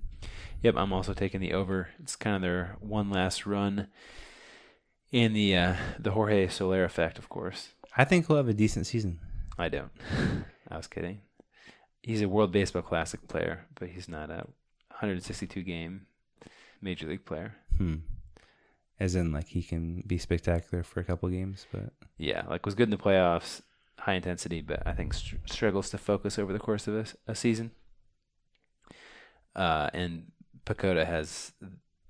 Yep, 0.63 0.75
I'm 0.77 0.93
also 0.93 1.15
taking 1.15 1.41
the 1.41 1.53
over. 1.53 1.89
It's 2.03 2.17
kind 2.17 2.37
of 2.37 2.43
their 2.43 2.77
one 2.81 3.11
last 3.11 3.47
run 3.47 3.89
in 5.13 5.33
the 5.33 5.57
uh, 5.57 5.75
the 5.99 6.11
Jorge 6.13 6.49
Soler 6.49 6.85
effect, 6.85 7.19
of 7.19 7.29
course. 7.29 7.69
I 7.97 8.05
think 8.05 8.27
he'll 8.27 8.37
have 8.37 8.49
a 8.49 8.55
decent 8.55 8.87
season. 8.87 9.21
I 9.59 9.69
don't. 9.69 9.93
I 10.71 10.77
was 10.77 10.87
kidding. 10.87 11.21
He's 12.03 12.23
a 12.23 12.29
World 12.29 12.53
Baseball 12.53 12.83
Classic 12.83 13.27
player, 13.29 13.67
but 13.79 13.89
he's 13.89 14.09
not 14.09 14.31
a 14.31 14.47
162 14.89 15.63
game 15.63 16.07
Major 16.83 17.07
League 17.07 17.25
player. 17.25 17.55
Hmm. 17.79 17.97
As 19.01 19.15
in, 19.15 19.33
like 19.33 19.49
he 19.49 19.63
can 19.63 20.03
be 20.07 20.19
spectacular 20.19 20.85
for 20.85 21.01
a 21.01 21.05
couple 21.05 21.29
games, 21.29 21.67
but 21.73 21.93
Yeah, 22.19 22.43
like 22.49 22.65
was 22.65 22.75
good 22.75 22.85
in 22.85 22.91
the 22.91 22.97
playoffs, 22.97 23.63
high 23.99 24.15
intensity, 24.15 24.61
but 24.61 24.83
I 24.87 24.93
think 24.93 25.15
str- 25.15 25.37
struggles 25.47 25.91
to 25.91 25.99
focus 25.99 26.39
over 26.39 26.53
the 26.53 26.59
course 26.59 26.87
of 26.89 27.15
a 27.27 27.35
season. 27.35 27.71
Uh, 29.55 29.89
and 29.95 30.33
PECOTA 30.67 31.07
has 31.07 31.53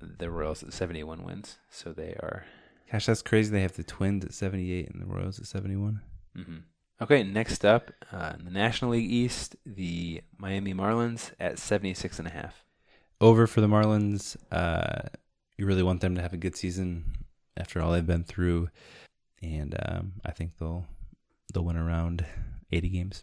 the 0.01 0.31
Royals 0.31 0.63
at 0.63 0.73
71 0.73 1.25
wins, 1.25 1.59
so 1.71 1.93
they 1.93 2.15
are. 2.21 2.45
gosh, 2.91 3.07
that's 3.07 3.23
crazy. 3.23 3.51
They 3.51 3.63
have 3.63 3.75
the 3.77 3.85
Twins 3.85 4.25
at 4.25 4.33
78 4.35 4.91
and 4.91 5.03
the 5.03 5.07
Royals 5.07 5.39
at 5.39 5.47
71. 5.47 6.01
hmm 6.35 6.57
Okay, 7.03 7.25
next 7.25 7.65
up, 7.65 7.91
uh, 8.13 8.35
in 8.39 8.45
the 8.45 8.53
National 8.53 8.93
League 8.93 9.11
East, 9.11 9.57
the 9.67 10.23
Miami 10.39 10.73
Marlins 10.73 11.33
at 11.41 11.59
76 11.59 12.21
and 12.21 12.29
a 12.29 12.31
half. 12.31 12.65
Over 13.21 13.49
for 13.49 13.61
the 13.61 13.67
Marlins. 13.67 14.37
Uh, 14.53 15.09
you 15.59 15.67
really 15.67 15.83
want 15.83 16.01
them 16.03 16.15
to 16.15 16.23
have 16.23 16.33
a 16.33 16.37
good 16.39 16.55
season 16.57 17.05
after 17.57 17.81
all 17.83 17.91
they've 17.91 18.07
been 18.07 18.23
through, 18.25 18.69
and 19.43 19.77
um, 19.87 20.13
I 20.25 20.31
think 20.31 20.53
they'll 20.59 20.87
they'll 21.53 21.65
win 21.65 21.77
around 21.77 22.25
80 22.73 22.89
games. 22.89 23.23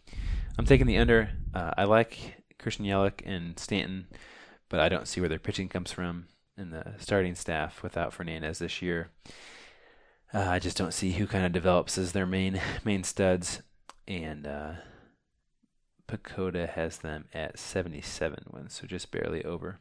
I'm 0.57 0.65
taking 0.65 0.87
the 0.87 0.97
under. 0.97 1.31
Uh, 1.53 1.71
I 1.77 1.83
like 1.85 2.43
Christian 2.59 2.85
Yelich 2.85 3.21
and 3.25 3.57
Stanton, 3.57 4.07
but 4.69 4.79
I 4.79 4.89
don't 4.89 5.07
see 5.07 5.19
where 5.19 5.29
their 5.29 5.39
pitching 5.39 5.69
comes 5.69 5.91
from 5.91 6.27
in 6.57 6.69
the 6.69 6.93
starting 6.99 7.35
staff 7.35 7.83
without 7.83 8.13
Fernandez 8.13 8.59
this 8.59 8.81
year. 8.81 9.09
Uh, 10.33 10.47
I 10.47 10.59
just 10.59 10.77
don't 10.77 10.93
see 10.93 11.11
who 11.13 11.27
kind 11.27 11.45
of 11.45 11.51
develops 11.51 11.97
as 11.97 12.13
their 12.13 12.25
main 12.25 12.61
main 12.85 13.03
studs, 13.03 13.61
and 14.07 14.47
uh, 14.47 14.73
PECOTA 16.07 16.69
has 16.69 16.99
them 16.99 17.25
at 17.33 17.59
77 17.59 18.45
wins, 18.51 18.73
so 18.73 18.87
just 18.87 19.11
barely 19.11 19.43
over. 19.43 19.79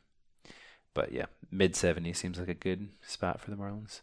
But 0.94 1.12
yeah, 1.12 1.26
mid 1.50 1.76
70 1.76 2.12
seems 2.14 2.38
like 2.38 2.48
a 2.48 2.54
good 2.54 2.88
spot 3.02 3.40
for 3.40 3.50
the 3.50 3.56
Marlins. 3.56 4.00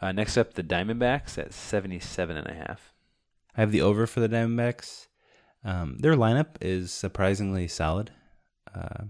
Uh, 0.00 0.12
next 0.12 0.36
up, 0.36 0.54
the 0.54 0.62
Diamondbacks 0.62 1.38
at 1.38 1.52
77 1.52 2.36
and 2.36 2.46
a 2.46 2.54
half. 2.54 2.92
I 3.58 3.62
have 3.62 3.72
the 3.72 3.82
over 3.82 4.06
for 4.06 4.20
the 4.20 4.28
Diamondbacks. 4.28 5.08
Um, 5.64 5.98
their 5.98 6.14
lineup 6.14 6.56
is 6.60 6.92
surprisingly 6.92 7.66
solid. 7.66 8.12
Uh, 8.72 9.04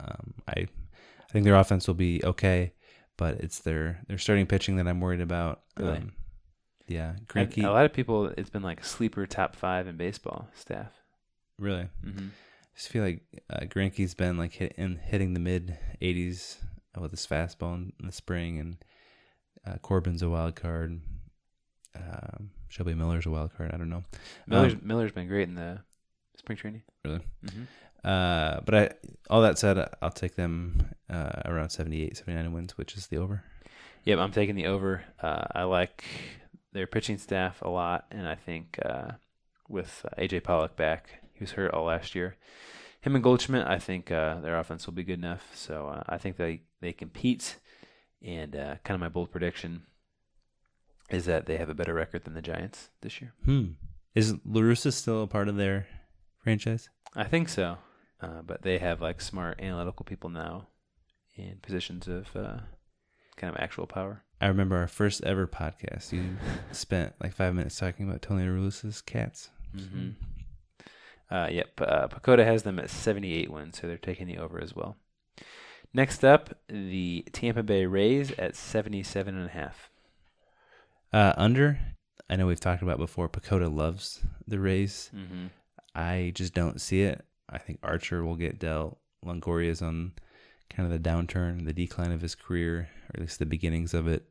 um, 0.00 0.34
I 0.48 0.66
I 1.28 1.32
think 1.32 1.44
their 1.44 1.54
offense 1.54 1.86
will 1.86 1.94
be 1.94 2.20
okay, 2.24 2.72
but 3.16 3.34
it's 3.36 3.60
their 3.60 4.02
their 4.08 4.18
starting 4.18 4.46
pitching 4.46 4.76
that 4.76 4.88
I'm 4.88 5.00
worried 5.00 5.20
about. 5.20 5.62
Really? 5.78 5.98
Um, 5.98 6.12
yeah, 6.88 7.14
Greinke. 7.28 7.64
A 7.64 7.70
lot 7.70 7.84
of 7.84 7.92
people, 7.92 8.26
it's 8.36 8.50
been 8.50 8.62
like 8.64 8.84
sleeper 8.84 9.26
top 9.26 9.54
five 9.54 9.86
in 9.86 9.96
baseball 9.96 10.48
staff. 10.52 10.92
really, 11.58 11.88
hmm 12.02 12.28
I 12.28 12.78
just 12.78 12.88
feel 12.88 13.04
like 13.04 13.22
uh, 13.48 13.60
Greinke's 13.60 14.14
been 14.14 14.36
like 14.36 14.54
hit, 14.54 14.74
in, 14.76 14.96
hitting 14.96 15.34
the 15.34 15.40
mid 15.40 15.78
80s 16.02 16.56
with 17.00 17.12
his 17.12 17.26
fastball 17.26 17.74
in 17.74 17.92
the 18.06 18.12
spring, 18.12 18.58
and 18.58 18.76
uh, 19.64 19.78
Corbin's 19.78 20.22
a 20.22 20.28
wild 20.28 20.56
card. 20.56 21.00
Um, 21.94 22.50
Shelby 22.68 22.94
Miller's 22.94 23.26
a 23.26 23.30
wild 23.30 23.56
card. 23.56 23.72
I 23.72 23.76
don't 23.76 23.88
know. 23.90 24.04
Miller's 24.46 24.74
Um, 24.74 24.80
Miller's 24.84 25.12
been 25.12 25.28
great 25.28 25.48
in 25.48 25.54
the 25.54 25.80
spring 26.36 26.58
training. 26.58 26.82
really. 27.04 27.20
hmm 27.48 27.64
Uh, 28.04 28.60
but 28.64 28.74
I, 28.74 28.90
all 29.30 29.42
that 29.42 29.58
said, 29.58 29.78
I'll 30.00 30.10
take 30.10 30.36
them 30.36 30.90
uh, 31.10 31.42
around 31.44 31.70
78, 31.70 32.16
79 32.16 32.52
wins, 32.52 32.78
which 32.78 32.96
is 32.96 33.08
the 33.08 33.16
over. 33.16 33.42
Yep, 34.04 34.18
I'm 34.20 34.30
taking 34.32 34.54
the 34.54 34.66
over. 34.66 35.02
Uh, 35.20 35.44
I 35.52 35.64
like 35.64 36.04
their 36.72 36.86
pitching 36.86 37.18
staff 37.18 37.62
a 37.62 37.68
lot, 37.68 38.06
and 38.12 38.28
I 38.28 38.36
think 38.36 38.78
uh, 38.84 39.12
with 39.68 40.04
uh, 40.06 40.20
AJ 40.20 40.44
Pollock 40.44 40.76
back, 40.76 41.20
he 41.34 41.42
was 41.42 41.52
hurt 41.52 41.72
all 41.72 41.86
last 41.86 42.14
year. 42.14 42.36
Him 43.00 43.14
and 43.16 43.24
Goldschmidt, 43.24 43.66
I 43.66 43.78
think 43.78 44.10
uh, 44.12 44.40
their 44.40 44.56
offense 44.58 44.86
will 44.86 44.94
be 44.94 45.02
good 45.04 45.18
enough. 45.18 45.50
So 45.54 45.88
uh, 45.88 46.02
I 46.08 46.18
think 46.18 46.36
they 46.36 46.62
they 46.80 46.92
compete, 46.92 47.56
and 48.22 48.54
uh, 48.54 48.76
kind 48.84 48.94
of 48.94 49.00
my 49.00 49.08
bold 49.08 49.30
prediction 49.32 49.82
is 51.10 51.26
that 51.26 51.46
they 51.46 51.56
have 51.56 51.68
a 51.68 51.74
better 51.74 51.94
record 51.94 52.24
than 52.24 52.34
the 52.34 52.42
Giants 52.42 52.90
this 53.00 53.20
year. 53.20 53.32
Hmm. 53.44 53.72
Is 54.14 54.34
La 54.44 54.62
Russa 54.62 54.92
still 54.92 55.22
a 55.22 55.26
part 55.26 55.48
of 55.48 55.56
their 55.56 55.86
franchise? 56.42 56.88
I 57.14 57.24
think 57.24 57.48
so, 57.48 57.78
uh, 58.20 58.42
but 58.44 58.62
they 58.62 58.78
have 58.78 59.00
like 59.00 59.20
smart 59.20 59.60
analytical 59.60 60.04
people 60.04 60.30
now 60.30 60.68
in 61.36 61.58
positions 61.62 62.08
of 62.08 62.34
uh, 62.34 62.58
kind 63.36 63.54
of 63.54 63.60
actual 63.60 63.86
power. 63.86 64.22
I 64.40 64.46
remember 64.48 64.76
our 64.76 64.88
first 64.88 65.22
ever 65.24 65.46
podcast. 65.46 66.12
You 66.12 66.36
spent 66.72 67.14
like 67.22 67.34
five 67.34 67.54
minutes 67.54 67.78
talking 67.78 68.08
about 68.08 68.22
Tony 68.22 68.44
La 68.44 68.50
Russa's 68.50 69.00
cats. 69.00 69.50
Mm-hmm. 69.74 70.10
Uh, 71.30 71.48
yep, 71.50 71.80
uh, 71.80 72.06
PECOTA 72.08 72.44
has 72.44 72.62
them 72.62 72.78
at 72.78 72.90
78 72.90 73.50
wins, 73.50 73.80
so 73.80 73.86
they're 73.86 73.96
taking 73.96 74.26
the 74.26 74.38
over 74.38 74.60
as 74.60 74.74
well. 74.74 74.96
Next 75.92 76.24
up, 76.24 76.56
the 76.68 77.24
Tampa 77.32 77.62
Bay 77.62 77.86
Rays 77.86 78.32
at 78.38 78.54
77 78.54 79.34
and 79.34 79.46
a 79.46 79.52
half. 79.52 79.90
Uh, 81.16 81.32
under, 81.38 81.78
I 82.28 82.36
know 82.36 82.46
we've 82.46 82.60
talked 82.60 82.82
about 82.82 82.98
before. 82.98 83.26
PECOTA 83.30 83.74
loves 83.74 84.20
the 84.46 84.60
Rays. 84.60 85.10
Mm-hmm. 85.16 85.46
I 85.94 86.32
just 86.34 86.52
don't 86.52 86.78
see 86.78 87.00
it. 87.02 87.24
I 87.48 87.56
think 87.56 87.78
Archer 87.82 88.22
will 88.22 88.36
get 88.36 88.58
dealt. 88.58 88.98
Longoria's 89.24 89.80
on 89.80 90.12
kind 90.68 90.86
of 90.86 90.92
the 90.92 91.08
downturn, 91.08 91.64
the 91.64 91.72
decline 91.72 92.12
of 92.12 92.20
his 92.20 92.34
career, 92.34 92.80
or 92.80 92.88
at 93.14 93.20
least 93.20 93.38
the 93.38 93.46
beginnings 93.46 93.94
of 93.94 94.06
it. 94.06 94.28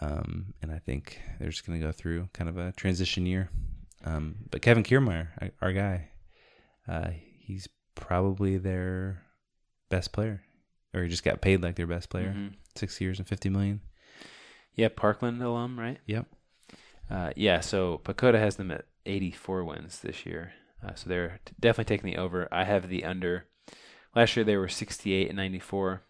Um, 0.00 0.52
and 0.62 0.72
I 0.72 0.80
think 0.80 1.20
they're 1.38 1.50
just 1.50 1.64
going 1.64 1.78
to 1.80 1.86
go 1.86 1.92
through 1.92 2.28
kind 2.32 2.50
of 2.50 2.58
a 2.58 2.72
transition 2.72 3.24
year. 3.24 3.48
Um, 4.04 4.34
but 4.50 4.62
Kevin 4.62 4.82
Kiermaier, 4.82 5.28
our- 5.62 5.72
guy, 5.72 6.08
uh, 6.88 7.10
he's 7.38 7.68
probably 7.94 8.58
their 8.58 9.22
best 9.90 10.10
player, 10.10 10.42
or 10.92 11.04
he 11.04 11.08
just 11.08 11.22
got 11.22 11.40
paid 11.40 11.62
like 11.62 11.76
their 11.76 11.86
best 11.86 12.08
player. 12.08 12.34
Mhm. 12.36 12.54
Six 12.74 13.00
years 13.00 13.20
and 13.20 13.28
fifty 13.28 13.48
million. 13.48 13.80
Yeah, 14.74 14.88
Parkland 14.94 15.42
alum, 15.42 15.78
right? 15.78 15.98
Yep. 16.06 16.26
Uh, 17.10 17.30
yeah, 17.36 17.60
so 17.60 18.00
PECOTA 18.04 18.38
has 18.38 18.56
them 18.56 18.70
at 18.70 18.86
84 19.04 19.64
wins 19.64 20.00
this 20.00 20.24
year. 20.24 20.52
Uh, 20.84 20.94
so 20.94 21.08
they're 21.08 21.40
t- 21.44 21.52
definitely 21.58 21.96
taking 21.96 22.10
the 22.10 22.18
over. 22.18 22.48
I 22.52 22.64
have 22.64 22.88
the 22.88 23.04
under. 23.04 23.46
Last 24.14 24.36
year 24.36 24.44
they 24.44 24.56
were 24.56 24.68
68 24.68 25.28
and 25.28 25.36
94, 25.36 26.02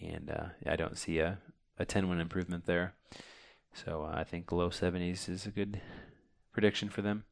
and 0.00 0.30
uh, 0.30 0.44
I 0.66 0.76
don't 0.76 0.98
see 0.98 1.18
a, 1.18 1.38
a 1.78 1.84
10 1.84 2.08
win 2.08 2.20
improvement 2.20 2.66
there. 2.66 2.94
So 3.74 4.08
uh, 4.10 4.18
I 4.18 4.24
think 4.24 4.50
low 4.52 4.70
70s 4.70 5.28
is 5.28 5.46
a 5.46 5.50
good 5.50 5.80
prediction 6.52 6.88
for 6.88 7.02
them. 7.02 7.24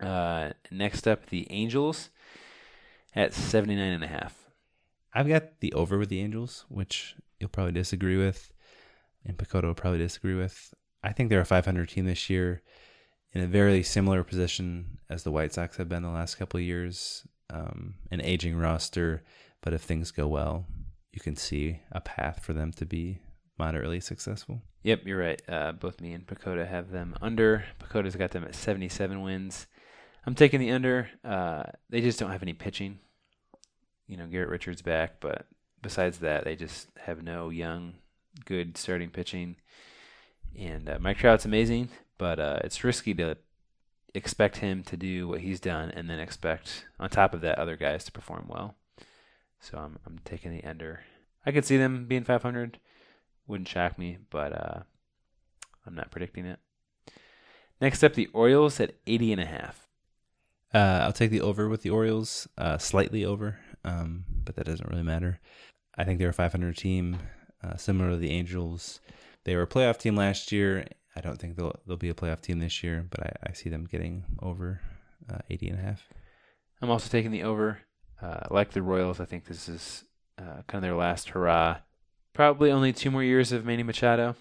Uh, 0.00 0.50
next 0.70 1.06
up, 1.06 1.26
the 1.26 1.46
Angels 1.50 2.10
at 3.14 3.34
79 3.34 3.92
and 3.92 4.04
a 4.04 4.08
half. 4.08 4.36
I've 5.12 5.28
got 5.28 5.60
the 5.60 5.72
over 5.72 5.98
with 5.98 6.08
the 6.08 6.20
Angels, 6.20 6.64
which 6.68 7.16
you'll 7.38 7.50
probably 7.50 7.72
disagree 7.72 8.16
with, 8.16 8.52
and 9.24 9.36
PECOTA 9.36 9.64
will 9.64 9.74
probably 9.74 9.98
disagree 9.98 10.34
with. 10.34 10.74
I 11.02 11.12
think 11.12 11.30
they're 11.30 11.40
a 11.40 11.46
500 11.46 11.88
team 11.88 12.06
this 12.06 12.28
year, 12.28 12.62
in 13.32 13.42
a 13.42 13.46
very 13.46 13.82
similar 13.82 14.24
position 14.24 14.98
as 15.08 15.22
the 15.22 15.30
White 15.30 15.52
Sox 15.52 15.76
have 15.76 15.88
been 15.88 16.02
the 16.02 16.10
last 16.10 16.36
couple 16.36 16.58
of 16.58 16.64
years. 16.64 17.26
Um, 17.48 17.94
an 18.12 18.20
aging 18.20 18.56
roster, 18.56 19.24
but 19.60 19.72
if 19.72 19.82
things 19.82 20.12
go 20.12 20.28
well, 20.28 20.66
you 21.12 21.20
can 21.20 21.34
see 21.34 21.80
a 21.90 22.00
path 22.00 22.44
for 22.44 22.52
them 22.52 22.70
to 22.72 22.86
be 22.86 23.22
moderately 23.58 24.00
successful. 24.00 24.62
Yep, 24.84 25.00
you're 25.04 25.18
right. 25.18 25.42
Uh, 25.48 25.72
both 25.72 26.00
me 26.00 26.12
and 26.12 26.26
PECOTA 26.26 26.66
have 26.66 26.90
them 26.90 27.14
under. 27.20 27.64
PECOTA's 27.80 28.16
got 28.16 28.30
them 28.30 28.44
at 28.44 28.54
77 28.54 29.20
wins. 29.20 29.66
I'm 30.24 30.34
taking 30.34 30.60
the 30.60 30.70
under. 30.70 31.08
Uh, 31.24 31.64
they 31.88 32.00
just 32.00 32.18
don't 32.18 32.30
have 32.30 32.42
any 32.42 32.52
pitching. 32.52 32.98
You 34.06 34.16
know, 34.16 34.26
Garrett 34.26 34.48
Richards 34.48 34.82
back, 34.82 35.20
but 35.20 35.46
besides 35.82 36.18
that, 36.18 36.44
they 36.44 36.56
just 36.56 36.88
have 36.98 37.22
no 37.22 37.50
young, 37.50 37.94
good 38.44 38.76
starting 38.76 39.10
pitching. 39.10 39.56
And 40.58 40.88
uh, 40.88 40.98
Mike 41.00 41.18
Trout's 41.18 41.44
amazing, 41.44 41.88
but 42.18 42.38
uh, 42.40 42.60
it's 42.64 42.84
risky 42.84 43.14
to 43.14 43.36
expect 44.14 44.58
him 44.58 44.82
to 44.84 44.96
do 44.96 45.28
what 45.28 45.40
he's 45.40 45.60
done 45.60 45.90
and 45.90 46.10
then 46.10 46.18
expect, 46.18 46.86
on 46.98 47.08
top 47.10 47.34
of 47.34 47.40
that, 47.42 47.58
other 47.58 47.76
guys 47.76 48.04
to 48.04 48.12
perform 48.12 48.46
well. 48.48 48.74
So 49.60 49.78
I'm 49.78 49.98
I'm 50.06 50.20
taking 50.24 50.52
the 50.52 50.64
under. 50.64 51.00
I 51.44 51.52
could 51.52 51.64
see 51.64 51.76
them 51.76 52.06
being 52.06 52.24
500 52.24 52.78
wouldn't 53.50 53.68
shock 53.68 53.98
me, 53.98 54.18
but 54.30 54.52
uh, 54.52 54.80
I'm 55.86 55.94
not 55.94 56.10
predicting 56.10 56.46
it. 56.46 56.58
Next 57.80 58.04
up, 58.04 58.14
the 58.14 58.28
Orioles 58.32 58.78
at 58.80 58.94
80 59.06 59.32
and 59.32 59.40
a 59.40 59.46
half. 59.46 59.88
Uh, 60.72 61.00
I'll 61.02 61.12
take 61.12 61.30
the 61.30 61.40
over 61.40 61.68
with 61.68 61.82
the 61.82 61.90
Orioles, 61.90 62.46
uh, 62.56 62.78
slightly 62.78 63.24
over, 63.24 63.58
um, 63.84 64.24
but 64.44 64.54
that 64.56 64.66
doesn't 64.66 64.88
really 64.88 65.02
matter. 65.02 65.40
I 65.98 66.04
think 66.04 66.18
they're 66.18 66.28
a 66.28 66.34
500 66.34 66.76
team, 66.76 67.18
uh, 67.62 67.76
similar 67.76 68.10
to 68.10 68.16
the 68.16 68.30
Angels. 68.30 69.00
They 69.44 69.56
were 69.56 69.62
a 69.62 69.66
playoff 69.66 69.98
team 69.98 70.16
last 70.16 70.52
year. 70.52 70.86
I 71.16 71.20
don't 71.20 71.38
think 71.38 71.56
they'll 71.56 71.78
they'll 71.86 71.96
be 71.96 72.08
a 72.08 72.14
playoff 72.14 72.40
team 72.40 72.58
this 72.58 72.82
year, 72.82 73.06
but 73.10 73.20
I, 73.20 73.50
I 73.50 73.52
see 73.52 73.68
them 73.68 73.86
getting 73.90 74.24
over 74.40 74.80
uh, 75.30 75.38
80 75.48 75.68
and 75.68 75.78
a 75.78 75.82
half. 75.82 76.06
I'm 76.80 76.90
also 76.90 77.08
taking 77.08 77.30
the 77.30 77.42
over. 77.42 77.80
Uh, 78.22 78.46
like 78.50 78.70
the 78.70 78.82
Royals, 78.82 79.18
I 79.18 79.24
think 79.24 79.46
this 79.46 79.68
is 79.68 80.04
uh, 80.38 80.62
kind 80.66 80.76
of 80.76 80.82
their 80.82 80.94
last 80.94 81.30
hurrah. 81.30 81.78
Probably 82.32 82.70
only 82.70 82.92
two 82.92 83.10
more 83.10 83.24
years 83.24 83.50
of 83.50 83.64
Manny 83.64 83.82
Machado, 83.82 84.36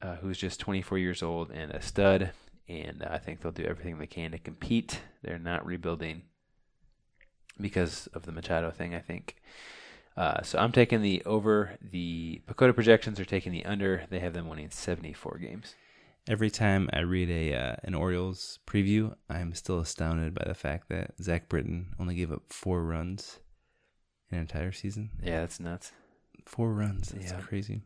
uh, 0.00 0.16
who's 0.16 0.38
just 0.38 0.60
24 0.60 0.98
years 0.98 1.22
old 1.22 1.50
and 1.50 1.72
a 1.72 1.82
stud. 1.82 2.30
And 2.68 3.02
I 3.02 3.18
think 3.18 3.40
they'll 3.40 3.52
do 3.52 3.64
everything 3.64 3.98
they 3.98 4.06
can 4.06 4.32
to 4.32 4.38
compete. 4.38 5.00
They're 5.22 5.38
not 5.38 5.66
rebuilding 5.66 6.22
because 7.60 8.06
of 8.08 8.24
the 8.24 8.32
Machado 8.32 8.70
thing, 8.70 8.94
I 8.94 9.00
think. 9.00 9.36
Uh, 10.18 10.42
so 10.42 10.58
I'm 10.58 10.72
taking 10.72 11.00
the 11.00 11.22
over. 11.24 11.78
The 11.80 12.42
PECOTA 12.48 12.74
projections 12.74 13.20
are 13.20 13.24
taking 13.24 13.52
the 13.52 13.64
under. 13.64 14.04
They 14.10 14.18
have 14.18 14.32
them 14.34 14.48
winning 14.48 14.70
74 14.70 15.38
games. 15.38 15.76
Every 16.26 16.50
time 16.50 16.90
I 16.92 17.00
read 17.00 17.30
a 17.30 17.54
uh, 17.54 17.76
an 17.84 17.94
Orioles 17.94 18.58
preview, 18.66 19.14
I'm 19.30 19.54
still 19.54 19.78
astounded 19.78 20.34
by 20.34 20.44
the 20.46 20.54
fact 20.54 20.88
that 20.88 21.12
Zach 21.22 21.48
Britton 21.48 21.94
only 22.00 22.16
gave 22.16 22.32
up 22.32 22.42
four 22.52 22.82
runs 22.82 23.38
in 24.30 24.36
an 24.38 24.42
entire 24.42 24.72
season. 24.72 25.10
Yeah, 25.22 25.40
that's 25.40 25.60
nuts. 25.60 25.92
Four 26.44 26.72
runs. 26.74 27.10
That's 27.10 27.30
Yeah. 27.30 27.40
crazy. 27.40 27.82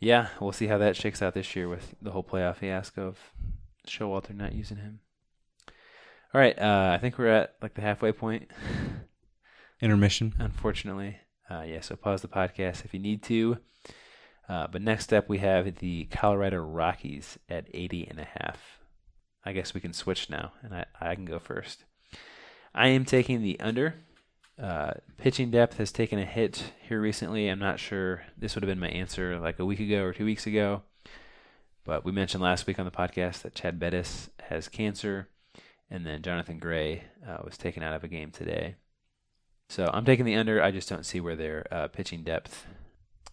Yeah, 0.00 0.28
we'll 0.40 0.52
see 0.52 0.66
how 0.66 0.78
that 0.78 0.96
shakes 0.96 1.22
out 1.22 1.34
this 1.34 1.54
year 1.56 1.68
with 1.68 1.94
the 2.02 2.10
whole 2.10 2.22
playoff 2.24 2.56
fiasco 2.56 3.06
of 3.06 3.18
Showalter 3.86 4.34
not 4.34 4.52
using 4.52 4.76
him. 4.78 5.00
All 6.34 6.40
right, 6.40 6.58
uh, 6.58 6.90
I 6.94 6.98
think 6.98 7.18
we're 7.18 7.28
at 7.28 7.54
like 7.62 7.74
the 7.74 7.82
halfway 7.82 8.10
point. 8.12 8.50
Intermission. 9.80 10.34
Unfortunately, 10.38 11.18
uh, 11.50 11.62
yeah. 11.62 11.80
So 11.80 11.96
pause 11.96 12.22
the 12.22 12.28
podcast 12.28 12.84
if 12.84 12.92
you 12.92 13.00
need 13.00 13.22
to. 13.24 13.58
Uh, 14.48 14.66
but 14.66 14.82
next 14.82 15.12
up, 15.12 15.28
we 15.28 15.38
have 15.38 15.76
the 15.76 16.04
Colorado 16.06 16.58
Rockies 16.58 17.38
at 17.48 17.66
80 17.72 18.08
and 18.08 18.18
a 18.18 18.24
half. 18.24 18.80
I 19.44 19.52
guess 19.52 19.74
we 19.74 19.80
can 19.80 19.92
switch 19.92 20.30
now, 20.30 20.52
and 20.62 20.74
I, 20.74 20.86
I 21.00 21.14
can 21.14 21.26
go 21.26 21.38
first. 21.38 21.84
I 22.74 22.88
am 22.88 23.04
taking 23.04 23.42
the 23.42 23.60
under. 23.60 23.94
Uh, 24.60 24.92
pitching 25.18 25.50
depth 25.50 25.78
has 25.78 25.92
taken 25.92 26.18
a 26.18 26.24
hit 26.24 26.72
here 26.88 27.00
recently. 27.00 27.48
I'm 27.48 27.60
not 27.60 27.78
sure 27.78 28.22
this 28.36 28.54
would 28.54 28.62
have 28.62 28.68
been 28.68 28.80
my 28.80 28.88
answer 28.88 29.38
like 29.38 29.58
a 29.58 29.64
week 29.64 29.80
ago 29.80 30.02
or 30.02 30.12
two 30.12 30.24
weeks 30.24 30.46
ago. 30.46 30.82
But 31.84 32.04
we 32.04 32.12
mentioned 32.12 32.42
last 32.42 32.66
week 32.66 32.78
on 32.78 32.84
the 32.84 32.90
podcast 32.90 33.42
that 33.42 33.54
Chad 33.54 33.78
Bettis 33.78 34.28
has 34.50 34.68
cancer, 34.68 35.28
and 35.90 36.04
then 36.04 36.22
Jonathan 36.22 36.58
Gray 36.58 37.04
uh, 37.26 37.38
was 37.44 37.56
taken 37.56 37.82
out 37.82 37.94
of 37.94 38.04
a 38.04 38.08
game 38.08 38.30
today. 38.30 38.74
So 39.68 39.90
I'm 39.92 40.04
taking 40.04 40.24
the 40.24 40.34
under. 40.34 40.62
I 40.62 40.70
just 40.70 40.88
don't 40.88 41.04
see 41.04 41.20
where 41.20 41.36
their 41.36 41.66
uh, 41.70 41.88
pitching 41.88 42.22
depth 42.24 42.66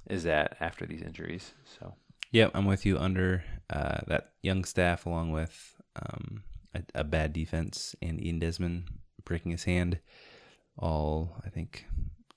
is 0.09 0.25
at 0.25 0.57
after 0.59 0.86
these 0.86 1.01
injuries. 1.01 1.53
So 1.79 1.95
Yep, 2.31 2.51
I'm 2.53 2.65
with 2.65 2.86
you. 2.86 2.97
Under 2.97 3.45
uh, 3.69 3.99
that 4.07 4.31
young 4.41 4.65
staff, 4.65 5.05
along 5.05 5.31
with 5.31 5.75
um, 5.95 6.43
a, 6.73 6.81
a 6.93 7.03
bad 7.03 7.31
defense 7.31 7.95
and 8.01 8.21
Ian 8.21 8.39
Desmond 8.39 8.89
breaking 9.23 9.51
his 9.51 9.63
hand, 9.63 9.99
all 10.77 11.41
I 11.45 11.49
think 11.49 11.86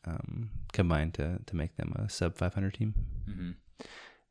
um, 0.07 0.51
combined 0.73 1.15
to 1.15 1.41
to 1.45 1.57
make 1.57 1.77
them 1.77 1.93
a 1.99 2.09
sub 2.09 2.37
500 2.37 2.75
team. 2.75 2.95
hmm 3.27 3.51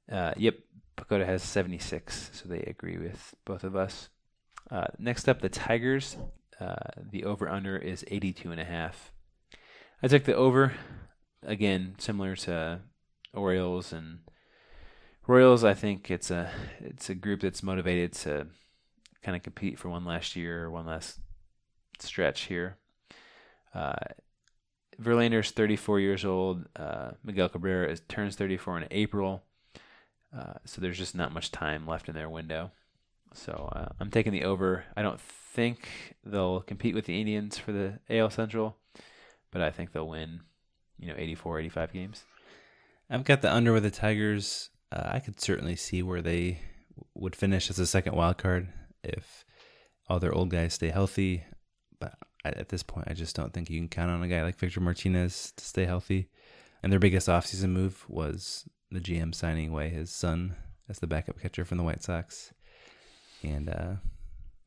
Uh, 0.09 0.34
yep, 0.38 0.55
PECOTA 0.95 1.26
has 1.26 1.43
76, 1.43 2.32
so 2.34 2.47
they 2.47 2.61
agree 2.61 2.97
with 2.97 3.36
both 3.43 3.65
of 3.65 3.76
us. 3.76 4.07
Uh, 4.72 4.88
next 4.97 5.28
up, 5.28 5.41
the 5.41 5.49
Tigers. 5.49 6.15
Uh, 6.61 6.76
the 7.11 7.24
over 7.26 7.49
under 7.49 7.78
is 7.78 8.03
82 8.07 8.51
and 8.51 8.59
a 8.61 8.65
half. 8.65 9.11
I 10.02 10.08
took 10.08 10.26
the 10.26 10.36
over. 10.36 10.74
Again, 11.43 11.95
similar 11.98 12.36
to 12.36 12.82
Orioles 13.34 13.91
and 13.91 14.20
Royals. 15.26 15.64
I 15.64 15.74
think 15.74 16.12
it's 16.12 16.30
a 16.30 16.52
it's 16.80 17.10
a 17.10 17.16
group 17.16 17.41
that's 17.41 17.64
motivated 17.64 18.14
to 18.14 18.48
kind 19.24 19.36
of 19.36 19.43
compete 19.43 19.80
for 19.80 19.89
one 19.89 20.06
last 20.06 20.36
year 20.36 20.66
or 20.66 20.72
one 20.72 20.86
last 20.86 21.20
stretch 22.00 22.41
here. 22.43 22.78
Uh, 23.74 23.95
Verlander's 25.02 25.52
34 25.52 26.00
years 26.00 26.26
old. 26.26 26.66
Uh, 26.76 27.12
Miguel 27.24 27.50
Cabrera 27.50 27.91
is, 27.91 28.02
turns 28.08 28.36
34 28.36 28.80
in 28.80 28.88
April. 28.91 29.43
Uh, 30.36 30.54
so 30.66 30.82
there's 30.82 30.98
just 30.98 31.16
not 31.16 31.34
much 31.34 31.52
time 31.52 31.88
left 31.88 32.10
in 32.10 32.16
their 32.16 32.30
window. 32.30 32.72
So 33.34 33.70
uh, 33.76 33.89
I'm 34.00 34.12
taking 34.12 34.32
the 34.32 34.43
over. 34.43 34.86
I 34.95 35.02
don't 35.02 35.20
think 35.20 36.16
they'll 36.24 36.62
compete 36.62 36.95
with 36.95 37.06
the 37.06 37.20
Indians 37.20 37.58
for 37.58 37.72
the 37.72 38.00
AL 38.10 38.30
Central, 38.32 38.78
but 39.52 39.62
I 39.62 39.72
think 39.72 39.91
they'll 39.91 40.08
win, 40.08 40.41
you 41.00 41.08
know, 41.08 41.16
84, 41.18 41.60
85 41.60 41.93
games. 41.93 42.24
I've 43.10 43.24
got 43.24 43.41
the 43.41 43.54
under 43.54 43.74
with 43.74 43.84
the 43.84 43.91
Tigers. 43.91 44.70
Uh, 44.91 45.04
I 45.06 45.20
could 45.20 45.39
certainly 45.39 45.76
see 45.76 46.04
where 46.04 46.22
they 46.22 46.60
would 47.14 47.36
finish 47.36 47.70
as 47.70 47.80
a 47.80 47.86
second 47.86 48.16
wild 48.16 48.38
card 48.38 48.68
if 49.04 49.45
all 50.10 50.20
their 50.20 50.34
old 50.34 50.50
guys 50.50 50.74
stay 50.74 50.89
healthy. 50.89 51.43
But 52.00 52.16
at 52.43 52.70
this 52.70 52.84
point, 52.84 53.08
I 53.10 53.14
just 53.14 53.36
don't 53.36 53.54
think 53.54 53.70
you 53.70 53.80
can 53.80 53.89
count 53.89 54.12
on 54.12 54.24
a 54.24 54.28
guy 54.28 54.43
like 54.43 54.58
Victor 54.58 54.80
Martinez 54.80 55.54
to 55.56 55.66
stay 55.66 55.86
healthy. 55.86 56.30
And 56.84 56.91
their 56.91 57.00
biggest 57.00 57.28
offseason 57.28 57.70
move 57.70 58.06
was 58.08 58.68
the 58.91 59.00
GM 59.00 59.34
signing 59.34 59.70
away 59.70 59.89
his 59.89 60.12
son 60.12 60.56
as 60.89 61.00
the 61.00 61.08
backup 61.08 61.39
catcher 61.39 61.66
from 61.66 61.78
the 61.78 61.84
White 61.84 62.04
Sox. 62.04 62.54
And 63.43 63.70
uh, 63.70 63.95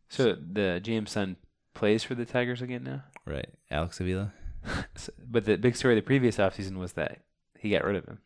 So 0.09 0.35
the 0.35 0.81
GM 0.83 1.09
son 1.09 1.37
plays 1.75 2.05
for 2.05 2.15
the 2.15 2.27
Tigers 2.27 2.63
again 2.63 2.85
now. 2.85 3.05
right, 3.27 3.49
Alex 3.71 4.01
Avila 4.01 4.33
So- 4.97 5.13
but 5.27 5.45
the 5.45 5.57
big 5.57 5.77
story 5.77 5.95
of 5.95 6.03
the 6.03 6.07
previous 6.07 6.37
offseason 6.39 6.77
was 6.77 6.93
that 6.95 7.21
he 7.59 7.71
got 7.71 7.85
rid 7.85 7.97
of 7.97 8.05
him. 8.07 8.19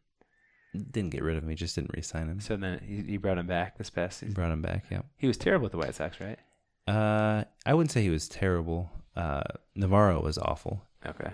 didn't 0.90 1.10
get 1.10 1.22
rid 1.22 1.36
of 1.36 1.42
him; 1.44 1.50
he 1.50 1.54
just 1.54 1.74
didn't 1.74 1.92
re-sign 1.94 2.28
him. 2.28 2.40
So 2.40 2.56
then 2.56 2.80
he, 2.84 3.02
he 3.12 3.16
brought 3.16 3.38
him 3.38 3.46
back 3.46 3.78
this 3.78 3.90
past 3.90 4.20
He 4.20 4.26
season. 4.26 4.34
brought 4.34 4.50
him 4.50 4.62
back. 4.62 4.84
Yep. 4.90 5.06
He 5.16 5.26
was 5.26 5.36
terrible 5.36 5.64
with 5.64 5.72
the 5.72 5.78
White 5.78 5.94
Sox, 5.94 6.18
right? 6.20 6.38
Uh, 6.86 7.44
I 7.64 7.74
wouldn't 7.74 7.90
say 7.92 8.02
he 8.02 8.10
was 8.10 8.28
terrible. 8.28 8.90
Uh, 9.16 9.42
Navarro 9.76 10.20
was 10.22 10.36
awful. 10.38 10.82
Okay. 11.06 11.30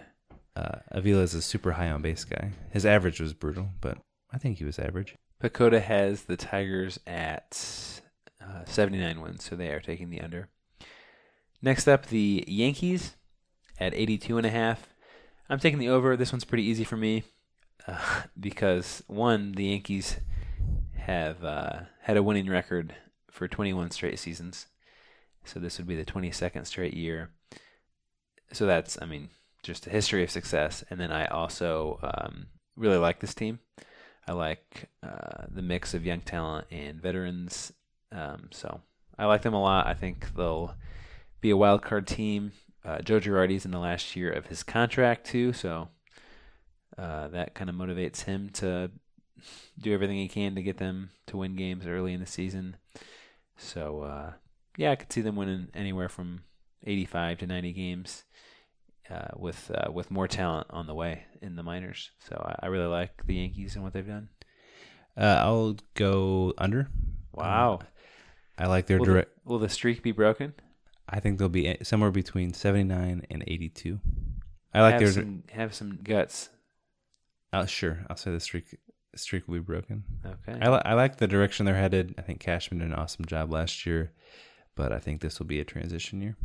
Uh, 0.57 0.79
Avila 0.91 1.23
is 1.23 1.35
a 1.35 1.41
super 1.43 1.73
high 1.73 1.91
on 1.91 2.03
base 2.03 2.25
guy. 2.25 2.51
His 2.71 2.85
average 2.85 3.21
was 3.21 3.33
brutal, 3.33 3.71
but 3.81 3.99
I 4.33 4.39
think 4.39 4.59
he 4.59 4.65
was 4.65 4.79
average. 4.79 5.17
PECOTA 5.43 5.81
has 5.83 6.23
the 6.25 6.37
Tigers 6.37 6.99
at 7.07 8.01
uh, 8.43 8.65
79 8.67 9.21
wins, 9.23 9.45
so 9.45 9.57
they 9.57 9.69
are 9.71 9.81
taking 9.81 10.11
the 10.11 10.21
under. 10.21 10.49
Next 11.63 11.89
up, 11.89 12.07
the 12.07 12.45
Yankees 12.47 13.17
at 13.79 13.95
82 13.95 14.37
and 14.37 14.47
a 14.47 14.51
half. 14.51 14.89
I'm 15.51 15.59
taking 15.59 15.81
the 15.81 15.89
over. 15.89 16.17
This 16.17 16.33
one's 16.33 16.45
pretty 16.45 16.63
easy 16.63 16.85
for 16.85 16.97
me 16.97 17.25
uh, 17.89 18.23
because 18.41 19.03
one, 19.09 19.53
the 19.53 19.65
Yankees 19.65 20.19
have 20.95 21.43
uh, 21.43 21.81
had 22.03 22.17
a 22.17 22.23
winning 22.23 22.49
record 22.49 22.95
for 23.29 23.49
21 23.49 23.91
straight 23.91 24.21
seasons, 24.21 24.69
so 25.45 25.59
this 25.59 25.77
would 25.77 25.89
be 25.89 25.97
the 25.97 26.05
22nd 26.05 26.67
straight 26.67 26.95
year. 26.95 27.31
So 28.53 28.65
that's, 28.65 28.97
I 29.03 29.07
mean, 29.07 29.31
just 29.65 29.89
a 29.89 29.91
history 29.91 30.23
of 30.23 30.31
success. 30.31 30.85
And 30.89 31.01
then 31.01 31.11
I 31.11 31.27
also 31.27 31.99
um, 32.03 32.47
really 32.77 32.97
like 32.99 33.19
this 33.19 33.35
team. 33.35 33.59
I 34.29 34.33
like 34.33 34.89
uh, 35.03 35.47
the 35.51 35.63
mix 35.63 35.95
of 35.95 36.07
young 36.07 36.21
talent 36.21 36.69
and 36.71 37.03
veterans. 37.03 37.73
Um, 38.13 38.51
so 38.53 38.83
I 39.19 39.27
like 39.27 39.43
them 39.43 39.55
a 39.55 39.63
lot. 39.63 39.89
I 39.89 39.95
think 39.95 40.29
they'll 40.37 40.77
be 41.41 41.51
a 41.51 41.57
wild 41.57 41.83
card 41.83 42.07
team. 42.07 42.53
Uh, 42.85 42.99
Joe 43.01 43.20
Girardi's 43.20 43.64
in 43.64 43.70
the 43.70 43.78
last 43.78 44.16
year 44.16 44.31
of 44.31 44.47
his 44.47 44.62
contract 44.62 45.26
too, 45.26 45.53
so 45.53 45.89
uh, 46.97 47.28
that 47.28 47.55
kind 47.55 47.68
of 47.68 47.76
motivates 47.76 48.22
him 48.24 48.49
to 48.55 48.91
do 49.78 49.93
everything 49.93 50.16
he 50.16 50.28
can 50.28 50.55
to 50.55 50.62
get 50.62 50.78
them 50.78 51.11
to 51.26 51.37
win 51.37 51.57
games 51.57 51.87
early 51.87 52.12
in 52.12 52.20
the 52.20 52.26
season. 52.26 52.76
So 53.57 54.03
uh, 54.03 54.33
yeah, 54.76 54.93
I 54.93 54.97
could 54.97 55.12
see 55.12 55.20
them 55.20 55.37
winning 55.37 55.68
anywhere 55.74 56.09
from 56.09 56.43
85 56.85 57.39
to 57.39 57.47
90 57.47 57.72
games. 57.72 58.24
Uh, 59.11 59.26
with 59.37 59.72
uh, 59.74 59.91
with 59.91 60.09
more 60.09 60.28
talent 60.28 60.68
on 60.70 60.87
the 60.87 60.95
way 60.95 61.24
in 61.43 61.57
the 61.57 61.64
minors, 61.64 62.12
so 62.28 62.37
I, 62.37 62.66
I 62.66 62.68
really 62.68 62.87
like 62.87 63.26
the 63.26 63.35
Yankees 63.35 63.74
and 63.74 63.83
what 63.83 63.93
they've 63.93 64.07
done. 64.07 64.28
Uh, 65.16 65.35
I'll 65.41 65.76
go 65.95 66.55
under. 66.57 66.87
Wow. 67.33 67.81
I 68.57 68.66
like 68.68 68.87
their 68.87 68.99
Will 68.99 69.07
the, 69.07 69.12
direct. 69.12 69.31
will 69.45 69.59
the 69.59 69.68
streak 69.68 70.05
be 70.05 70.12
broken? 70.12 70.55
I 71.11 71.21
think 71.21 71.39
they'll 71.39 71.49
be 71.49 71.77
somewhere 71.83 72.11
between 72.11 72.55
79 72.55 73.27
and 73.29 73.45
82. 73.47 74.01
I 74.73 74.81
like 74.81 74.93
have 74.93 75.01
their. 75.01 75.13
some, 75.13 75.43
have 75.51 75.75
some 75.75 75.99
guts. 76.03 76.49
Uh, 77.53 77.67
sure, 77.67 78.07
I'll 78.09 78.17
say 78.17 78.31
the 78.31 78.41
streak 78.41 78.79
streak 79.17 79.49
will 79.49 79.55
be 79.55 79.61
broken. 79.61 80.05
Okay. 80.25 80.59
I, 80.61 80.71
li- 80.71 80.83
I 80.85 80.95
like 80.95 81.17
the 81.17 81.27
direction 81.27 81.67
they're 81.67 81.75
headed. 81.75 82.15
I 82.17 82.23
think 82.23 82.39
Cashman 82.39 82.79
did 82.79 82.87
an 82.87 82.95
awesome 82.95 83.25
job 83.25 83.51
last 83.51 83.85
year, 83.85 84.13
but 84.77 84.93
I 84.93 84.99
think 85.01 85.21
this 85.21 85.41
will 85.41 85.47
be 85.47 85.59
a 85.59 85.65
transition 85.65 86.23
year. 86.23 86.37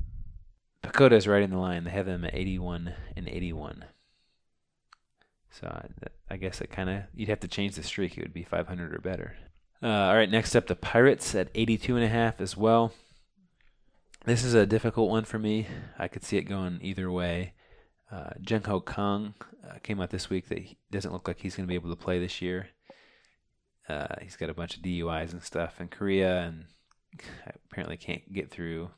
PECOTA's 0.84 1.28
right 1.28 1.44
in 1.44 1.52
the 1.52 1.58
line. 1.60 1.84
They 1.84 1.92
have 1.92 2.08
them 2.08 2.26
at 2.26 2.34
81 2.34 2.94
and 3.16 3.28
81. 3.28 3.86
So 5.52 5.68
I, 5.68 6.34
I 6.34 6.38
guess 6.38 6.60
it 6.60 6.72
kind 6.72 6.90
of 6.90 7.04
you'd 7.14 7.30
have 7.30 7.40
to 7.42 7.48
change 7.48 7.76
the 7.76 7.84
streak. 7.84 8.18
It 8.18 8.22
would 8.22 8.34
be 8.34 8.44
500 8.44 8.94
or 8.94 9.00
better. 9.00 9.36
Uh, 9.82 9.88
all 9.88 10.16
right, 10.16 10.30
next 10.30 10.56
up 10.56 10.68
the 10.68 10.76
Pirates 10.76 11.36
at 11.36 11.50
82 11.54 11.96
and 11.96 12.06
a 12.06 12.10
half 12.10 12.42
as 12.42 12.58
well. 12.58 12.94
This 14.26 14.44
is 14.44 14.56
a 14.56 14.66
difficult 14.66 15.12
one 15.12 15.24
for 15.24 15.38
me. 15.38 15.68
I 16.00 16.08
could 16.08 16.24
see 16.24 16.38
it 16.38 16.46
going 16.46 16.80
either 16.82 17.12
way. 17.12 17.54
Uh, 18.12 18.32
Jung 18.42 18.64
Ho 18.64 18.80
Kang 18.80 19.36
uh, 19.64 19.78
came 19.84 20.02
out 20.02 20.10
this 20.10 20.32
week 20.32 20.50
that 20.50 20.58
he 20.58 20.80
doesn't 20.90 21.14
look 21.14 21.28
like 21.28 21.40
he's 21.40 21.56
going 21.56 21.68
to 21.68 21.72
be 21.72 21.76
able 21.76 21.92
to 21.92 21.96
play 21.96 22.18
this 22.18 22.42
year. 22.42 22.70
Uh, 23.88 24.16
he's 24.24 24.36
got 24.36 24.50
a 24.50 24.56
bunch 24.56 24.78
of 24.78 24.82
DUIs 24.82 25.32
and 25.32 25.44
stuff 25.44 25.80
in 25.80 25.90
Korea, 25.90 26.40
and 26.40 26.66
apparently 27.70 27.98
can't 27.98 28.34
get 28.34 28.50
through 28.50 28.90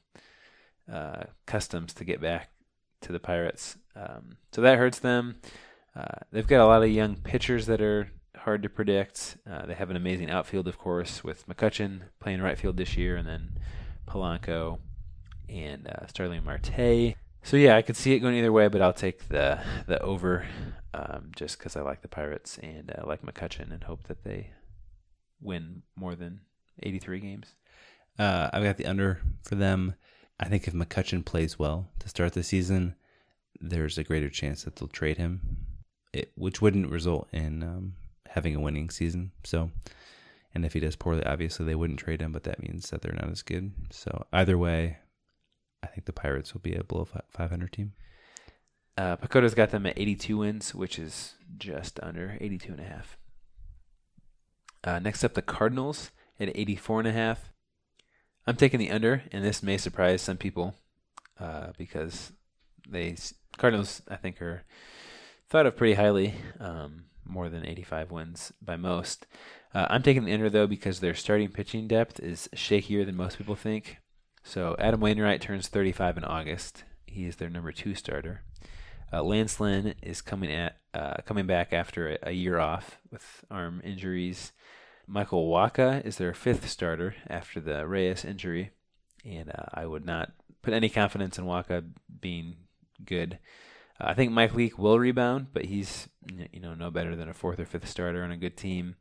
uh, 0.89 1.23
customs 1.45 1.93
to 1.95 2.05
get 2.05 2.21
back 2.21 2.51
to 3.01 3.11
the 3.11 3.19
Pirates. 3.19 3.75
Um, 3.97 4.38
so 4.53 4.61
that 4.61 4.78
hurts 4.78 4.99
them. 4.99 5.41
Uh, 5.93 6.19
they've 6.32 6.47
got 6.47 6.63
a 6.63 6.67
lot 6.67 6.84
of 6.84 6.89
young 6.89 7.17
pitchers 7.17 7.65
that 7.65 7.82
are 7.82 8.13
hard 8.38 8.63
to 8.63 8.69
predict. 8.69 9.36
Uh, 9.45 9.65
they 9.65 9.73
have 9.73 9.89
an 9.89 9.97
amazing 9.97 10.30
outfield, 10.30 10.69
of 10.69 10.78
course, 10.78 11.21
with 11.21 11.45
McCutchen 11.49 12.03
playing 12.21 12.41
right 12.41 12.57
field 12.57 12.78
this 12.78 12.95
year, 12.95 13.17
and 13.17 13.28
then 13.28 13.59
Polanco 14.07 14.80
and 15.49 15.87
uh, 15.87 16.07
Starling 16.07 16.43
Marte. 16.43 17.15
So 17.43 17.55
yeah, 17.55 17.77
I 17.77 17.81
could 17.81 17.95
see 17.95 18.13
it 18.13 18.19
going 18.19 18.35
either 18.35 18.51
way, 18.51 18.67
but 18.67 18.81
I'll 18.81 18.93
take 18.93 19.29
the 19.29 19.59
the 19.87 20.01
over 20.01 20.45
um, 20.93 21.31
just 21.35 21.57
because 21.57 21.75
I 21.75 21.81
like 21.81 22.01
the 22.01 22.07
Pirates 22.07 22.57
and 22.61 22.91
I 22.97 23.05
like 23.05 23.21
McCutchen 23.21 23.71
and 23.71 23.83
hope 23.83 24.03
that 24.07 24.23
they 24.23 24.51
win 25.41 25.83
more 25.95 26.15
than 26.15 26.41
83 26.83 27.19
games. 27.19 27.55
Uh, 28.17 28.49
I've 28.51 28.63
got 28.63 28.77
the 28.77 28.85
under 28.85 29.21
for 29.43 29.55
them. 29.55 29.95
I 30.39 30.45
think 30.45 30.67
if 30.67 30.73
McCutchen 30.73 31.23
plays 31.23 31.57
well 31.57 31.89
to 31.99 32.09
start 32.09 32.33
the 32.33 32.43
season, 32.43 32.95
there's 33.59 33.97
a 33.97 34.03
greater 34.03 34.29
chance 34.29 34.63
that 34.63 34.75
they'll 34.75 34.87
trade 34.87 35.17
him, 35.17 35.57
it, 36.13 36.31
which 36.35 36.61
wouldn't 36.61 36.91
result 36.91 37.27
in 37.31 37.63
um, 37.63 37.93
having 38.27 38.55
a 38.55 38.59
winning 38.59 38.89
season. 38.89 39.31
So, 39.43 39.71
and 40.53 40.65
if 40.65 40.73
he 40.73 40.79
does 40.79 40.95
poorly, 40.95 41.23
obviously 41.25 41.65
they 41.65 41.75
wouldn't 41.75 41.99
trade 41.99 42.21
him, 42.21 42.31
but 42.31 42.43
that 42.43 42.61
means 42.61 42.89
that 42.89 43.01
they're 43.01 43.13
not 43.13 43.29
as 43.29 43.41
good. 43.41 43.71
So 43.91 44.25
either 44.31 44.57
way, 44.57 44.97
I 45.84 45.88
think 45.88 46.05
the 46.05 46.13
Pirates 46.13 46.53
will 46.53 46.61
be 46.61 46.75
a 46.75 46.84
below 46.84 47.07
500 47.30 47.71
team. 47.71 47.93
Uh, 48.97 49.15
PECOTA's 49.15 49.53
got 49.53 49.69
them 49.69 49.86
at 49.86 49.97
82 49.97 50.38
wins, 50.38 50.73
which 50.73 50.97
is 50.97 51.36
just 51.57 51.99
under 52.01 52.38
82 52.41 52.71
and 52.71 52.82
a 52.82 52.84
half. 52.84 53.17
Uh, 54.84 54.99
next 54.99 55.23
up, 55.23 55.34
the 55.34 55.41
Cardinals 55.41 56.11
at 56.39 56.55
84 56.55 56.99
and 56.99 57.07
a 57.07 57.11
half. 57.11 57.51
I'm 58.47 58.55
taking 58.55 58.80
the 58.80 58.91
under, 58.91 59.23
and 59.32 59.43
this 59.43 59.61
may 59.61 59.78
surprise 59.78 60.21
some 60.21 60.38
people 60.38 60.73
uh, 61.39 61.67
because 61.78 62.32
they 62.89 63.15
Cardinals 63.57 64.01
I 64.07 64.15
think 64.15 64.41
are 64.41 64.63
thought 65.49 65.65
of 65.65 65.75
pretty 65.75 65.95
highly, 65.95 66.36
um, 66.59 67.05
more 67.25 67.49
than 67.49 67.65
85 67.65 68.11
wins 68.11 68.53
by 68.61 68.78
most. 68.78 69.28
Uh, 69.73 69.88
I'm 69.89 70.03
taking 70.03 70.25
the 70.25 70.34
under 70.34 70.49
though 70.49 70.67
because 70.67 70.99
their 70.99 71.13
starting 71.13 71.49
pitching 71.49 71.88
depth 71.88 72.19
is 72.19 72.49
shakier 72.55 73.05
than 73.05 73.15
most 73.15 73.38
people 73.38 73.55
think. 73.55 73.97
So 74.47 74.77
Adam 74.79 75.01
Wainwright 75.01 75.41
turns 75.41 75.67
35 75.67 76.19
in 76.19 76.23
August. 76.23 76.85
He 77.05 77.25
is 77.25 77.35
their 77.35 77.49
number 77.49 77.73
two 77.73 77.93
starter. 77.93 78.43
Uh, 79.11 79.21
Lance 79.21 79.59
Lynn 79.59 79.93
is 80.01 80.21
coming 80.21 80.49
at 80.49 80.77
uh, 80.93 81.15
coming 81.25 81.45
back 81.45 81.73
after 81.73 82.13
a, 82.13 82.29
a, 82.29 82.31
year 82.31 82.57
off 82.57 82.97
with 83.11 83.43
arm 83.51 83.81
injuries. 83.83 84.53
Michael 85.05 85.49
Wacha 85.51 86.03
is 86.05 86.17
their 86.17 86.33
fifth 86.33 86.69
starter 86.69 87.13
after 87.29 87.59
the 87.59 87.85
Reyes 87.85 88.23
injury, 88.23 88.71
and 89.25 89.49
uh, 89.49 89.65
I 89.73 89.85
would 89.85 90.05
not 90.05 90.31
put 90.61 90.73
any 90.73 90.87
confidence 90.87 91.37
in 91.37 91.43
Wacha 91.43 91.83
being 92.21 92.55
good. 93.03 93.39
Uh, 93.99 94.05
I 94.07 94.13
think 94.13 94.31
Mike 94.31 94.55
Leake 94.55 94.79
will 94.79 94.97
rebound, 94.97 95.47
but 95.51 95.65
he's 95.65 96.07
you 96.53 96.61
know 96.61 96.73
no 96.73 96.89
better 96.89 97.17
than 97.17 97.27
a 97.27 97.33
fourth 97.33 97.59
or 97.59 97.65
fifth 97.65 97.89
starter 97.89 98.23
on 98.23 98.31
a 98.31 98.37
good 98.37 98.55
team. 98.55 98.95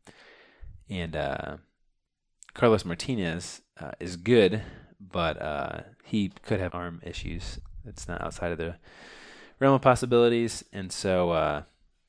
And 0.90 1.14
uh, 1.14 1.58
Carlos 2.52 2.84
Martinez 2.84 3.62
uh, 3.80 3.92
is 4.00 4.16
good, 4.16 4.62
but 5.00 5.40
uh, 5.40 5.80
he 6.04 6.30
could 6.42 6.60
have 6.60 6.74
arm 6.74 7.00
issues. 7.04 7.58
It's 7.84 8.08
not 8.08 8.22
outside 8.22 8.52
of 8.52 8.58
the 8.58 8.76
realm 9.60 9.74
of 9.74 9.82
possibilities, 9.82 10.64
and 10.72 10.90
so 10.92 11.30
uh, 11.30 11.62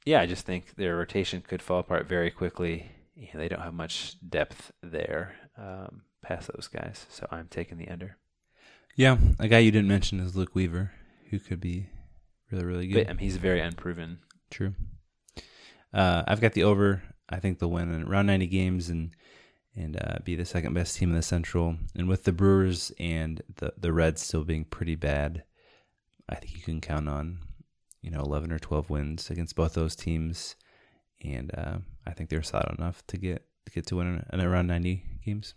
yeah, 0.05 0.21
I 0.21 0.25
just 0.25 0.45
think 0.45 0.75
their 0.75 0.95
rotation 0.95 1.41
could 1.41 1.61
fall 1.61 1.79
apart 1.79 2.07
very 2.07 2.31
quickly. 2.31 2.91
Yeah, 3.15 3.31
they 3.35 3.47
don't 3.47 3.61
have 3.61 3.73
much 3.73 4.15
depth 4.27 4.71
there 4.81 5.35
um, 5.57 6.03
past 6.21 6.49
those 6.53 6.67
guys, 6.67 7.05
so 7.09 7.27
I'm 7.31 7.47
taking 7.47 7.77
the 7.77 7.89
under. 7.89 8.17
Yeah, 8.95 9.17
a 9.39 9.47
guy 9.47 9.59
you 9.59 9.71
didn't 9.71 9.88
mention 9.88 10.19
is 10.19 10.35
Luke 10.35 10.55
Weaver, 10.55 10.91
who 11.29 11.39
could 11.39 11.59
be 11.59 11.89
really, 12.51 12.65
really 12.65 12.88
good. 12.88 13.05
But, 13.05 13.11
um, 13.11 13.17
he's 13.19 13.38
very 13.38 13.59
unproven. 13.59 14.19
True. 14.49 14.73
Uh, 15.93 16.23
I've 16.27 16.41
got 16.41 16.53
the 16.53 16.63
over. 16.63 17.03
I 17.29 17.39
think 17.39 17.59
they'll 17.59 17.69
win 17.69 18.03
around 18.03 18.27
90 18.27 18.47
games 18.47 18.89
and 18.89 19.11
and 19.78 19.95
uh, 19.95 20.17
be 20.23 20.36
the 20.36 20.45
second 20.45 20.73
best 20.73 20.97
team 20.97 21.11
in 21.11 21.15
the 21.15 21.21
Central. 21.21 21.78
And 21.95 22.09
with 22.09 22.23
the 22.23 22.32
Brewers 22.32 22.91
and 22.99 23.41
the 23.57 23.73
the 23.78 23.93
Reds 23.93 24.21
still 24.21 24.43
being 24.43 24.65
pretty 24.65 24.95
bad, 24.95 25.43
I 26.28 26.36
think 26.36 26.55
you 26.55 26.61
can 26.61 26.82
count 26.82 27.07
on 27.07 27.39
you 28.01 28.11
know 28.11 28.19
11 28.19 28.51
or 28.51 28.59
12 28.59 28.89
wins 28.89 29.30
against 29.30 29.55
both 29.55 29.75
those 29.75 29.95
teams. 29.95 30.55
And 31.23 31.51
uh, 31.55 31.78
I 32.05 32.11
think 32.11 32.30
they're 32.30 32.43
solid 32.43 32.75
enough 32.78 33.05
to 33.07 33.17
get 33.17 33.45
to 33.65 33.71
get 33.71 33.86
to 33.88 33.95
win 33.97 34.25
in 34.34 34.41
around 34.41 34.67
90 34.67 35.03
games. 35.23 35.53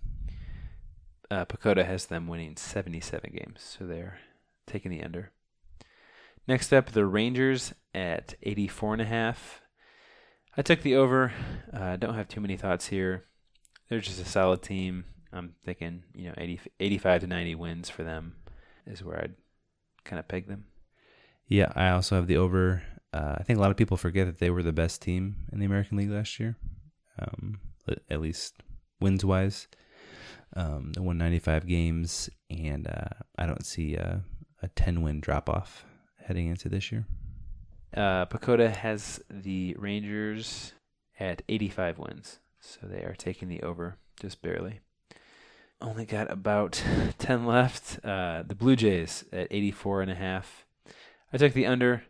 Uh, 1.30 1.44
has 1.64 2.06
them 2.06 2.26
winning 2.26 2.56
77 2.56 3.30
games, 3.32 3.60
so 3.62 3.86
they're 3.86 4.18
taking 4.66 4.90
the 4.90 5.02
under. 5.02 5.30
Next 6.48 6.72
up, 6.72 6.90
the 6.90 7.06
Rangers 7.06 7.72
at 7.94 8.34
84 8.42 8.94
and 8.94 9.02
a 9.02 9.04
half. 9.04 9.60
I 10.56 10.62
took 10.62 10.82
the 10.82 10.96
over. 10.96 11.32
I 11.72 11.92
uh, 11.92 11.96
don't 11.96 12.14
have 12.14 12.26
too 12.26 12.40
many 12.40 12.56
thoughts 12.56 12.88
here. 12.88 13.26
They're 13.91 14.01
just 14.01 14.22
a 14.22 14.24
solid 14.24 14.62
team. 14.62 15.05
I'm 15.32 15.55
thinking, 15.64 16.05
you 16.14 16.28
know, 16.28 16.34
80, 16.38 16.61
85 16.78 17.20
to 17.22 17.26
90 17.26 17.55
wins 17.57 17.91
for 17.91 18.03
them 18.03 18.36
is 18.86 19.05
where 19.05 19.18
I'd 19.18 19.34
kind 20.05 20.18
of 20.18 20.26
peg 20.28 20.49
them. 20.49 20.64
Yeah, 21.47 21.72
I 21.74 21.91
also 21.91 22.16
have 22.16 22.28
the 22.28 22.36
over. 22.36 22.82
Uh, 23.12 23.34
I 23.38 23.43
think 23.43 23.59
a 23.59 23.62
lot 23.62 23.72
of 23.72 23.76
people 23.76 23.97
forget 23.97 24.26
that 24.26 24.38
they 24.38 24.51
were 24.51 24.62
the 24.62 24.72
best 24.72 25.03
team 25.03 25.36
in 25.53 25.59
the 25.59 25.66
American 25.66 25.99
League 25.99 26.11
last 26.11 26.38
year, 26.38 26.57
um, 27.18 27.59
at 28.09 28.20
least 28.20 28.62
wins 29.01 29.24
wise. 29.24 29.66
Um, 30.55 30.93
they 30.93 31.01
won 31.01 31.18
95 31.18 31.66
games, 31.66 32.30
and 32.49 32.86
uh, 32.86 33.22
I 33.36 33.47
don't 33.47 33.66
see 33.66 33.95
a, 33.95 34.22
a 34.62 34.68
10 34.68 35.03
win 35.03 35.20
drop 35.20 35.49
off 35.49 35.84
heading 36.24 36.49
into 36.49 36.68
this 36.68 36.91
year. 36.93 37.07
Uh, 37.97 38.26
PECOTA 38.26 38.74
has 38.76 39.20
the 39.28 39.74
Rangers 39.78 40.72
at 41.18 41.43
85 41.49 41.99
wins, 41.99 42.38
so 42.61 42.86
they 42.86 43.02
are 43.02 43.14
taking 43.16 43.48
the 43.48 43.62
over 43.62 43.96
just 44.20 44.42
barely. 44.42 44.80
Only 45.80 46.04
got 46.04 46.30
about 46.30 46.82
10 47.18 47.46
left. 47.46 48.04
Uh, 48.04 48.42
the 48.46 48.54
Blue 48.54 48.76
Jays 48.76 49.24
at 49.32 49.48
84 49.50 50.02
and 50.02 50.11
a 50.11 50.14
half. 50.14 50.66
I 51.32 51.38
took 51.38 51.54
the 51.54 51.66
under. 51.66 52.02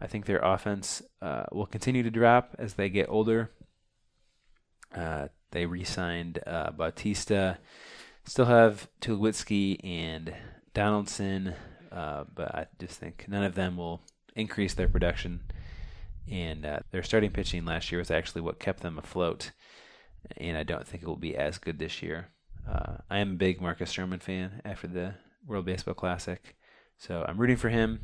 I 0.00 0.06
think 0.06 0.26
their 0.26 0.40
offense 0.40 1.02
uh, 1.22 1.44
will 1.52 1.66
continue 1.66 2.02
to 2.02 2.10
drop 2.10 2.54
as 2.58 2.74
they 2.74 2.90
get 2.90 3.08
older. 3.08 3.50
Uh, 4.94 5.28
they 5.52 5.66
re-signed 5.66 6.40
uh, 6.46 6.72
Bautista. 6.72 7.58
Still 8.24 8.46
have 8.46 8.88
Tulowitzki 9.00 9.82
and 9.82 10.34
Donaldson, 10.74 11.54
uh, 11.90 12.24
but 12.34 12.54
I 12.54 12.66
just 12.78 12.98
think 12.98 13.24
none 13.28 13.44
of 13.44 13.54
them 13.54 13.76
will 13.76 14.02
increase 14.34 14.74
their 14.74 14.88
production. 14.88 15.40
And 16.30 16.66
uh, 16.66 16.80
their 16.90 17.02
starting 17.02 17.30
pitching 17.30 17.64
last 17.64 17.92
year 17.92 17.98
was 17.98 18.10
actually 18.10 18.42
what 18.42 18.58
kept 18.58 18.80
them 18.80 18.98
afloat. 18.98 19.52
And 20.36 20.56
I 20.56 20.62
don't 20.62 20.86
think 20.86 21.02
it 21.02 21.08
will 21.08 21.16
be 21.16 21.36
as 21.36 21.58
good 21.58 21.78
this 21.78 22.02
year. 22.02 22.28
Uh, 22.68 22.96
I 23.10 23.18
am 23.18 23.32
a 23.32 23.36
big 23.36 23.60
Marcus 23.60 23.92
Stroman 23.92 24.22
fan 24.22 24.62
after 24.64 24.86
the 24.86 25.14
World 25.46 25.66
Baseball 25.66 25.94
Classic, 25.94 26.56
so 26.96 27.24
I'm 27.28 27.36
rooting 27.36 27.56
for 27.56 27.68
him. 27.68 28.00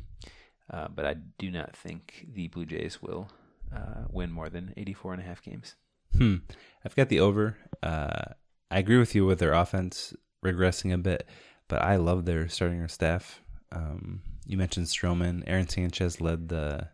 Uh, 0.69 0.87
but 0.87 1.05
I 1.05 1.15
do 1.37 1.51
not 1.51 1.75
think 1.75 2.27
the 2.33 2.47
Blue 2.47 2.65
Jays 2.65 3.01
will 3.01 3.29
uh, 3.75 4.05
win 4.09 4.31
more 4.31 4.49
than 4.49 4.73
84 4.77 5.13
and 5.13 5.21
a 5.21 5.25
half 5.25 5.41
games. 5.41 5.75
Hmm. 6.17 6.37
I've 6.85 6.95
got 6.95 7.09
the 7.09 7.19
over. 7.19 7.57
Uh, 7.81 8.33
I 8.69 8.79
agree 8.79 8.97
with 8.97 9.15
you 9.15 9.25
with 9.25 9.39
their 9.39 9.53
offense 9.53 10.13
regressing 10.45 10.93
a 10.93 10.97
bit, 10.97 11.27
but 11.67 11.81
I 11.81 11.97
love 11.97 12.25
their 12.25 12.47
starting 12.47 12.87
staff. 12.87 13.41
Um, 13.71 14.21
you 14.45 14.57
mentioned 14.57 14.87
Stroman. 14.87 15.43
Aaron 15.47 15.67
Sanchez 15.67 16.21
led 16.21 16.49
the 16.49 16.87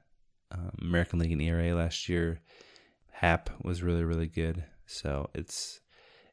um, 0.51 0.71
American 0.81 1.19
League 1.19 1.31
in 1.31 1.41
ERA 1.41 1.75
last 1.75 2.09
year. 2.09 2.41
Happ 3.11 3.49
was 3.63 3.83
really, 3.83 4.03
really 4.03 4.27
good. 4.27 4.63
So 4.87 5.29
it's 5.35 5.81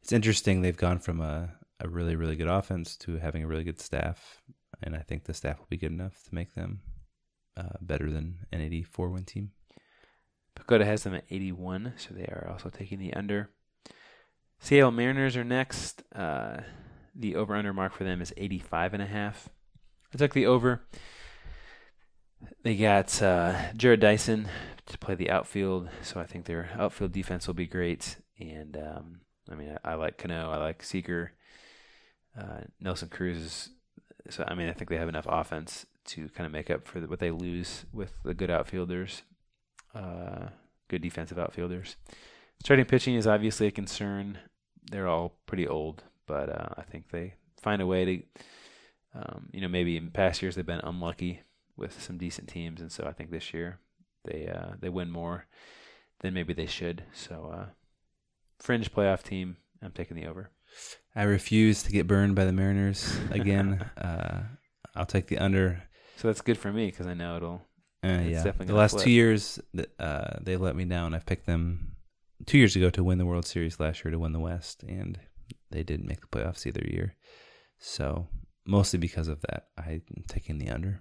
it's 0.01 0.13
interesting. 0.13 0.63
They've 0.63 0.77
gone 0.77 0.99
from 0.99 1.21
a, 1.21 1.55
a 1.81 1.89
really, 1.89 2.17
really 2.17 2.37
good 2.37 2.49
offense 2.49 2.97
to 2.99 3.17
having 3.19 3.43
a 3.43 3.47
really 3.47 3.65
good 3.65 3.81
staff, 3.81 4.43
and 4.83 4.95
I 4.95 5.01
think 5.01 5.25
the 5.25 5.35
staff 5.35 5.59
will 5.59 5.67
be 5.69 5.77
good 5.77 5.93
enough 5.93 6.23
to 6.25 6.35
make 6.35 6.55
them 6.55 6.81
uh, 7.57 7.77
better 7.81 8.11
than 8.11 8.47
an 8.53 8.61
84 8.61 9.11
win 9.11 9.25
team. 9.25 9.51
PECOTA 10.57 10.85
has 10.85 11.03
them 11.03 11.15
at 11.15 11.25
81, 11.31 11.95
so 11.97 12.15
they 12.15 12.25
are 12.25 12.49
also 12.51 12.69
taking 12.69 12.99
the 12.99 13.13
under. 13.15 13.51
Seattle 14.61 14.93
Mariners 14.93 15.37
are 15.37 15.45
next. 15.45 16.03
Uh, 16.15 16.59
the 17.15 17.37
over 17.37 17.55
under 17.55 17.73
mark 17.73 17.93
for 17.93 18.05
them 18.05 18.23
is 18.23 18.33
85 18.37 18.95
and 18.95 19.03
a 19.03 19.07
half. 19.07 19.49
I 20.13 20.19
took 20.19 20.33
the 20.33 20.47
over. 20.47 20.83
They 22.63 22.77
got 22.77 23.23
uh, 23.23 23.55
Jarrod 23.77 24.01
Dyson 24.01 24.49
to 24.87 24.99
play 24.99 25.15
the 25.15 25.31
outfield, 25.31 25.89
so 26.03 26.21
I 26.21 26.25
think 26.25 26.45
their 26.45 26.71
outfield 26.79 27.13
defense 27.13 27.47
will 27.47 27.55
be 27.55 27.67
great. 27.67 28.17
And 28.39 28.77
um, 28.77 29.21
I 29.51 29.55
mean, 29.55 29.77
I, 29.85 29.93
I, 29.93 29.95
like 29.95 30.19
Cano, 30.19 30.51
I 30.51 30.57
like 30.59 30.83
Seager, 30.83 31.33
uh, 32.39 32.61
Nelson 32.81 33.09
Cruz. 33.09 33.37
Is, 33.39 33.69
so 34.31 34.45
I 34.47 34.55
mean, 34.55 34.69
I 34.69 34.73
think 34.73 34.91
they 34.91 34.97
have 34.97 35.09
enough 35.09 35.27
offense 35.29 35.87
to 36.07 36.29
kind 36.31 36.47
of 36.47 36.53
make 36.53 36.71
up 36.71 36.87
for 36.87 37.01
the, 37.01 37.07
what 37.07 37.19
they 37.19 37.31
lose 37.31 37.85
with 37.93 38.13
the 38.25 38.35
good 38.35 38.51
outfielders, 38.51 39.23
uh, 39.95 40.49
good 40.89 41.03
defensive 41.03 41.39
outfielders. 41.39 41.97
Starting 42.63 42.85
pitching 42.85 43.15
is 43.15 43.27
obviously 43.27 43.67
a 43.67 43.71
concern. 43.71 44.39
They're 44.91 45.09
all 45.09 45.37
pretty 45.47 45.67
old, 45.67 46.05
but 46.27 46.49
uh, 46.49 46.69
I 46.77 46.83
think 46.83 47.11
they 47.11 47.35
find 47.61 47.81
a 47.81 47.87
way 47.87 48.05
to, 48.05 48.23
um, 49.15 49.49
you 49.53 49.61
know, 49.61 49.69
maybe 49.69 49.97
in 49.97 50.11
past 50.11 50.43
years 50.43 50.55
they've 50.55 50.67
been 50.67 50.81
unlucky 50.81 51.41
with 51.77 52.01
some 52.01 52.19
decent 52.19 52.49
teams, 52.49 52.81
and 52.81 52.93
so 52.93 53.05
I 53.05 53.13
think 53.13 53.31
this 53.31 53.53
year 53.53 53.79
they 54.25 54.49
uh, 54.49 54.75
they 54.81 54.89
win 54.89 55.11
more 55.11 55.47
than 56.21 56.35
maybe 56.35 56.55
they 56.55 56.67
should. 56.67 57.05
So, 57.13 57.53
uh, 57.55 57.67
fringe 58.59 58.93
playoff 58.93 59.23
team. 59.23 59.57
I'm 59.83 59.93
taking 59.93 60.17
the 60.17 60.27
over. 60.27 60.51
I 61.15 61.23
refuse 61.25 61.83
to 61.85 61.93
get 61.93 62.07
burned 62.07 62.35
by 62.35 62.45
the 62.45 62.53
Mariners 62.53 63.17
again. 63.31 63.89
uh, 63.99 64.43
I'll 64.95 65.07
take 65.07 65.29
the 65.29 65.39
under. 65.39 65.83
So 66.17 66.29
that's 66.29 66.41
good 66.41 66.59
for 66.59 66.73
me 66.73 66.87
because 66.87 67.07
I 67.07 67.15
know 67.15 67.37
it'll. 67.37 67.63
Uh, 68.03 68.21
yeah, 68.23 68.45
definitely 68.45 68.67
the 68.67 68.75
last 68.75 68.93
flip. 68.93 69.05
two 69.05 69.11
years, 69.11 69.59
uh, 69.99 70.37
they 70.43 70.57
let 70.57 70.77
me 70.77 70.85
down. 70.85 71.15
I've 71.15 71.25
picked 71.25 71.47
them 71.47 71.97
two 72.47 72.59
years 72.59 72.77
ago 72.77 72.91
to 72.91 73.03
win 73.03 73.19
the 73.19 73.27
World 73.27 73.47
Series, 73.47 73.81
last 73.81 74.05
year 74.05 74.11
to 74.11 74.19
win 74.19 74.33
the 74.33 74.41
West, 74.41 74.83
and 74.83 75.19
they 75.71 75.83
didn't 75.83 76.07
make 76.07 76.21
the 76.21 76.27
playoffs 76.27 76.67
either 76.67 76.85
year. 76.85 77.15
So 77.79 78.29
mostly 78.67 78.99
because 78.99 79.29
of 79.29 79.41
that, 79.43 79.69
I'm 79.79 80.03
taking 80.29 80.59
the 80.59 80.69
under. 80.69 81.01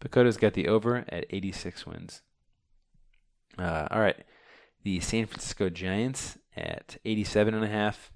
PECOTA's 0.00 0.36
got 0.36 0.54
the 0.54 0.68
over 0.68 1.04
at 1.08 1.26
86 1.30 1.86
wins. 1.86 2.22
Uh, 3.58 3.86
all 3.90 4.00
right. 4.00 4.16
The 4.82 4.98
San 5.00 5.26
Francisco 5.26 5.68
Giants 5.68 6.38
at 6.56 6.98
87 7.04 7.54
and 7.54 7.64
a 7.64 7.68
half. 7.68 8.10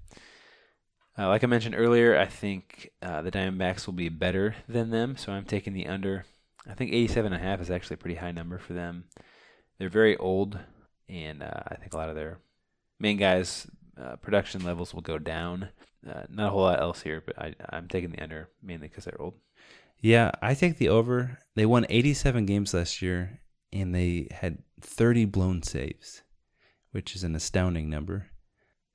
Uh, 1.17 1.27
like 1.27 1.43
I 1.43 1.47
mentioned 1.47 1.75
earlier, 1.75 2.17
I 2.17 2.25
think 2.25 2.91
uh, 3.01 3.23
the 3.23 3.31
Diamondbacks 3.31 3.87
will 3.87 3.93
be 3.93 4.09
better 4.09 4.55
than 4.69 4.91
them, 4.91 5.17
so 5.17 5.31
I'm 5.31 5.45
taking 5.45 5.73
the 5.73 5.87
under. 5.87 6.25
I 6.69 6.73
think 6.73 6.91
87 6.91 7.33
and 7.33 7.41
a 7.41 7.43
half 7.43 7.59
is 7.61 7.71
actually 7.71 7.95
a 7.95 7.97
pretty 7.97 8.15
high 8.15 8.31
number 8.31 8.59
for 8.59 8.73
them. 8.73 9.05
They're 9.79 9.89
very 9.89 10.15
old, 10.17 10.59
and 11.09 11.41
uh, 11.41 11.63
I 11.67 11.75
think 11.75 11.93
a 11.93 11.97
lot 11.97 12.09
of 12.09 12.15
their 12.15 12.39
main 12.99 13.17
guys' 13.17 13.67
uh, 13.99 14.17
production 14.17 14.63
levels 14.63 14.93
will 14.93 15.01
go 15.01 15.17
down. 15.17 15.69
Uh, 16.07 16.23
not 16.29 16.47
a 16.47 16.49
whole 16.51 16.61
lot 16.61 16.79
else 16.79 17.01
here, 17.01 17.23
but 17.25 17.39
I, 17.39 17.55
I'm 17.69 17.87
taking 17.87 18.11
the 18.11 18.21
under 18.21 18.49
mainly 18.61 18.87
because 18.87 19.05
they're 19.05 19.21
old. 19.21 19.33
Yeah, 19.99 20.31
I 20.41 20.53
take 20.53 20.77
the 20.77 20.89
over. 20.89 21.39
They 21.55 21.65
won 21.65 21.85
87 21.89 22.45
games 22.45 22.73
last 22.73 23.01
year, 23.01 23.39
and 23.73 23.93
they 23.93 24.27
had 24.31 24.59
30 24.81 25.25
blown 25.25 25.63
saves, 25.63 26.21
which 26.91 27.15
is 27.15 27.23
an 27.23 27.35
astounding 27.35 27.89
number. 27.89 28.27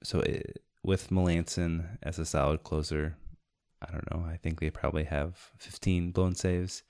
So 0.02 0.20
it, 0.20 0.62
with 0.82 1.10
Melancon 1.10 1.98
as 2.02 2.18
a 2.18 2.26
solid 2.26 2.62
closer, 2.62 3.16
I 3.80 3.90
don't 3.90 4.10
know. 4.10 4.26
I 4.28 4.36
think 4.36 4.60
they 4.60 4.70
probably 4.70 5.04
have 5.04 5.50
15 5.58 6.12
blown 6.12 6.34
saves, 6.34 6.82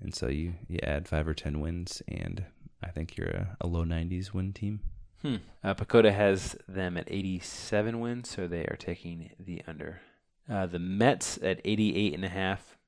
and 0.00 0.14
so 0.14 0.28
you 0.28 0.54
you 0.68 0.78
add 0.82 1.08
five 1.08 1.26
or 1.26 1.34
10 1.34 1.60
wins, 1.60 2.02
and 2.08 2.44
I 2.82 2.90
think 2.90 3.16
you're 3.16 3.28
a, 3.28 3.56
a 3.60 3.66
low 3.66 3.84
90s 3.84 4.32
win 4.32 4.52
team. 4.52 4.80
Hmm. 5.22 5.36
Uh, 5.62 5.74
has 6.10 6.56
them 6.66 6.96
at 6.96 7.04
87 7.08 8.00
wins, 8.00 8.30
so 8.30 8.46
they 8.46 8.64
are 8.64 8.76
taking 8.78 9.30
the 9.38 9.62
under. 9.66 10.00
Uh, 10.48 10.66
the 10.66 10.78
Mets 10.78 11.38
at 11.42 11.60
88 11.64 12.14
and 12.14 12.24
a 12.24 12.28
half. 12.28 12.78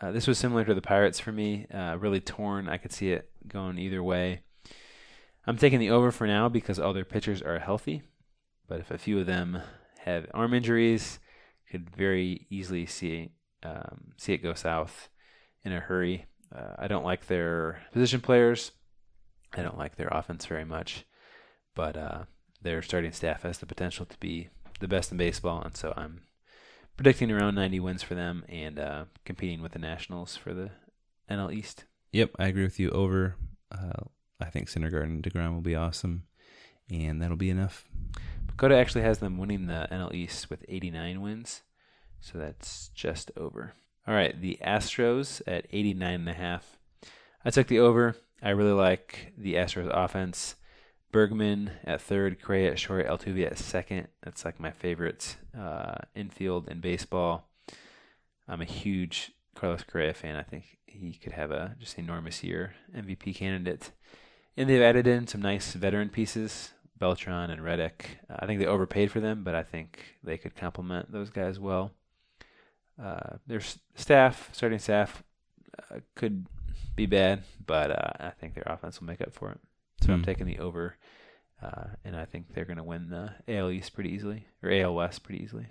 Uh, 0.00 0.12
this 0.12 0.26
was 0.26 0.38
similar 0.38 0.64
to 0.64 0.74
the 0.74 0.82
Pirates 0.82 1.20
for 1.20 1.32
me. 1.32 1.66
Uh, 1.72 1.96
really 1.98 2.20
torn. 2.20 2.68
I 2.68 2.78
could 2.78 2.92
see 2.92 3.12
it 3.12 3.30
going 3.46 3.78
either 3.78 4.02
way. 4.02 4.40
I'm 5.46 5.56
taking 5.56 5.78
the 5.78 5.90
over 5.90 6.10
for 6.10 6.26
now 6.26 6.48
because 6.48 6.78
all 6.78 6.92
their 6.92 7.04
pitchers 7.04 7.42
are 7.42 7.58
healthy, 7.58 8.02
but 8.68 8.80
if 8.80 8.90
a 8.90 8.98
few 8.98 9.20
of 9.20 9.26
them 9.26 9.60
have 10.00 10.26
arm 10.34 10.54
injuries, 10.54 11.18
could 11.70 11.90
very 11.90 12.46
easily 12.50 12.86
see 12.86 13.30
um, 13.62 14.12
see 14.16 14.32
it 14.32 14.42
go 14.42 14.54
south 14.54 15.08
in 15.64 15.72
a 15.72 15.80
hurry. 15.80 16.26
Uh, 16.54 16.74
I 16.78 16.88
don't 16.88 17.04
like 17.04 17.26
their 17.26 17.82
position 17.92 18.20
players. 18.20 18.72
I 19.54 19.62
don't 19.62 19.78
like 19.78 19.96
their 19.96 20.08
offense 20.08 20.46
very 20.46 20.64
much 20.64 21.04
but 21.76 21.96
uh, 21.96 22.24
their 22.60 22.82
starting 22.82 23.12
staff 23.12 23.42
has 23.42 23.58
the 23.58 23.66
potential 23.66 24.04
to 24.06 24.18
be 24.18 24.48
the 24.80 24.88
best 24.88 25.12
in 25.12 25.18
baseball, 25.18 25.62
and 25.62 25.76
so 25.76 25.94
I'm 25.96 26.22
predicting 26.96 27.30
around 27.30 27.54
90 27.54 27.78
wins 27.78 28.02
for 28.02 28.16
them 28.16 28.44
and 28.48 28.80
uh, 28.80 29.04
competing 29.24 29.62
with 29.62 29.72
the 29.72 29.78
Nationals 29.78 30.34
for 30.34 30.52
the 30.52 30.70
NL 31.30 31.54
East. 31.54 31.84
Yep, 32.10 32.30
I 32.38 32.48
agree 32.48 32.64
with 32.64 32.80
you. 32.80 32.90
Over. 32.90 33.36
Uh, 33.70 34.04
I 34.40 34.46
think 34.46 34.68
Syndergaard 34.68 35.04
and 35.04 35.22
Degrom 35.22 35.54
will 35.54 35.62
be 35.62 35.74
awesome, 35.74 36.24
and 36.90 37.20
that'll 37.22 37.36
be 37.36 37.50
enough. 37.50 37.88
PECOTA 38.46 38.78
actually 38.78 39.02
has 39.02 39.18
them 39.18 39.38
winning 39.38 39.66
the 39.66 39.88
NL 39.90 40.14
East 40.14 40.50
with 40.50 40.64
89 40.68 41.20
wins, 41.20 41.62
so 42.20 42.38
that's 42.38 42.88
just 42.94 43.30
over. 43.36 43.72
All 44.06 44.14
right, 44.14 44.40
the 44.40 44.58
Astros 44.64 45.42
at 45.46 45.66
89 45.70 46.14
and 46.14 46.28
a 46.28 46.34
half. 46.34 46.78
I 47.44 47.50
took 47.50 47.66
the 47.66 47.80
over. 47.80 48.16
I 48.42 48.50
really 48.50 48.72
like 48.72 49.32
the 49.36 49.54
Astros 49.54 49.90
offense. 49.92 50.56
Bregman 51.12 51.70
at 51.84 52.02
third, 52.02 52.42
Correa 52.42 52.72
at 52.72 52.78
short, 52.78 53.06
Altuve 53.06 53.46
at 53.46 53.58
second. 53.58 54.08
That's 54.22 54.44
like 54.44 54.60
my 54.60 54.70
favorite 54.70 55.36
uh, 55.58 55.96
infield 56.14 56.68
in 56.68 56.80
baseball. 56.80 57.48
I'm 58.48 58.60
a 58.60 58.66
huge 58.66 59.32
Carlos 59.54 59.82
Correa 59.82 60.14
fan. 60.14 60.36
I 60.36 60.42
think 60.42 60.78
he 60.84 61.14
could 61.14 61.32
have 61.32 61.50
a 61.50 61.74
just 61.78 61.98
enormous 61.98 62.44
year, 62.44 62.74
MVP 62.94 63.34
candidate. 63.34 63.92
And 64.56 64.68
they've 64.70 64.80
added 64.82 65.06
in 65.06 65.26
some 65.26 65.42
nice 65.42 65.74
veteran 65.74 66.08
pieces, 66.08 66.72
Beltran 66.98 67.50
and 67.50 67.62
Reddick. 67.62 68.18
Uh, 68.30 68.36
I 68.40 68.46
think 68.46 68.58
they 68.60 68.66
overpaid 68.66 69.10
for 69.10 69.20
them, 69.20 69.44
but 69.44 69.54
I 69.54 69.62
think 69.62 70.16
they 70.24 70.38
could 70.38 70.56
complement 70.56 71.12
those 71.12 71.28
guys 71.30 71.58
well. 71.58 71.90
Uh, 73.02 73.36
their 73.46 73.60
s- 73.60 73.78
staff, 73.94 74.48
starting 74.52 74.78
staff, 74.78 75.22
uh, 75.90 75.96
could 76.14 76.46
be 76.94 77.04
bad, 77.06 77.42
but 77.66 77.90
uh, 77.90 78.10
I 78.26 78.30
think 78.30 78.54
their 78.54 78.64
offense 78.66 78.98
will 79.00 79.06
make 79.06 79.20
up 79.20 79.34
for 79.34 79.50
it. 79.52 79.60
So 80.02 80.12
I'm 80.12 80.20
Hmm. 80.20 80.24
taking 80.24 80.46
the 80.46 80.58
over, 80.58 80.96
uh, 81.62 81.88
and 82.04 82.16
I 82.16 82.24
think 82.24 82.54
they're 82.54 82.64
going 82.64 82.78
to 82.78 82.82
win 82.82 83.10
the 83.10 83.32
AL 83.48 83.70
East 83.70 83.92
pretty 83.94 84.10
easily, 84.10 84.46
or 84.62 84.70
AL 84.70 84.94
West 84.94 85.22
pretty 85.22 85.42
easily. 85.42 85.66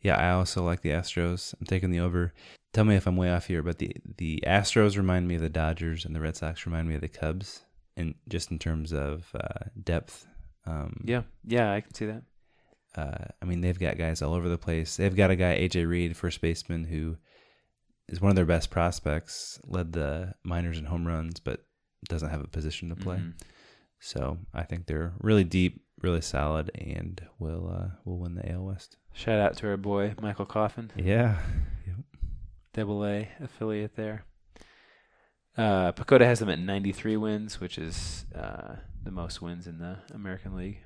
Yeah, 0.00 0.14
I 0.16 0.30
also 0.30 0.62
like 0.64 0.82
the 0.82 0.90
Astros. 0.90 1.54
I'm 1.58 1.66
taking 1.66 1.90
the 1.90 1.98
over. 1.98 2.32
Tell 2.72 2.84
me 2.84 2.94
if 2.94 3.06
I'm 3.08 3.16
way 3.16 3.32
off 3.32 3.46
here, 3.48 3.64
but 3.64 3.78
the 3.78 3.96
the 4.18 4.44
Astros 4.46 4.96
remind 4.96 5.26
me 5.26 5.34
of 5.34 5.40
the 5.40 5.48
Dodgers, 5.48 6.04
and 6.04 6.14
the 6.14 6.20
Red 6.20 6.36
Sox 6.36 6.64
remind 6.66 6.88
me 6.88 6.94
of 6.94 7.00
the 7.00 7.08
Cubs, 7.08 7.64
and 7.98 8.14
just 8.28 8.50
in 8.50 8.58
terms 8.58 8.92
of 8.92 9.28
uh, 9.34 9.66
depth. 9.82 10.26
Um, 10.66 11.02
Yeah, 11.04 11.22
yeah, 11.44 11.72
I 11.72 11.80
can 11.82 11.92
see 11.94 12.06
that. 12.06 12.22
uh, 12.96 13.26
I 13.42 13.44
mean, 13.44 13.60
they've 13.60 13.78
got 13.78 13.98
guys 13.98 14.22
all 14.22 14.32
over 14.34 14.48
the 14.48 14.56
place. 14.58 14.96
They've 14.96 15.14
got 15.16 15.30
a 15.30 15.36
guy, 15.36 15.58
AJ 15.58 15.86
Reed, 15.88 16.16
first 16.16 16.40
baseman, 16.40 16.84
who 16.84 17.16
is 18.08 18.20
one 18.20 18.30
of 18.30 18.36
their 18.36 18.46
best 18.46 18.70
prospects. 18.70 19.60
Led 19.66 19.92
the 19.92 20.34
minors 20.44 20.78
in 20.78 20.86
home 20.86 21.06
runs, 21.06 21.40
but 21.40 21.64
doesn't 22.08 22.30
have 22.30 22.42
a 22.42 22.48
position 22.48 22.88
to 22.88 22.96
play. 22.96 23.16
Mhm. 23.18 23.34
So 24.00 24.38
I 24.54 24.62
think 24.62 24.86
they're 24.86 25.12
really 25.20 25.44
deep, 25.44 25.82
really 26.02 26.20
solid, 26.20 26.70
and 26.74 27.20
will 27.38 27.68
uh, 27.68 27.88
will 28.04 28.18
win 28.20 28.34
the 28.36 28.48
AL 28.52 28.64
West. 28.64 28.96
Shout 29.12 29.40
out 29.40 29.56
to 29.58 29.68
our 29.68 29.76
boy 29.76 30.14
Michael 30.20 30.46
Coffin. 30.46 30.90
Yeah. 30.96 31.38
Double 32.74 33.04
A 33.04 33.28
affiliate 33.40 33.96
there. 33.96 34.24
Uh, 35.58 35.90
PECOTA 35.90 36.24
has 36.24 36.38
them 36.38 36.48
at 36.48 36.60
93 36.60 37.16
wins, 37.16 37.60
which 37.60 37.78
is 37.78 38.26
uh, 38.32 38.76
the 39.02 39.10
most 39.10 39.42
wins 39.42 39.66
in 39.66 39.78
the 39.78 39.98
American 40.14 40.56
League. 40.56 40.78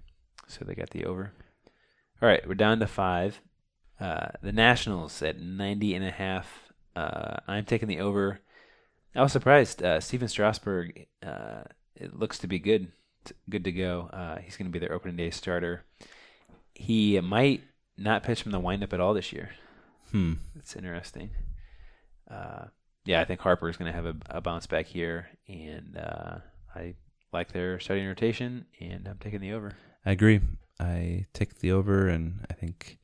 So 0.48 0.64
they 0.64 0.74
got 0.74 0.90
the 0.90 1.04
over. 1.04 1.32
All 2.22 2.28
right, 2.28 2.46
we're 2.48 2.54
down 2.54 2.80
to 2.80 2.86
five. 2.86 3.40
Uh, 4.00 4.28
the 4.42 4.50
Nationals 4.50 5.20
at 5.22 5.38
90 5.38 5.94
and 5.94 6.04
a 6.04 6.10
half. 6.10 6.72
Uh, 6.96 7.36
I'm 7.46 7.66
taking 7.66 7.88
the 7.88 8.00
over. 8.00 8.40
I 9.14 9.22
was 9.22 9.32
surprised. 9.32 9.82
Uh, 9.82 10.00
Stephen 10.00 10.28
Strasburg, 10.28 11.06
uh, 11.22 11.64
it 11.94 12.18
looks 12.18 12.38
to 12.38 12.46
be 12.46 12.58
good, 12.58 12.92
t- 13.24 13.34
good 13.50 13.64
to 13.64 13.72
go. 13.72 14.08
Uh, 14.10 14.38
he's 14.38 14.56
going 14.56 14.66
to 14.66 14.72
be 14.72 14.78
their 14.78 14.94
opening 14.94 15.16
day 15.16 15.30
starter. 15.30 15.84
He 16.74 17.20
might 17.20 17.62
not 17.98 18.22
pitch 18.22 18.42
from 18.42 18.52
the 18.52 18.60
windup 18.60 18.94
at 18.94 19.00
all 19.00 19.12
this 19.12 19.34
year. 19.34 19.50
Hmm. 20.10 20.34
It's 20.56 20.74
interesting. 20.74 21.30
Yeah, 23.05 23.20
I 23.20 23.24
think 23.24 23.40
Harper 23.40 23.68
is 23.68 23.76
going 23.76 23.90
to 23.90 23.96
have 23.96 24.07
a, 24.07 24.14
a 24.30 24.40
bounce 24.40 24.66
back 24.66 24.86
here, 24.86 25.28
and 25.48 25.96
uh, 25.98 26.36
I 26.74 26.94
like 27.32 27.53
their 27.53 27.80
starting 27.80 28.07
rotation, 28.07 28.66
and 28.80 29.09
I'm 29.09 29.18
taking 29.18 29.40
the 29.40 29.53
over. 29.53 29.72
I 30.07 30.12
agree. 30.12 30.40
I 30.78 31.26
take 31.32 31.59
the 31.61 31.72
over, 31.72 32.09
and 32.09 32.46
I 32.50 32.55
think 32.55 32.98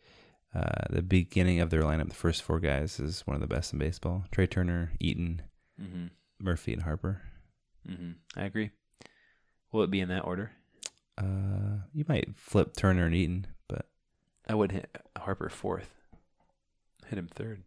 uh, 0.55 0.85
the 0.91 1.03
beginning 1.03 1.61
of 1.61 1.71
their 1.71 1.83
lineup, 1.83 2.09
the 2.09 2.15
first 2.15 2.43
four 2.43 2.61
guys, 2.61 3.01
is 3.01 3.23
one 3.27 3.35
of 3.35 3.41
the 3.41 3.53
best 3.53 3.73
in 3.73 3.79
baseball. 3.79 4.25
Trea 4.31 4.47
Turner, 4.47 4.93
Eaton, 5.01 5.43
Mm-hmm. 5.81 6.07
Murphy, 6.41 6.73
and 6.73 6.83
Harper. 6.83 7.23
Mm-hmm. 7.89 8.11
I 8.37 8.45
agree. 8.45 8.71
Will 9.71 9.83
it 9.85 9.91
be 9.93 10.01
in 10.01 10.09
that 10.09 10.25
order? 10.25 10.51
Uh, 11.17 11.83
you 11.93 12.05
might 12.09 12.35
flip 12.37 12.75
Turner 12.77 13.07
and 13.07 13.15
Eaton, 13.15 13.47
but 13.69 13.87
I 14.49 14.55
would 14.57 14.73
hit 14.73 14.91
Harper 15.17 15.49
fourth. 15.49 15.95
Hit 17.07 17.17
him 17.19 17.29
third. 17.33 17.63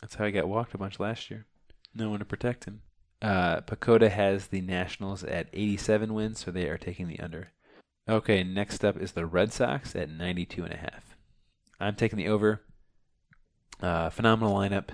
That's 0.00 0.14
how 0.14 0.26
he 0.26 0.32
got 0.32 0.48
walked 0.48 0.74
a 0.74 0.78
bunch 0.78 1.00
last 1.00 1.28
year. 1.30 1.46
No 1.96 2.10
one 2.10 2.18
to 2.18 2.24
protect 2.26 2.66
him. 2.66 2.82
Uh, 3.22 3.62
PECOTA 3.62 4.10
has 4.10 4.48
the 4.48 4.60
Nationals 4.60 5.24
at 5.24 5.48
87 5.54 6.12
wins, 6.12 6.40
so 6.40 6.50
they 6.50 6.68
are 6.68 6.76
taking 6.76 7.08
the 7.08 7.18
under. 7.20 7.52
Okay, 8.06 8.44
next 8.44 8.84
up 8.84 8.98
is 8.98 9.12
the 9.12 9.24
Red 9.24 9.52
Sox 9.52 9.96
at 9.96 10.10
92 10.10 10.64
and 10.64 10.74
a 10.74 10.76
half. 10.76 11.16
I'm 11.80 11.96
taking 11.96 12.18
the 12.18 12.28
over. 12.28 12.60
Uh, 13.80 14.10
phenomenal 14.10 14.54
lineup. 14.54 14.90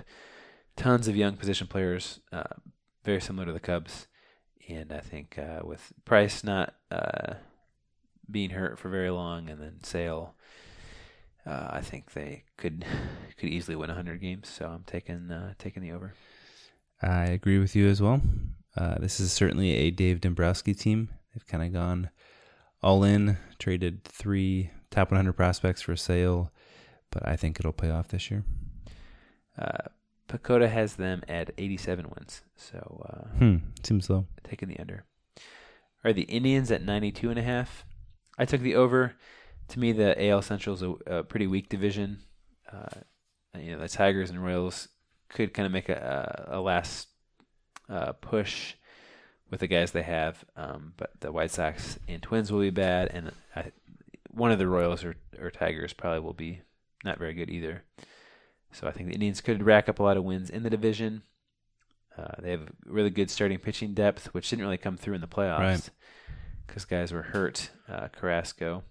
Tons 0.77 1.07
of 1.09 1.15
young 1.15 1.35
position 1.35 1.67
players, 1.67 2.21
uh, 2.31 2.43
very 3.03 3.19
similar 3.19 3.45
to 3.45 3.53
the 3.53 3.59
Cubs. 3.59 4.07
And 4.69 4.93
I 4.93 5.01
think 5.01 5.37
uh, 5.37 5.59
with 5.65 5.91
Price 6.05 6.41
not 6.43 6.73
uh, 6.89 7.33
being 8.31 8.51
hurt 8.51 8.79
for 8.79 8.87
very 8.89 9.09
long, 9.09 9.49
and 9.49 9.61
then 9.61 9.83
Sale. 9.83 10.35
Uh, 11.45 11.67
I 11.71 11.81
think 11.81 12.13
they 12.13 12.45
could 12.55 12.85
could 13.37 13.49
easily 13.49 13.75
win 13.75 13.89
100 13.89 14.21
games, 14.21 14.47
so 14.47 14.67
I'm 14.67 14.83
taking 14.85 15.29
uh, 15.29 15.53
taking 15.59 15.83
the 15.83 15.91
over. 15.91 16.13
I 17.03 17.25
agree 17.25 17.59
with 17.59 17.75
you 17.75 17.87
as 17.87 18.01
well. 18.01 18.21
Uh, 18.75 18.95
this 18.99 19.19
is 19.19 19.31
certainly 19.31 19.71
a 19.71 19.91
Dave 19.91 20.21
Dombrowski 20.21 20.73
team. 20.73 21.09
They've 21.33 21.45
kind 21.45 21.63
of 21.63 21.73
gone 21.73 22.09
all 22.81 23.03
in, 23.03 23.37
traded 23.59 24.03
three 24.03 24.71
top 24.89 25.11
100 25.11 25.33
prospects 25.33 25.81
for 25.81 25.91
a 25.93 25.97
Sale, 25.97 26.51
but 27.11 27.27
I 27.27 27.35
think 27.35 27.59
it'll 27.59 27.71
pay 27.73 27.89
off 27.89 28.07
this 28.07 28.29
year. 28.31 28.43
Uh, 29.57 29.89
PECOTA 30.27 30.69
has 30.69 30.95
them 30.95 31.21
at 31.27 31.51
87 31.57 32.05
wins, 32.09 32.41
so 32.55 33.05
uh, 33.09 33.37
Hmm, 33.37 33.55
seems 33.83 34.09
low. 34.09 34.25
taking 34.43 34.69
the 34.69 34.79
under. 34.79 35.05
Right, 36.03 36.15
the 36.15 36.23
Indians 36.23 36.71
at 36.71 36.83
92 36.83 37.29
and 37.29 37.39
a 37.39 37.43
half. 37.43 37.85
I 38.37 38.45
took 38.45 38.61
the 38.61 38.75
over. 38.75 39.13
To 39.69 39.79
me, 39.79 39.91
the 39.91 40.29
AL 40.29 40.41
Central 40.41 40.75
is 40.75 40.81
a, 40.81 40.89
a 41.19 41.23
pretty 41.23 41.47
weak 41.47 41.69
division. 41.69 42.19
Uh, 42.71 42.87
you 43.57 43.71
know, 43.71 43.79
the 43.79 43.87
Tigers 43.87 44.29
and 44.29 44.43
Royals 44.43 44.89
could 45.33 45.53
kind 45.53 45.65
of 45.65 45.71
make 45.71 45.89
a, 45.89 46.45
a, 46.49 46.57
a 46.57 46.61
last 46.61 47.07
uh, 47.89 48.13
push 48.13 48.75
with 49.49 49.59
the 49.59 49.67
guys 49.67 49.91
they 49.91 50.01
have, 50.03 50.43
um, 50.55 50.93
but 50.97 51.11
the 51.19 51.31
White 51.31 51.51
Sox 51.51 51.99
and 52.07 52.21
Twins 52.23 52.51
will 52.51 52.61
be 52.61 52.69
bad, 52.71 53.09
and 53.13 53.31
I, 53.55 53.71
one 54.31 54.51
of 54.51 54.57
the 54.59 54.67
Royals 54.67 55.03
or, 55.03 55.15
or 55.39 55.51
Tigers 55.51 55.93
probably 55.93 56.19
will 56.21 56.33
be 56.33 56.61
not 57.03 57.19
very 57.19 57.33
good 57.33 57.49
either. 57.51 57.83
So 58.71 58.87
I 58.87 58.91
think 58.91 59.09
the 59.09 59.13
Indians 59.13 59.41
could 59.41 59.61
rack 59.63 59.87
up 59.87 59.99
a 59.99 60.03
lot 60.03 60.17
of 60.17 60.23
wins 60.23 60.49
in 60.49 60.63
the 60.63 60.69
division. 60.71 61.21
Uh, 62.17 62.41
they 62.41 62.49
have 62.51 62.67
really 62.85 63.11
good 63.11 63.29
starting 63.29 63.59
pitching 63.59 63.93
depth, 63.93 64.33
which 64.33 64.49
didn't 64.49 64.65
really 64.65 64.77
come 64.77 64.97
through 64.97 65.13
in 65.15 65.21
the 65.21 65.27
playoffs 65.27 65.59
Right. 65.59 65.89
because 66.65 66.85
guys 66.85 67.11
were 67.11 67.21
hurt. 67.23 67.69
Uh, 67.87 68.07
Carrasco 68.07 68.83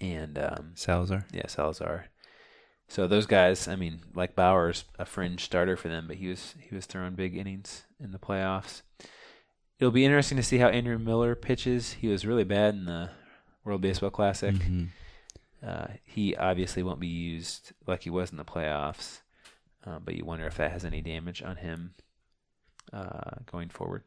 and 0.00 0.38
um, 0.38 0.72
Salazar. 0.74 1.24
yeah, 1.32 1.46
Salazar. 1.48 2.06
So 2.88 3.06
those 3.06 3.26
guys, 3.26 3.68
I 3.68 3.76
mean, 3.76 4.00
like 4.14 4.34
Bauer's 4.34 4.84
a 4.98 5.04
fringe 5.04 5.44
starter 5.44 5.76
for 5.76 5.88
them, 5.88 6.06
but 6.06 6.16
he 6.16 6.28
was 6.28 6.54
he 6.58 6.74
was 6.74 6.86
throwing 6.86 7.14
big 7.14 7.36
innings 7.36 7.84
in 8.00 8.12
the 8.12 8.18
playoffs. 8.18 8.82
It'll 9.78 9.92
be 9.92 10.04
interesting 10.04 10.36
to 10.38 10.42
see 10.42 10.58
how 10.58 10.68
Andrew 10.68 10.98
Miller 10.98 11.34
pitches. 11.34 11.92
He 11.94 12.08
was 12.08 12.26
really 12.26 12.44
bad 12.44 12.74
in 12.74 12.86
the 12.86 13.10
World 13.64 13.80
Baseball 13.82 14.10
Classic. 14.10 14.54
Mhm. 14.54 14.88
Uh, 15.64 15.86
he 16.04 16.34
obviously 16.36 16.82
won't 16.82 17.00
be 17.00 17.06
used 17.08 17.72
like 17.86 18.04
he 18.04 18.10
was 18.10 18.30
in 18.30 18.36
the 18.38 18.44
playoffs, 18.44 19.20
uh, 19.84 19.98
but 19.98 20.14
you 20.14 20.24
wonder 20.24 20.46
if 20.46 20.56
that 20.56 20.70
has 20.72 20.84
any 20.84 21.00
damage 21.02 21.42
on 21.42 21.56
him 21.56 21.94
uh, 22.92 23.32
going 23.50 23.68
forward. 23.68 24.02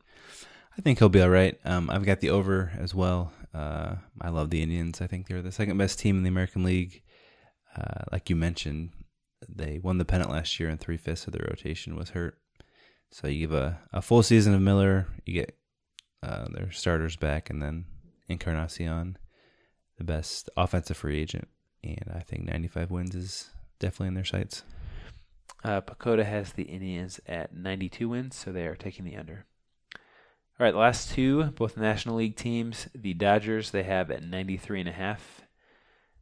I 0.77 0.81
think 0.81 0.99
he'll 0.99 1.09
be 1.09 1.21
all 1.21 1.29
right. 1.29 1.59
Um, 1.65 1.89
I've 1.89 2.05
got 2.05 2.21
the 2.21 2.29
over 2.29 2.71
as 2.79 2.95
well. 2.95 3.33
Uh, 3.53 3.95
I 4.21 4.29
love 4.29 4.49
the 4.49 4.61
Indians. 4.63 5.01
I 5.01 5.07
think 5.07 5.27
they're 5.27 5.41
the 5.41 5.51
second 5.51 5.77
best 5.77 5.99
team 5.99 6.17
in 6.17 6.23
the 6.23 6.29
American 6.29 6.63
League. 6.63 7.03
Uh, 7.75 8.03
like 8.11 8.29
you 8.29 8.35
mentioned, 8.35 8.89
they 9.47 9.79
won 9.79 9.97
the 9.97 10.05
pennant 10.05 10.31
last 10.31 10.59
year, 10.59 10.69
and 10.69 10.79
three 10.79 10.97
fifths 10.97 11.27
of 11.27 11.33
their 11.33 11.47
rotation 11.49 11.95
was 11.95 12.11
hurt. 12.11 12.37
So 13.11 13.27
you 13.27 13.39
give 13.47 13.53
a, 13.53 13.79
a 13.91 14.01
full 14.01 14.23
season 14.23 14.53
of 14.53 14.61
Miller, 14.61 15.07
you 15.25 15.33
get 15.33 15.57
uh, 16.23 16.47
their 16.51 16.71
starters 16.71 17.15
back, 17.15 17.49
and 17.49 17.61
then 17.61 17.85
Encarnacion, 18.29 19.17
the 19.97 20.03
best 20.03 20.49
offensive 20.55 20.97
free 20.97 21.19
agent. 21.19 21.47
And 21.83 22.11
I 22.13 22.19
think 22.19 22.45
95 22.45 22.91
wins 22.91 23.15
is 23.15 23.49
definitely 23.79 24.09
in 24.09 24.13
their 24.13 24.23
sights. 24.23 24.63
Uh, 25.63 25.81
PECOTA 25.81 26.25
has 26.25 26.53
the 26.53 26.63
Indians 26.63 27.19
at 27.27 27.55
92 27.55 28.09
wins, 28.09 28.35
so 28.35 28.51
they 28.51 28.65
are 28.65 28.75
taking 28.75 29.05
the 29.05 29.15
under. 29.15 29.45
All 30.59 30.65
right, 30.65 30.75
last 30.75 31.11
two, 31.11 31.45
both 31.45 31.77
National 31.77 32.15
League 32.15 32.35
teams. 32.35 32.87
The 32.95 33.13
Dodgers 33.13 33.71
they 33.71 33.83
have 33.83 34.11
at 34.11 34.23
93 34.23 34.81
and 34.81 34.89
a 34.89 34.93
half. 34.93 35.40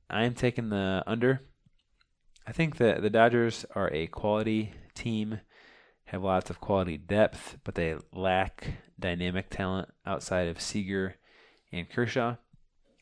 I 0.10 0.24
am 0.24 0.34
taking 0.34 0.70
the 0.70 1.04
under. 1.06 1.42
I 2.48 2.52
think 2.52 2.78
that 2.78 3.02
the 3.02 3.10
Dodgers 3.10 3.66
are 3.76 3.94
a 3.94 4.08
quality 4.08 4.74
team, 4.96 5.40
have 6.06 6.24
lots 6.24 6.50
of 6.50 6.60
quality 6.60 6.98
depth, 6.98 7.58
but 7.64 7.76
they 7.76 7.96
lack 8.12 8.68
dynamic 9.00 9.50
talent 9.50 9.90
outside 10.06 10.48
of 10.48 10.60
Seager 10.60 11.16
and 11.72 11.90
Kershaw. 11.90 12.36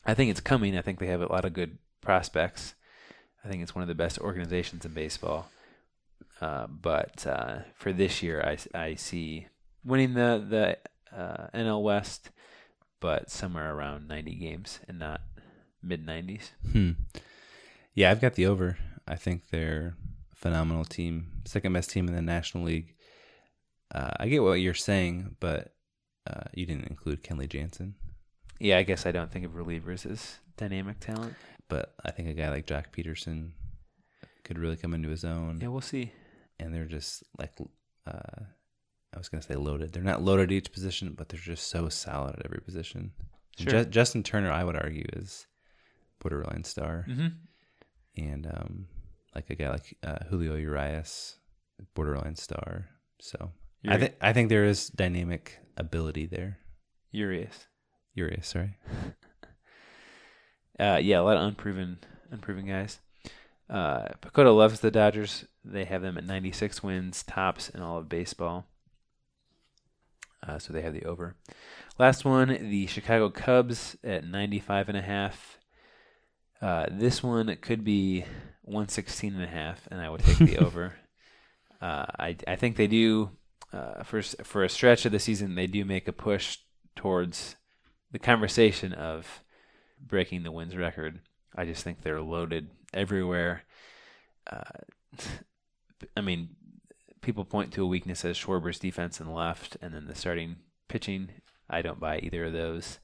I 0.04 0.14
think 0.14 0.30
it's 0.30 0.40
coming. 0.40 0.76
I 0.76 0.82
think 0.82 0.98
they 0.98 1.06
have 1.06 1.22
a 1.22 1.32
lot 1.32 1.44
of 1.44 1.54
good 1.54 1.78
prospects. 2.02 2.74
I 3.44 3.48
think 3.48 3.62
it's 3.62 3.74
one 3.74 3.82
of 3.82 3.88
the 3.88 3.94
best 3.94 4.18
organizations 4.18 4.84
in 4.84 4.92
baseball. 4.92 5.48
Uh, 6.40 6.66
but 6.66 7.26
uh, 7.26 7.60
for 7.74 7.92
this 7.92 8.22
year, 8.22 8.42
I, 8.42 8.78
I 8.78 8.94
see 8.94 9.48
winning 9.84 10.14
the 10.14 10.44
the 10.48 11.18
uh, 11.18 11.48
NL 11.54 11.82
West, 11.82 12.30
but 13.00 13.30
somewhere 13.30 13.74
around 13.74 14.08
90 14.08 14.34
games 14.34 14.80
and 14.86 14.98
not 14.98 15.22
mid 15.82 16.06
90s. 16.06 16.50
Hmm. 16.72 16.90
Yeah, 17.94 18.10
I've 18.10 18.20
got 18.20 18.34
the 18.34 18.46
over. 18.46 18.78
I 19.06 19.16
think 19.16 19.50
they're 19.50 19.96
a 20.32 20.36
phenomenal 20.36 20.84
team, 20.84 21.42
second 21.44 21.72
best 21.72 21.90
team 21.90 22.08
in 22.08 22.14
the 22.14 22.22
National 22.22 22.64
League. 22.64 22.94
Uh, 23.94 24.10
I 24.20 24.28
get 24.28 24.42
what 24.42 24.60
you're 24.60 24.74
saying, 24.74 25.36
but 25.40 25.74
uh, 26.28 26.44
you 26.54 26.66
didn't 26.66 26.88
include 26.88 27.22
Kenley 27.24 27.48
Jansen. 27.48 27.94
Yeah, 28.60 28.78
I 28.78 28.82
guess 28.82 29.06
I 29.06 29.12
don't 29.12 29.30
think 29.32 29.44
of 29.46 29.52
relievers 29.52 30.04
as 30.10 30.38
dynamic 30.56 31.00
talent. 31.00 31.34
But 31.68 31.94
I 32.04 32.10
think 32.10 32.28
a 32.28 32.34
guy 32.34 32.50
like 32.50 32.66
Joc 32.66 32.86
Pederson 32.96 33.52
could 34.44 34.58
really 34.58 34.76
come 34.76 34.94
into 34.94 35.08
his 35.08 35.24
own. 35.24 35.58
Yeah, 35.60 35.68
we'll 35.68 35.80
see. 35.80 36.12
And 36.58 36.74
they're 36.74 36.84
just 36.86 37.22
like, 37.38 37.52
uh, 38.06 38.42
I 39.14 39.18
was 39.18 39.28
going 39.28 39.40
to 39.40 39.46
say 39.46 39.54
loaded. 39.54 39.92
They're 39.92 40.02
not 40.02 40.22
loaded 40.22 40.44
at 40.50 40.52
each 40.52 40.72
position, 40.72 41.14
but 41.16 41.28
they're 41.28 41.40
just 41.40 41.68
so 41.68 41.88
solid 41.88 42.36
at 42.38 42.44
every 42.44 42.60
position. 42.60 43.12
Sure. 43.58 43.84
Ju- 43.84 43.90
Justin 43.90 44.22
Turner, 44.22 44.50
I 44.52 44.64
would 44.64 44.76
argue, 44.76 45.06
is 45.14 45.46
borderline 46.20 46.64
star. 46.64 47.06
Mm-hmm. 47.08 47.28
and 48.16 48.46
um, 48.46 48.86
like 49.34 49.50
a 49.50 49.54
guy 49.54 49.70
like 49.70 49.96
uh, 50.02 50.24
Julio 50.28 50.54
Urias, 50.56 51.36
borderline 51.94 52.36
star. 52.36 52.88
So 53.20 53.52
I 53.86 53.98
think 53.98 54.14
I 54.20 54.32
think 54.32 54.48
there 54.48 54.64
is 54.64 54.88
dynamic 54.88 55.58
ability 55.76 56.26
there. 56.26 56.58
Urias. 57.12 57.66
Urias, 58.14 58.46
sorry. 58.48 58.76
Uh, 60.80 61.00
yeah, 61.02 61.18
a 61.18 61.22
lot 61.22 61.36
of 61.36 61.42
unproven 61.42 61.98
unproven 62.30 62.64
guys. 62.64 63.00
Uh, 63.68 64.04
PECOTA 64.22 64.56
loves 64.56 64.78
the 64.78 64.92
Dodgers. 64.92 65.44
They 65.64 65.84
have 65.84 66.02
them 66.02 66.16
at 66.16 66.24
96 66.24 66.84
wins, 66.84 67.24
tops 67.24 67.68
in 67.68 67.82
all 67.82 67.98
of 67.98 68.08
baseball. 68.08 68.66
Uh, 70.46 70.58
so 70.60 70.72
they 70.72 70.82
have 70.82 70.94
the 70.94 71.04
over. 71.04 71.34
Last 71.98 72.24
one, 72.24 72.48
the 72.70 72.86
Chicago 72.86 73.28
Cubs 73.28 73.96
at 74.04 74.24
95 74.24 74.88
and 74.88 74.98
a 74.98 75.02
half. 75.02 75.58
Uh, 76.60 76.86
this 76.90 77.22
one 77.22 77.54
could 77.60 77.84
be 77.84 78.24
116 78.62 79.34
and 79.34 79.44
a 79.44 79.48
half, 79.48 79.86
and 79.90 80.00
I 80.00 80.10
would 80.10 80.20
take 80.20 80.38
the 80.38 80.58
over. 80.64 80.94
Uh, 81.80 82.06
I 82.18 82.36
I 82.46 82.56
think 82.56 82.76
they 82.76 82.88
do 82.88 83.30
uh, 83.72 84.02
for 84.02 84.22
for 84.22 84.64
a 84.64 84.68
stretch 84.68 85.06
of 85.06 85.12
the 85.12 85.18
season 85.18 85.54
they 85.54 85.66
do 85.66 85.84
make 85.84 86.08
a 86.08 86.12
push 86.12 86.58
towards 86.96 87.56
the 88.10 88.18
conversation 88.18 88.92
of 88.92 89.44
breaking 90.04 90.42
the 90.42 90.52
wins 90.52 90.76
record. 90.76 91.20
I 91.54 91.64
just 91.64 91.84
think 91.84 92.02
they're 92.02 92.20
loaded 92.20 92.70
everywhere. 92.92 93.62
Uh, 94.50 94.62
I 96.16 96.20
mean, 96.20 96.50
people 97.20 97.44
point 97.44 97.72
to 97.72 97.84
a 97.84 97.86
weakness 97.86 98.24
as 98.24 98.36
Schwarber's 98.36 98.78
defense 98.78 99.20
and 99.20 99.32
left, 99.32 99.76
and 99.80 99.94
then 99.94 100.06
the 100.06 100.14
starting 100.14 100.56
pitching. 100.88 101.30
I 101.70 101.82
don't 101.82 102.00
buy 102.00 102.18
either 102.18 102.46
of 102.46 102.52
those. 102.52 102.98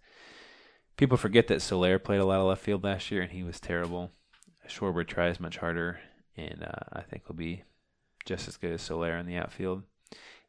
People 0.96 1.16
forget 1.16 1.48
that 1.48 1.62
Soler 1.62 1.98
played 1.98 2.20
a 2.20 2.24
lot 2.24 2.40
of 2.40 2.46
left 2.46 2.62
field 2.62 2.84
last 2.84 3.10
year, 3.10 3.22
and 3.22 3.32
he 3.32 3.42
was 3.42 3.58
terrible. 3.58 4.12
Schwarber 4.68 5.06
tries 5.06 5.40
much 5.40 5.58
harder, 5.58 6.00
and 6.36 6.62
uh, 6.62 6.98
I 6.98 7.02
think 7.02 7.28
will 7.28 7.34
be 7.34 7.64
just 8.24 8.48
as 8.48 8.56
good 8.56 8.72
as 8.72 8.82
Soler 8.82 9.16
in 9.16 9.26
the 9.26 9.36
outfield. 9.36 9.82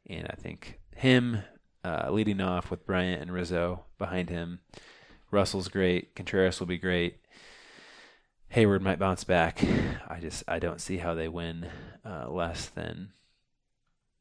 And 0.08 0.26
I 0.30 0.36
think 0.36 0.78
him 0.94 1.42
uh, 1.84 2.10
leading 2.10 2.40
off 2.40 2.70
with 2.70 2.86
Bryant 2.86 3.22
and 3.22 3.32
Rizzo 3.32 3.84
behind 3.98 4.30
him. 4.30 4.60
Russell's 5.30 5.68
great. 5.68 6.14
Contreras 6.14 6.60
will 6.60 6.66
be 6.66 6.78
great. 6.78 7.18
Hayward 8.48 8.82
might 8.82 8.98
bounce 8.98 9.24
back. 9.24 9.62
I 10.08 10.20
just 10.20 10.44
I 10.46 10.58
don't 10.58 10.80
see 10.80 10.98
how 10.98 11.14
they 11.14 11.28
win 11.28 11.68
uh, 12.04 12.30
less 12.30 12.66
than 12.66 13.10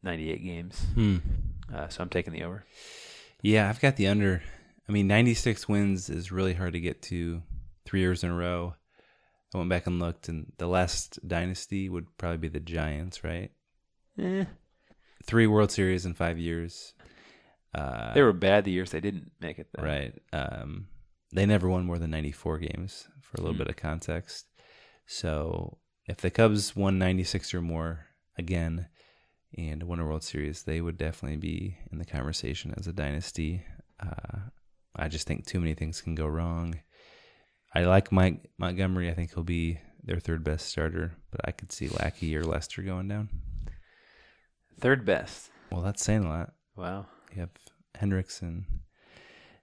98 0.03 0.43
games. 0.43 0.85
Hmm. 0.95 1.17
Uh, 1.73 1.87
so 1.87 2.01
I'm 2.01 2.09
taking 2.09 2.33
the 2.33 2.43
over. 2.43 2.65
Yeah, 3.41 3.69
I've 3.69 3.79
got 3.79 3.95
the 3.95 4.07
under. 4.07 4.41
I 4.87 4.91
mean, 4.91 5.07
96 5.07 5.67
wins 5.67 6.09
is 6.09 6.31
really 6.31 6.53
hard 6.53 6.73
to 6.73 6.79
get 6.79 7.01
to 7.03 7.41
three 7.85 8.01
years 8.01 8.23
in 8.23 8.29
a 8.29 8.35
row. 8.35 8.75
I 9.53 9.57
went 9.57 9.69
back 9.69 9.87
and 9.87 9.99
looked, 9.99 10.27
and 10.29 10.51
the 10.57 10.67
last 10.67 11.19
dynasty 11.27 11.89
would 11.89 12.05
probably 12.17 12.37
be 12.37 12.47
the 12.49 12.59
Giants, 12.59 13.23
right? 13.23 13.51
Eh, 14.19 14.45
Three 15.25 15.47
World 15.47 15.71
Series 15.71 16.05
in 16.05 16.13
five 16.13 16.37
years. 16.37 16.93
Uh, 17.73 18.13
they 18.13 18.21
were 18.21 18.33
bad 18.33 18.63
the 18.65 18.71
years 18.71 18.91
they 18.91 18.99
didn't 18.99 19.31
make 19.39 19.59
it. 19.59 19.67
Though. 19.73 19.83
Right. 19.83 20.13
Um, 20.33 20.87
they 21.33 21.45
never 21.45 21.67
won 21.69 21.85
more 21.85 21.97
than 21.97 22.11
94 22.11 22.59
games 22.59 23.07
for 23.21 23.37
a 23.37 23.41
little 23.41 23.53
Hmm. 23.53 23.59
bit 23.59 23.67
of 23.69 23.75
context. 23.75 24.45
So 25.07 25.79
if 26.07 26.17
the 26.17 26.29
Cubs 26.29 26.75
won 26.75 26.97
96 26.99 27.53
or 27.53 27.61
more 27.61 28.05
again 28.37 28.87
and 29.57 29.83
won 29.83 29.99
a 29.99 30.05
World 30.05 30.23
Series, 30.23 30.63
they 30.63 30.79
would 30.81 30.97
definitely 30.97 31.37
be 31.37 31.77
in 31.91 31.97
the 31.97 32.05
conversation 32.05 32.73
as 32.77 32.87
a 32.87 32.93
dynasty. 32.93 33.63
Uh, 33.99 34.49
I 34.95 35.07
just 35.07 35.27
think 35.27 35.45
too 35.45 35.59
many 35.59 35.73
things 35.73 36.01
can 36.01 36.15
go 36.15 36.27
wrong. 36.27 36.79
I 37.73 37.83
like 37.83 38.11
Mike 38.11 38.49
Montgomery. 38.57 39.09
I 39.09 39.13
think 39.13 39.33
he'll 39.33 39.43
be 39.43 39.79
their 40.03 40.19
third 40.19 40.43
best 40.43 40.67
starter, 40.67 41.15
but 41.31 41.41
I 41.43 41.51
could 41.51 41.71
see 41.71 41.89
Lackey 41.89 42.35
or 42.37 42.43
Lester 42.43 42.81
going 42.81 43.07
down. 43.07 43.29
Third 44.79 45.05
best. 45.05 45.49
Well, 45.71 45.81
that's 45.81 46.03
saying 46.03 46.23
a 46.23 46.29
lot. 46.29 46.53
Wow. 46.75 47.07
You 47.33 47.41
have 47.41 47.49
Hendricks 47.95 48.41
and 48.41 48.65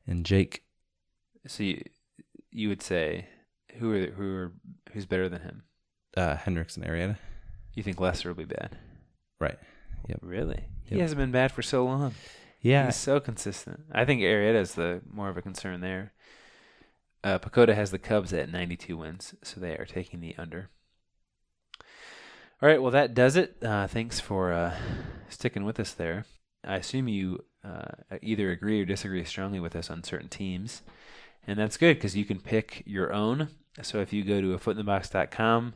and 0.06 0.26
Jake. 0.26 0.62
So 1.46 1.62
you 1.62 1.82
you 2.50 2.68
would 2.68 2.82
say 2.82 3.28
who 3.78 3.92
are 3.92 4.06
who 4.06 4.34
are 4.34 4.52
who's 4.92 5.06
better 5.06 5.28
than 5.28 5.42
him? 5.42 5.62
Uh, 6.16 6.36
Hendricks 6.36 6.76
and 6.76 6.84
Arrieta. 6.84 7.16
You 7.74 7.82
think 7.82 8.00
Lester 8.00 8.28
will 8.28 8.36
be 8.36 8.44
bad? 8.44 8.76
Right. 9.40 9.58
Yep. 10.08 10.18
Really? 10.22 10.64
He 10.84 10.98
hasn't 10.98 11.18
been 11.18 11.30
bad 11.30 11.52
for 11.52 11.62
so 11.62 11.84
long. 11.84 12.14
Yeah. 12.62 12.86
He's 12.86 12.96
so 12.96 13.20
consistent. 13.20 13.80
I 13.92 14.04
think 14.04 14.20
Arrieta 14.22 14.60
is 14.60 14.74
the 14.74 15.02
more 15.12 15.28
of 15.28 15.36
a 15.36 15.42
concern 15.42 15.80
there. 15.80 16.12
Uh, 17.24 17.38
PECOTA 17.38 17.74
has 17.74 17.90
the 17.90 17.98
Cubs 17.98 18.32
at 18.32 18.50
92 18.50 18.96
wins, 18.96 19.34
so 19.42 19.60
they 19.60 19.76
are 19.76 19.84
taking 19.84 20.20
the 20.20 20.34
under. 20.38 20.70
All 22.62 22.68
right, 22.68 22.80
well 22.80 22.92
that 22.92 23.14
does 23.14 23.36
it. 23.36 23.56
Uh, 23.62 23.86
thanks 23.88 24.20
for 24.20 24.52
uh, 24.52 24.76
sticking 25.28 25.64
with 25.64 25.80
us 25.80 25.92
there. 25.92 26.24
I 26.64 26.76
assume 26.76 27.08
you 27.08 27.44
uh, 27.64 28.16
either 28.22 28.50
agree 28.50 28.80
or 28.80 28.84
disagree 28.84 29.24
strongly 29.24 29.58
with 29.58 29.74
us 29.74 29.90
on 29.90 30.04
certain 30.04 30.28
teams, 30.28 30.82
and 31.46 31.58
that's 31.58 31.76
good 31.76 31.96
because 31.96 32.16
you 32.16 32.24
can 32.24 32.40
pick 32.40 32.82
your 32.86 33.12
own. 33.12 33.48
So 33.82 34.00
if 34.00 34.12
you 34.12 34.22
go 34.22 34.40
to 34.40 34.54
a 34.54 34.58
footinthebox.com 34.58 35.74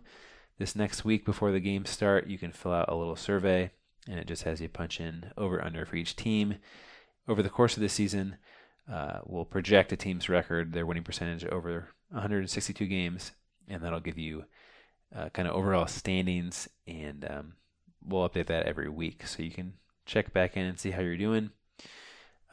this 0.59 0.77
next 0.77 1.05
week 1.05 1.25
before 1.25 1.51
the 1.51 1.61
games 1.61 1.91
start, 1.91 2.29
you 2.29 2.39
can 2.39 2.53
fill 2.53 2.73
out 2.73 2.89
a 2.89 2.95
little 2.95 3.17
survey, 3.17 3.73
and 4.09 4.19
it 4.19 4.27
just 4.27 4.45
has 4.45 4.61
you 4.61 4.69
punch 4.69 5.01
in 5.01 5.33
over 5.37 5.63
under 5.63 5.85
for 5.85 5.97
each 5.97 6.17
team. 6.17 6.57
Over 7.29 7.43
the 7.43 7.51
course 7.51 7.77
of 7.77 7.83
the 7.83 7.89
season, 7.89 8.37
uh, 8.91 9.19
we'll 9.25 9.45
project 9.45 9.93
a 9.93 9.97
team's 9.97 10.29
record, 10.29 10.73
their 10.73 10.87
winning 10.87 11.03
percentage 11.03 11.45
over 11.45 11.89
162 12.11 12.87
games, 12.87 13.33
and 13.69 13.83
that'll 13.83 14.01
give 14.01 14.19
you 14.19 14.45
uh, 15.15 15.29
kind 15.31 15.49
of 15.49 15.55
overall 15.55 15.87
standings, 15.87 16.69
and 16.87 17.27
um, 17.29 17.55
we'll 18.05 18.29
update 18.29 18.47
that 18.47 18.67
every 18.67 18.89
week 18.89 19.27
so 19.27 19.43
you 19.43 19.51
can 19.51 19.75
check 20.05 20.33
back 20.33 20.57
in 20.57 20.65
and 20.65 20.79
see 20.79 20.93
how 20.93 21.03
you're 21.03 21.17
doing. 21.17 21.51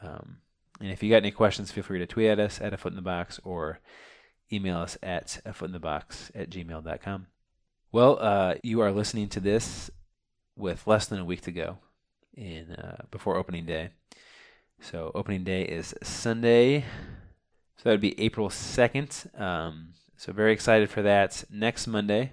Um, 0.02 0.38
and 0.80 0.90
if 0.90 1.02
you 1.02 1.10
got 1.10 1.18
any 1.18 1.30
questions, 1.30 1.70
feel 1.70 1.84
free 1.84 2.00
to 2.00 2.06
tweet 2.06 2.28
at 2.28 2.40
us 2.40 2.60
at 2.60 2.72
a 2.74 2.76
foot 2.76 2.92
in 2.92 2.96
the 2.96 3.02
box 3.02 3.40
or 3.44 3.80
email 4.52 4.78
us 4.78 4.98
at 5.02 5.40
a 5.44 5.52
foot 5.52 5.66
in 5.66 5.72
the 5.72 5.78
box 5.78 6.32
at 6.34 6.50
gmail.com. 6.50 7.26
Well, 7.92 8.18
uh, 8.20 8.54
you 8.62 8.80
are 8.80 8.90
listening 8.90 9.28
to 9.30 9.40
this 9.40 9.90
with 10.56 10.86
less 10.86 11.06
than 11.06 11.18
a 11.18 11.24
week 11.24 11.42
to 11.42 11.52
go 11.52 11.78
in 12.36 12.72
uh, 12.72 13.04
before 13.10 13.36
opening 13.36 13.66
day. 13.66 13.90
So 14.80 15.10
opening 15.14 15.44
day 15.44 15.62
is 15.62 15.94
Sunday. 16.02 16.82
So 17.76 17.84
that 17.84 17.90
would 17.90 18.00
be 18.00 18.20
April 18.20 18.48
2nd. 18.48 19.40
Um, 19.40 19.94
so 20.16 20.32
very 20.32 20.52
excited 20.52 20.90
for 20.90 21.02
that. 21.02 21.44
Next 21.50 21.86
Monday, 21.86 22.32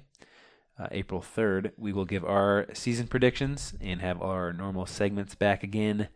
uh, 0.77 0.87
April 0.91 1.21
3rd, 1.21 1.71
we 1.77 1.93
will 1.93 2.05
give 2.05 2.23
our 2.23 2.67
season 2.73 3.07
predictions 3.07 3.73
and 3.81 4.01
have 4.01 4.21
our 4.21 4.53
normal 4.53 4.85
segments 4.85 5.35
back 5.35 5.63
again. 5.63 6.09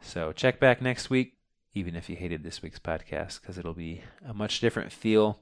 So 0.00 0.32
check 0.32 0.58
back 0.58 0.82
next 0.82 1.10
week, 1.10 1.34
even 1.74 1.96
if 1.96 2.08
you 2.08 2.16
hated 2.16 2.42
this 2.42 2.62
week's 2.62 2.78
podcast, 2.78 3.40
because 3.40 3.58
it'll 3.58 3.74
be 3.74 4.02
a 4.26 4.34
much 4.34 4.60
different 4.60 4.92
feel. 4.92 5.40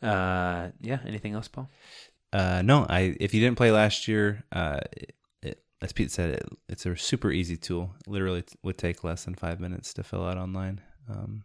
Uh, 0.00 0.68
yeah. 0.80 1.00
Anything 1.04 1.34
else, 1.34 1.48
Paul? 1.48 1.68
Uh, 2.32 2.62
no, 2.62 2.86
I 2.88 3.16
if 3.20 3.32
you 3.32 3.40
didn't 3.40 3.56
play 3.56 3.70
last 3.72 4.08
year, 4.08 4.44
uh, 4.52 4.80
it, 4.92 5.14
it, 5.42 5.62
as 5.80 5.92
Pete 5.92 6.10
said, 6.10 6.30
it, 6.30 6.48
it's 6.68 6.86
a 6.86 6.96
super 6.96 7.30
easy 7.30 7.56
tool. 7.56 7.94
Literally, 8.06 8.40
it 8.40 8.54
would 8.62 8.78
take 8.78 9.04
less 9.04 9.24
than 9.24 9.34
five 9.34 9.60
minutes 9.60 9.94
to 9.94 10.02
fill 10.02 10.26
out 10.26 10.36
online. 10.36 10.80
Um, 11.08 11.44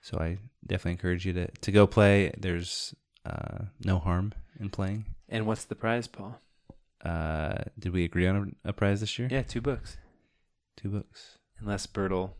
so 0.00 0.18
I 0.18 0.38
definitely 0.66 0.92
encourage 0.92 1.26
you 1.26 1.32
to 1.34 1.48
to 1.48 1.72
go 1.72 1.86
play. 1.86 2.32
There's 2.38 2.94
uh, 3.24 3.66
no 3.84 3.98
harm 3.98 4.32
in 4.58 4.70
playing. 4.70 5.04
And 5.28 5.46
what's 5.46 5.64
the 5.64 5.74
prize, 5.74 6.06
Paul? 6.06 6.40
Uh, 7.04 7.58
did 7.78 7.92
we 7.92 8.04
agree 8.04 8.26
on 8.26 8.54
a, 8.64 8.70
a 8.70 8.72
prize 8.72 9.00
this 9.00 9.18
year? 9.18 9.28
Yeah, 9.30 9.42
two 9.42 9.60
books. 9.60 9.96
Two 10.76 10.88
books. 10.88 11.38
Unless 11.60 11.86
Bertle 11.86 12.30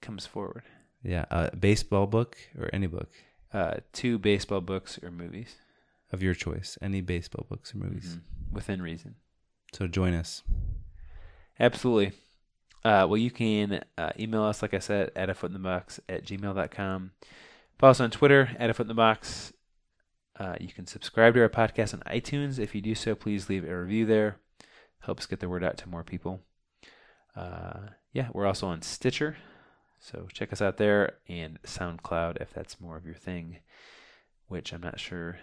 comes 0.00 0.26
forward. 0.26 0.62
Yeah, 1.02 1.24
a 1.30 1.56
baseball 1.56 2.06
book 2.06 2.36
or 2.58 2.68
any 2.72 2.86
book 2.86 3.10
Uh, 3.52 3.74
two 3.92 4.18
baseball 4.18 4.60
books 4.60 4.98
or 5.02 5.10
movies 5.10 5.56
of 6.16 6.22
your 6.22 6.34
choice. 6.34 6.76
Any 6.82 7.00
baseball 7.02 7.46
books 7.48 7.74
or 7.74 7.78
movies. 7.78 8.16
Mhm. 8.16 8.52
within 8.52 8.80
reason. 8.80 9.16
So 9.72 9.86
join 9.86 10.14
us. 10.14 10.42
Absolutely. 11.60 12.12
Uh, 12.84 13.06
well, 13.08 13.16
you 13.16 13.30
can 13.30 13.82
uh, 13.98 14.10
email 14.18 14.42
us, 14.44 14.62
like 14.62 14.72
I 14.72 14.78
said, 14.78 15.10
at 15.16 15.28
a 15.28 15.34
foot 15.34 15.48
in 15.50 15.52
the 15.52 15.58
box 15.58 16.00
at 16.08 16.24
gmail.com. 16.24 17.10
Follow 17.78 17.90
us 17.90 18.00
on 18.00 18.10
Twitter, 18.10 18.56
at 18.58 18.70
a 18.70 18.74
foot 18.74 18.84
in 18.84 18.88
the 18.88 18.94
box. 18.94 19.52
Uh, 20.38 20.54
you 20.60 20.68
can 20.68 20.86
subscribe 20.86 21.34
to 21.34 21.40
our 21.42 21.48
podcast 21.48 21.92
on 21.92 22.00
iTunes. 22.06 22.58
If 22.58 22.74
you 22.74 22.80
do 22.80 22.94
so, 22.94 23.14
please 23.14 23.48
leave 23.48 23.64
a 23.68 23.76
review 23.80 24.06
there. 24.06 24.36
Helps 25.00 25.26
get 25.26 25.40
the 25.40 25.48
word 25.48 25.64
out 25.64 25.76
to 25.78 25.88
more 25.88 26.04
people. 26.04 26.40
Uh, 27.34 27.88
yeah, 28.12 28.28
we're 28.32 28.46
also 28.46 28.66
on 28.68 28.80
Stitcher. 28.82 29.36
So 29.98 30.28
check 30.32 30.52
us 30.52 30.62
out 30.62 30.76
there 30.76 31.14
and 31.28 31.60
SoundCloud 31.64 32.40
if 32.40 32.52
that's 32.54 32.80
more 32.80 32.96
of 32.96 33.04
your 33.04 33.14
thing, 33.14 33.58
which 34.46 34.72
I'm 34.72 34.80
not 34.82 35.00
sure 35.00 35.38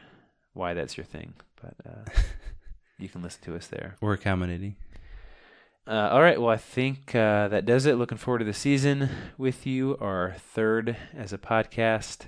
why 0.53 0.73
that's 0.73 0.97
your 0.97 1.05
thing, 1.05 1.33
but 1.61 1.73
uh, 1.85 2.11
you 2.97 3.09
can 3.09 3.21
listen 3.21 3.43
to 3.43 3.55
us 3.55 3.67
there. 3.67 3.95
We're 4.01 4.13
accommodating. 4.13 4.75
Uh, 5.85 6.09
all 6.11 6.21
right. 6.21 6.39
Well, 6.39 6.49
I 6.49 6.57
think 6.57 7.13
uh, 7.13 7.49
that 7.49 7.65
does 7.65 7.85
it. 7.85 7.95
Looking 7.95 8.17
forward 8.17 8.39
to 8.39 8.45
the 8.45 8.53
season 8.53 9.09
with 9.37 9.65
you. 9.67 9.97
Our 9.99 10.35
third 10.37 10.95
as 11.13 11.33
a 11.33 11.37
podcast. 11.37 12.27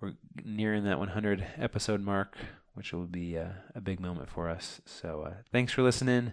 We're 0.00 0.14
nearing 0.42 0.84
that 0.84 0.98
100 0.98 1.44
episode 1.58 2.00
mark, 2.00 2.38
which 2.72 2.94
will 2.94 3.04
be 3.04 3.36
uh, 3.36 3.48
a 3.74 3.82
big 3.82 4.00
moment 4.00 4.30
for 4.30 4.48
us. 4.48 4.80
So 4.86 5.24
uh, 5.26 5.34
thanks 5.52 5.74
for 5.74 5.82
listening. 5.82 6.32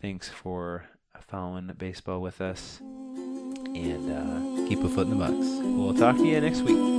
Thanks 0.00 0.28
for 0.28 0.86
following 1.28 1.70
baseball 1.78 2.20
with 2.20 2.40
us. 2.40 2.80
And 2.80 4.10
uh, 4.10 4.68
Keep 4.68 4.82
a 4.82 4.88
foot 4.88 5.06
in 5.06 5.10
the 5.10 5.16
box. 5.16 5.34
we'll 5.62 5.94
talk 5.94 6.16
to 6.16 6.26
you 6.26 6.40
next 6.40 6.62
week. 6.62 6.97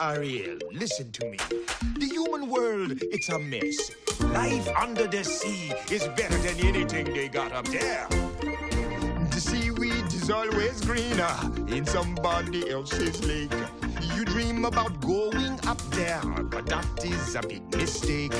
Ariel, 0.00 0.58
listen 0.72 1.10
to 1.12 1.26
me. 1.26 1.38
The 1.98 2.06
human 2.06 2.50
world, 2.50 2.92
it's 3.12 3.28
a 3.28 3.38
mess. 3.38 3.87
Under 4.80 5.08
the 5.08 5.24
sea 5.24 5.72
is 5.90 6.06
better 6.16 6.38
than 6.38 6.64
anything 6.64 7.12
they 7.12 7.26
got 7.28 7.50
up 7.50 7.66
there. 7.66 8.06
The 9.30 9.40
seaweed 9.40 10.06
is 10.06 10.30
always 10.30 10.80
greener 10.82 11.34
in 11.66 11.84
somebody 11.84 12.70
else's 12.70 13.24
lake. 13.24 13.52
You 14.14 14.24
dream 14.24 14.64
about 14.64 15.00
going 15.00 15.58
up 15.66 15.82
there, 15.90 16.22
but 16.44 16.66
that 16.66 16.86
is 17.04 17.34
a 17.34 17.40
big 17.40 17.62
mistake. 17.74 18.32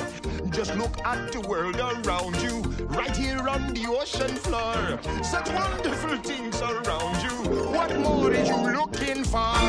Just 0.49 0.75
look 0.75 0.97
at 1.05 1.33
the 1.33 1.41
world 1.41 1.75
around 1.75 2.41
you, 2.41 2.61
right 2.87 3.15
here 3.15 3.45
on 3.45 3.73
the 3.73 3.85
ocean 3.87 4.33
floor. 4.37 4.97
Such 5.21 5.49
wonderful 5.51 6.17
things 6.19 6.61
around 6.61 7.21
you. 7.21 7.69
What 7.69 7.99
more 7.99 8.31
are 8.31 8.45
you 8.45 8.79
looking 8.79 9.25
for? 9.25 9.59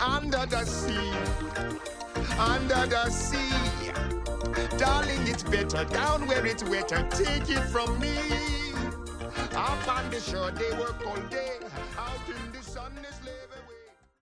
Under 0.00 0.46
the 0.46 0.64
sea, 0.64 1.12
under 2.38 2.86
the 2.86 3.10
sea. 3.10 3.50
Darling, 4.78 5.26
it's 5.26 5.42
better 5.42 5.84
down 5.84 6.26
where 6.26 6.44
it's 6.46 6.64
wetter. 6.64 7.06
Take 7.10 7.48
it 7.50 7.64
from 7.70 7.98
me. 7.98 8.16
Up 9.54 9.88
on 9.88 10.10
the 10.10 10.20
shore, 10.20 10.50
they 10.50 10.70
work 10.78 10.96
all 11.06 11.16
day. 11.28 11.58
Out 11.98 12.28
in 12.28 12.52
the 12.52 12.62
sun, 12.62 12.92
slave 13.22 13.34
away. 13.34 13.39